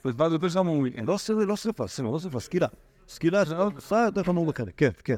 ואז 0.06 0.34
יותר 0.34 0.49
חמור. 0.49 0.84
לא 1.08 1.18
ס- 1.18 1.30
לא 1.30 1.56
שרפה, 1.56 1.84
לא 2.04 2.20
שרפה, 2.20 2.39
סקילה. 2.39 2.68
סקילה 3.08 3.45
זה 3.45 3.56
יותר 4.06 4.24
חמור 4.24 4.45
בחלק, 4.45 4.74
כן, 4.78 4.89
כן. 5.04 5.16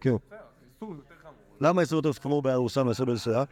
כן. 0.00 0.14
למה 1.60 1.80
איסור 1.80 1.96
יותר 1.98 2.12
חמור 2.12 2.42
בארוסה 2.42 2.84
מאשר 2.84 3.04
בנסיעה? 3.04 3.44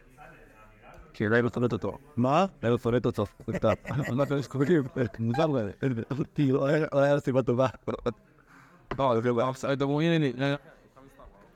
כי 1.13 1.27
אולי 1.27 1.41
לא 1.41 1.49
שונאת 1.53 1.73
אותו. 1.73 1.97
מה? 2.17 2.45
אולי 2.63 2.71
לא 2.71 2.77
שונאת 2.77 3.05
אותו. 3.05 3.25
סתם. 3.57 3.73
אמרת 4.09 4.31
יש 4.39 4.47
קוראים. 4.47 4.83
לגמרי. 5.19 5.71
כי 6.35 6.51
לא 6.51 6.65
היה- 6.65 6.87
לא 7.15 7.19
סיבה 7.19 7.41
טובה. 7.41 7.67
לא, 7.87 7.95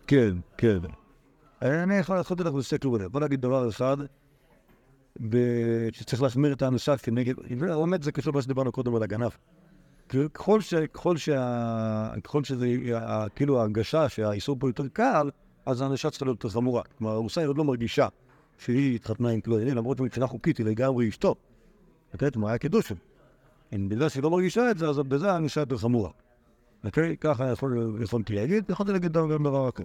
כן, 0.07 0.31
כן. 0.57 0.77
אני 1.61 1.95
יכול 1.95 2.15
לעשות 2.15 2.39
לך 2.39 2.47
בשתי 2.47 2.79
כיוונים. 2.79 3.07
בוא 3.11 3.19
נגיד 3.21 3.41
דבר 3.41 3.69
אחד, 3.69 3.97
ב- 5.29 5.87
שצריך 5.91 6.21
להחמיר 6.21 6.53
את 6.53 6.61
הענישה 6.61 6.97
כנגד, 6.97 7.33
באמת 7.59 8.03
זה 8.03 8.11
קשור 8.11 8.33
למה 8.33 8.41
שדיברנו 8.41 8.71
קודם 8.71 8.95
על 8.95 9.03
הגנב. 9.03 9.31
ככל 10.33 10.61
ש... 10.61 10.73
ככל 10.73 11.17
שה... 11.17 12.11
ככל 12.23 12.43
שזה... 12.43 12.67
כאילו 13.35 13.59
ההרגשה 13.59 14.09
שהאיסור 14.09 14.55
פה 14.59 14.69
יותר 14.69 14.87
קל, 14.87 15.29
אז 15.65 15.81
הענישה 15.81 16.09
צריכה 16.09 16.25
להיות 16.25 16.43
יותר 16.43 16.53
חמורה. 16.55 16.83
כלומר, 16.97 17.13
הרוסה 17.13 17.41
היא 17.41 17.47
עוד 17.47 17.57
לא 17.57 17.63
מרגישה 17.63 18.07
שהיא 18.57 18.95
התחתנה 18.95 19.29
עם 19.29 19.41
כלום, 19.41 19.59
למרות 19.59 19.97
שמבחינה 19.97 20.27
חוקית 20.27 20.57
היא 20.57 20.65
לגמרי 20.65 21.09
אשתו. 21.09 21.35
אוקיי? 22.13 22.31
כלומר, 22.31 22.47
היה 22.47 22.57
קידוש. 22.57 22.91
בגלל 23.73 24.09
שהיא 24.09 24.23
לא 24.23 24.31
מרגישה 24.31 24.71
את 24.71 24.77
זה, 24.77 24.89
אז 24.89 24.99
בזה 24.99 25.31
הענישה 25.31 25.61
יותר 25.61 25.77
חמורה. 25.77 26.09
אוקיי? 26.83 27.17
ככה 27.17 27.51
יכול- 27.51 27.97
יכולתי 28.03 28.35
להגיד, 28.35 28.69
יכולתי 28.69 28.91
להגיד 28.91 29.13
גם 29.13 29.43
דבר 29.43 29.69
אחר. 29.69 29.83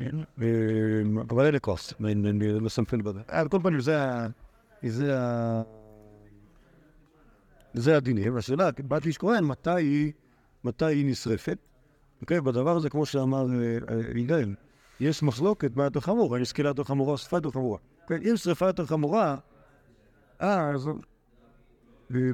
אה, 0.00 0.06
אה, 0.42 0.46
אבל 1.30 1.44
אין 1.44 1.54
לי 1.54 1.60
כוס, 1.60 1.92
אני 2.04 2.60
לא 2.60 2.68
סמפל 2.68 3.02
בזה. 3.02 3.20
על 3.28 3.48
כל 3.48 3.58
פנים, 3.62 3.80
זה 3.80 4.02
ה... 4.02 4.26
זה 4.82 5.20
ה... 5.20 5.62
זה 7.74 7.96
הדינים. 7.96 8.36
השאלה, 8.36 8.70
בת 8.88 9.06
איש 9.06 9.18
כהן, 9.18 9.44
מתי 9.44 9.70
היא, 10.84 11.06
נשרפת? 11.06 11.58
אוקיי, 12.20 12.40
בדבר 12.40 12.76
הזה, 12.76 12.90
כמו 12.90 13.06
שאמר 13.06 13.46
אה, 13.50 13.78
אה, 13.90 14.18
יגאל, 14.18 14.54
יש 15.00 15.22
מחלוקת 15.22 15.76
מה 15.76 15.84
יותר 15.84 16.00
חמור, 16.00 16.36
האם 16.36 16.44
סקילה 16.44 16.68
יותר 16.68 16.84
חמורה 16.84 17.12
או 17.12 17.18
שרפה 17.18 17.36
יותר 17.36 17.50
חמורה. 17.50 17.78
כן, 18.08 18.18
אם 18.30 18.36
שרפה 18.36 18.66
יותר 18.66 18.86
חמורה, 18.86 19.36
אז 20.38 20.88
אה, 20.88 20.92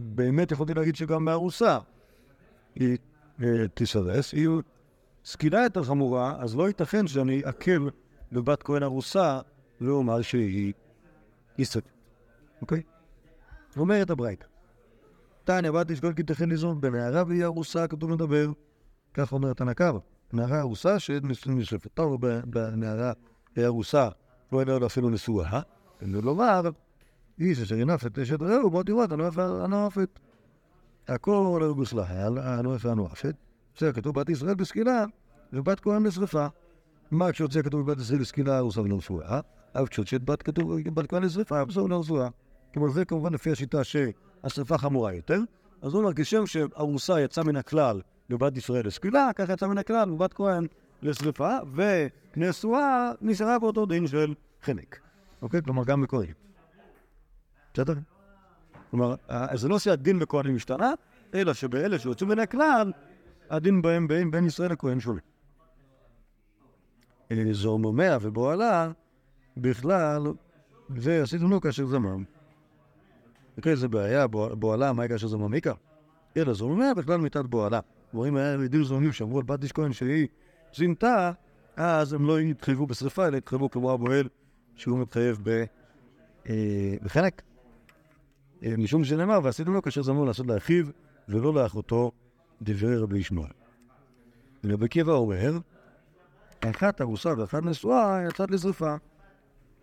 באמת 0.03 0.53
יכולתי 0.53 0.75
להגיד 0.75 0.97
שגם 0.97 1.25
בארוסה 1.25 1.79
היא. 2.75 2.97
אם 4.35 4.61
סקילה 5.25 5.63
יותר 5.63 5.83
חמורה, 5.85 6.37
אז 6.39 6.57
לא 6.57 6.69
ייתכן 6.69 7.07
שאני 7.07 7.43
אקל 7.45 7.91
בבת 8.33 8.63
כהן 8.63 8.83
ארוסה 8.83 9.41
ואומר 9.81 10.23
שהיא 10.23 10.73
נשרפת. 11.59 11.91
אוקיי? 12.61 12.83
אומרת 13.77 14.11
הברייתא. 14.11 14.47
תניא 15.45 15.71
בת 15.71 15.91
תשקול 15.91 16.13
כי 16.13 16.23
תכן 16.23 16.49
ליזום 16.49 16.81
בנערה 16.81 17.23
והיא 17.27 17.45
ארוסה, 17.45 17.89
כתוב 17.89 18.11
לדבר. 18.11 18.51
כך 19.15 19.33
אומרת 19.33 19.61
הנקר. 19.61 19.99
נערה 20.33 20.61
ארוסה 20.61 20.99
שנשרפת. 20.99 21.91
טוב, 21.95 22.21
בנערה 22.47 23.13
ארוסה 23.59 24.09
לא 24.53 24.61
אין 24.61 24.69
לה 24.69 24.87
אפילו 24.87 25.11
נשואה. 25.11 25.61
ולומר, 26.03 26.61
איש 27.39 27.61
אשר 27.61 27.75
ינף 27.75 28.07
את 28.07 28.19
אשת 28.19 28.43
רעהו, 28.43 28.71
בוא 28.71 28.83
תראו, 28.83 29.07
נואף 29.07 29.39
הנואפת. 29.39 30.19
הכל 31.09 31.59
לא 31.61 31.75
בכלל, 31.75 32.39
הנואף 32.39 32.85
והנואפת. 32.85 33.44
זה 33.79 33.93
כתוב 33.93 34.21
בת 34.21 34.29
ישראל 34.29 34.55
בסקילה, 34.55 35.05
ובת 35.53 35.81
כהן 35.81 36.07
לשרפה. 36.07 36.47
מה 37.11 37.33
כשיוצא 37.33 37.63
כתוב 37.63 37.91
בת 37.91 37.99
ישראל 37.99 38.19
בסקילה, 38.19 38.59
ארוסה 38.59 38.81
ולא 38.81 38.97
נשואה, 38.97 39.41
אבל 39.75 39.87
כשיוצאת 39.87 40.25
בת 40.25 40.43
כתוב 40.43 40.73
בת 40.95 41.07
כהן 41.07 41.23
לשרפה, 41.23 41.61
ארוסה 41.61 41.83
ולא 41.83 42.01
נשואה. 42.01 42.29
כלומר, 42.75 42.91
זה 42.91 43.05
כמובן 43.05 43.35
לפי 43.35 43.51
השיטה 43.51 43.85
שהשרפה 43.85 44.79
חמורה 44.79 45.15
יותר. 45.15 45.41
אז 45.83 45.93
הוא 45.93 46.01
אומר, 46.03 46.13
כשם 46.17 46.47
שארוסה 46.47 47.21
יצאה 47.21 47.45
מן 47.45 47.57
הכלל 47.57 48.01
לבת 48.31 48.57
ישראל 48.57 48.87
לסקילה, 48.87 49.31
ככה 49.37 49.53
יצאה 49.53 49.69
מן 49.69 49.79
הכלל 49.79 50.09
לבת 50.09 50.33
כהן 50.33 50.67
לשרפה, 51.03 51.57
ונשואה 52.37 53.13
נשארה 53.21 53.59
באותו 53.59 53.87
דין 53.87 54.07
של 54.07 54.35
חנק. 54.63 54.99
אוקיי? 55.43 55.63
כלומר, 55.63 55.85
גם 55.85 56.03
בכהנים. 56.03 56.35
בסדר? 57.75 57.95
כלומר, 58.91 59.15
אה, 59.31 59.57
זה 59.57 59.69
לא 59.69 59.79
שהדין 59.79 60.19
בכהנים 60.19 60.57
השתנה, 60.57 60.93
אלא 61.35 61.53
שבאלה 61.53 61.99
שיוצאים 61.99 62.31
מן 62.31 62.39
הכלל, 62.39 62.93
הדין 63.51 63.83
בהם 63.83 64.09
בין, 64.09 64.31
בין 64.31 64.47
ישראל 64.47 64.73
לכהן 64.73 65.01
שונה. 65.01 65.21
אה, 67.33 67.45
זורמומיה 67.53 68.19
ובועלה, 68.21 68.91
בכלל, 69.57 70.23
זה 70.97 71.23
עשיתם 71.23 71.51
לו 71.51 71.61
כאשר 71.61 71.87
זמם. 71.87 72.25
אוקיי, 73.57 73.77
זה 73.77 73.89
בעיה, 73.89 74.27
בוע- 74.27 74.55
בועלה, 74.55 74.93
מה 74.93 75.09
כאשר 75.09 75.27
זמם 75.27 75.51
מיקה? 75.51 75.73
אלא 76.37 76.53
זורמומיה 76.53 76.95
בכלל 76.95 77.21
מיתת 77.21 77.45
בועלה. 77.45 77.81
כלומר, 78.11 78.29
אם 78.29 78.37
היה 78.37 78.55
עדים 78.55 78.85
זורמים 78.85 79.13
שאמרו 79.13 79.39
על 79.39 79.45
בת 79.45 79.63
איש 79.63 79.73
כהן 79.73 79.93
שהיא 79.93 80.29
זינתה, 80.75 81.33
אז 81.77 82.13
הם 82.13 82.27
לא 82.27 82.41
יתחייבו 82.41 82.87
בשרפה, 82.87 83.27
אלא 83.27 83.37
יתחייבו 83.37 83.71
כמו 83.71 83.93
הבועל 83.93 84.29
שהוא 84.77 84.99
מתחייב 84.99 85.39
ב... 85.43 85.65
אה, 86.49 86.95
בחנק. 87.03 87.43
אה, 88.65 88.77
משום 88.79 89.05
שנאמר, 89.05 89.41
ועשיתם 89.43 89.73
לו 89.73 89.83
כאשר 89.83 90.03
זמם 90.03 90.27
לעשות 90.27 90.47
לאחיו 90.47 90.87
ולא 91.29 91.55
לאחותו 91.55 92.13
דברי 92.63 92.97
רבי 92.97 93.19
ישמעאל. 93.19 93.51
רבי 94.65 94.85
עקיבא 94.85 95.13
אומר, 95.13 95.59
אחת 96.61 97.01
ארוסה 97.01 97.35
ואחת 97.39 97.63
נשואה 97.63 98.23
יצאת 98.29 98.51
לשרפה. 98.51 98.95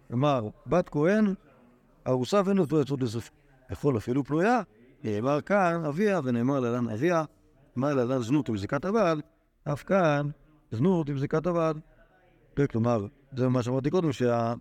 כלומר, 0.08 0.50
בת 0.68 0.90
כהן, 0.90 1.34
ארוסה 2.08 2.42
ונשואה 2.46 2.82
יצאות 2.82 3.02
לשרפה. 3.02 3.32
יכול 3.70 3.98
אפילו 3.98 4.24
פנויה, 4.24 4.62
נאמר 5.04 5.42
כאן 5.42 5.86
אביה 5.86 6.20
ונאמר 6.24 6.60
להלן 6.60 6.90
אביה, 6.90 7.24
אמר 7.78 7.94
להלן 7.94 8.22
זנות 8.22 8.50
עם 8.50 8.58
זיקת 8.58 8.86
הבעל, 8.86 9.22
אף 9.64 9.84
כאן 9.84 10.30
זנות 10.72 11.10
עם 11.10 11.20
זיקת 11.20 11.48
הבעל. 11.48 11.76
כלומר, 12.72 13.06
זה 13.32 13.50
מה 13.50 13.64
שאמרתי 13.64 13.90
קודם, 13.90 14.12
שה... 14.12 14.54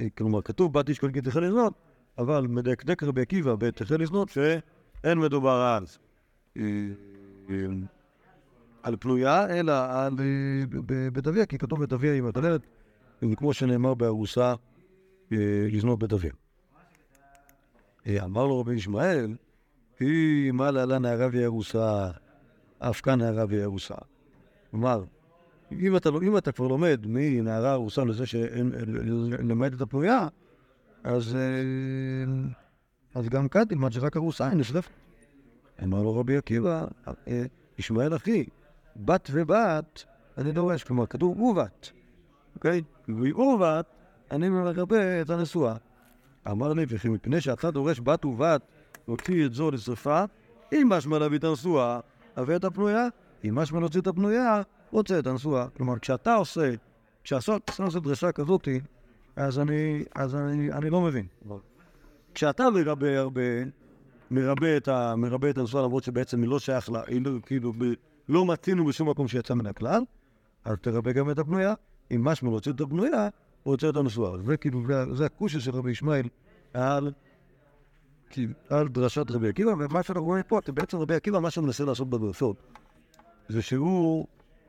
אה, 0.00 0.06
כלומר, 0.18 0.42
כתוב 0.42 0.72
בת 0.72 0.88
איש 0.88 0.98
כהן 0.98 1.12
כי 1.12 1.20
תחל 1.20 1.40
לזנות, 1.40 1.72
אבל 2.18 2.46
מדקדק 2.46 3.02
רבי 3.02 3.22
עקיבא 3.22 3.54
בתחל 3.54 3.96
לזנות 3.96 4.28
שאין 4.28 5.18
מדובר 5.18 5.50
על 5.50 5.84
על 8.82 8.96
פנויה, 9.00 9.58
אלא 9.58 9.72
על 9.88 10.12
אה, 10.20 11.10
בית 11.12 11.26
אביה, 11.26 11.46
כי 11.46 11.58
כתוב 11.58 11.80
בית 11.80 11.92
אביה 11.92 12.12
היא 12.12 12.22
מתעללת, 12.22 12.60
וכמו 13.22 13.54
שנאמר 13.54 13.94
בארוסה, 13.94 14.54
אה, 15.32 15.66
לזנות 15.72 15.98
בית 15.98 16.12
אביה. 16.12 16.32
אה, 18.06 18.24
אמר 18.24 18.46
לו 18.46 18.60
רבי 18.60 18.74
ישמעאל, 18.74 19.36
היא 20.00 20.52
מה 20.52 20.70
להלן 20.70 21.02
נערה 21.02 21.28
והיא 21.32 21.44
ארוסה, 21.44 22.10
אף 22.78 23.00
כאן 23.00 23.18
נערה 23.18 23.44
והיא 23.48 23.62
ארוסה. 23.62 23.94
כלומר, 24.70 25.04
אם 25.72 25.96
אתה, 25.96 26.10
לא- 26.10 26.22
אם 26.22 26.36
אתה 26.36 26.52
כבר 26.52 26.66
לומד 26.66 27.00
מנערה 27.06 27.72
ארוסה 27.72 28.04
לזה 28.04 28.26
שלמד 28.26 29.74
את 29.74 29.80
הפנויה, 29.80 30.28
אז, 31.04 31.36
אה, 31.36 32.50
אז 33.14 33.28
גם 33.28 33.48
כאן 33.48 33.64
תלמד 33.64 33.92
שרק 33.92 34.16
ארוסה 34.16 34.48
היא 34.48 34.56
נשרפת. 34.56 34.99
אמר 35.84 36.02
לו 36.02 36.16
רבי 36.16 36.36
עקיבא, 36.36 36.86
אה, 37.28 37.42
ישמעאל 37.78 38.16
אחי, 38.16 38.44
בת 38.96 39.28
ובת, 39.32 40.04
אני 40.38 40.52
דורש, 40.52 40.84
כלומר, 40.84 41.06
כתוב 41.06 41.40
ובת, 41.40 41.90
אוקיי? 42.54 42.82
ובת, 43.08 43.86
אני 44.30 44.48
מרבה 44.48 45.20
את 45.20 45.30
הנשואה. 45.30 45.74
אמר 46.50 46.72
לי, 46.72 46.84
וכי 46.88 47.08
מפני 47.08 47.40
שאתה 47.40 47.70
דורש 47.70 48.00
בת 48.00 48.24
ובת, 48.24 48.62
להוציא 49.08 49.46
את 49.46 49.54
זו 49.54 49.70
לשרפה, 49.70 50.24
אם 50.72 50.88
משמע 50.88 51.18
להביא 51.18 51.38
את 51.38 51.44
הנשואה, 51.44 52.00
הביא 52.36 52.56
את 52.56 52.64
הפנויה, 52.64 53.08
אם 53.48 53.54
משמע 53.54 53.80
להוציא 53.80 54.00
את 54.00 54.06
הפנויה, 54.06 54.62
רוצה 54.90 55.18
את 55.18 55.26
הנשואה. 55.26 55.68
כלומר, 55.76 55.98
כשאתה 55.98 56.34
עושה, 56.34 56.74
כשאתה 57.24 57.52
עושה 57.82 58.00
דרשה 58.00 58.32
כזאתי, 58.32 58.80
אז 59.36 59.58
אני, 59.58 60.04
אז 60.14 60.34
אני, 60.36 60.72
אני 60.72 60.90
לא 60.90 61.00
מבין. 61.00 61.26
כשאתה 62.34 62.70
מרבה 62.70 63.18
הרבה, 63.18 63.42
מרבה 64.30 64.76
את, 64.76 64.88
ה, 64.88 65.14
מרבה 65.16 65.50
את 65.50 65.58
למרות 65.74 66.04
שבעצם 66.04 66.42
היא 66.42 66.48
לא 66.48 66.58
שייך 66.58 66.90
לה, 66.90 67.02
היא 67.06 67.22
לא, 67.24 67.30
כאילו, 67.46 67.72
ב, 67.72 67.84
לא 68.28 68.44
מצינו 68.44 68.84
בשום 68.84 69.08
מקום 69.08 69.28
שיצא 69.28 69.54
מן 69.54 69.66
הכלל, 69.66 70.02
אז 70.64 70.76
תרבה 70.80 71.12
גם 71.12 71.30
את 71.30 71.38
הפנויה. 71.38 71.74
אם 72.10 72.24
משמע 72.24 72.50
להוציא 72.50 72.72
את 72.72 72.80
הפנויה, 72.80 73.28
הוא 73.62 73.72
רוצה 73.72 73.88
את 73.88 73.96
הנשואה. 73.96 74.42
זה 74.42 74.56
כאילו, 74.56 74.82
זה, 75.14 75.26
הקושי 75.26 75.60
של 75.60 75.70
רבי 75.70 75.90
ישמעאל 75.90 76.26
על, 76.74 77.12
על 78.68 78.88
דרשת 78.88 79.30
רבי 79.30 79.48
עקיבא, 79.48 79.70
ומה 79.70 80.02
שאנחנו 80.02 80.24
רואים 80.24 80.42
פה, 80.48 80.60
בעצם 80.74 80.98
רבי 80.98 81.14
עקיבא, 81.14 81.38
מה 81.38 81.50
שהוא 81.50 81.64
מנסה 81.64 81.84
לעשות 81.84 82.10
בדרשות, 82.10 82.56
זה 83.48 83.62
שהוא, 83.62 84.26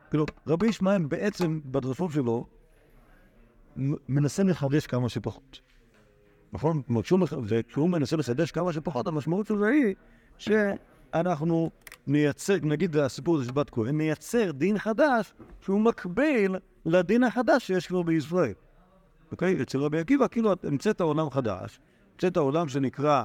כאילו, 0.09 0.25
רבי 0.47 0.67
ישמעאל 0.67 1.05
בעצם 1.05 1.59
בדרשות 1.65 2.11
שלו, 2.11 2.45
מנסה 4.09 4.43
לחדש 4.43 4.87
כמה 4.87 5.09
שפחות. 5.09 5.59
נכון? 6.53 6.81
וכשהוא 7.43 7.89
מנסה 7.89 8.15
לחדש 8.17 8.51
כמה 8.51 8.73
שפחות, 8.73 9.07
המשמעות 9.07 9.47
של 9.47 9.57
זה 9.57 9.67
היא 9.67 9.95
שאנחנו 10.37 11.69
נייצר, 12.07 12.55
נגיד 12.61 12.97
הסיפור 12.97 13.35
הזה 13.35 13.45
של 13.45 13.51
בת 13.51 13.69
כהן, 13.69 13.97
נייצר 13.97 14.51
דין 14.51 14.77
חדש 14.77 15.33
שהוא 15.61 15.81
מקביל 15.81 16.55
לדין 16.85 17.23
החדש 17.23 17.67
שיש 17.67 17.87
כבר 17.87 18.01
בישראל. 18.01 18.53
אוקיי? 19.31 19.61
אצל 19.61 19.77
רבי 19.77 19.99
עקיבא, 19.99 20.27
כאילו 20.27 20.53
את 20.53 20.65
המצאת 20.65 21.01
עולם 21.01 21.29
חדש, 21.29 21.79
המצאת 22.13 22.37
עולם 22.37 22.69
שנקרא 22.69 23.23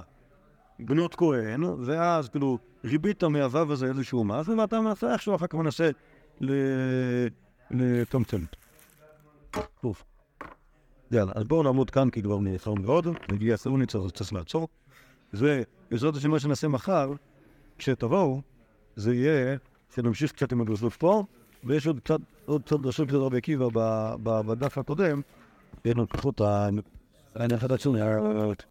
בנות 0.78 1.14
כהן, 1.14 1.62
ואז 1.64 2.28
כאילו 2.28 2.58
ריבית 2.84 3.24
מהוו 3.24 3.72
הזה 3.72 3.86
איזשהו 3.86 4.24
מס, 4.24 4.48
ואתה 4.48 4.80
מנסה 4.80 5.12
איכשהו 5.12 5.34
אחר 5.34 5.46
כך 5.46 5.54
מנסה 5.54 5.90
ל- 6.40 7.26
לצמצם. 7.70 8.40
טוב. 9.80 10.02
יאללה, 11.10 11.32
אז 11.34 11.44
בואו 11.44 11.62
נעמוד 11.62 11.90
כאן 11.90 12.10
כי 12.10 12.22
כבר 12.22 12.38
נאחר 12.40 12.74
מאוד, 12.74 13.06
נגיע 13.28 13.54
הסעוני 13.54 13.86
צריך 13.86 14.12
צריך 14.12 14.32
לעצור. 14.32 14.68
ובעזרת 15.32 16.16
השם 16.16 16.30
מה 16.30 16.40
שנעשה 16.40 16.68
מחר, 16.68 17.12
כשתבואו, 17.78 18.42
זה 18.96 19.14
יהיה 19.14 19.56
שנמשיך 19.94 20.32
קצת 20.32 20.52
עם 20.52 20.60
הגרסות 20.60 20.92
פה, 20.92 21.24
ויש 21.64 21.86
עוד 21.86 22.00
קצת, 22.00 22.18
עוד 22.44 22.62
קצת 22.62 22.80
דרשות 22.80 23.08
של 23.08 23.16
רבי 23.16 23.36
עקיבא 23.36 23.68
בדף 24.22 24.78
הקודם, 24.78 25.20
יהיה 25.84 25.94
לנו 25.94 26.06
פחות 26.08 26.40
ה... 26.40 26.68
אני 27.36 27.58
חדש 27.58 27.82
שלי, 27.82 28.00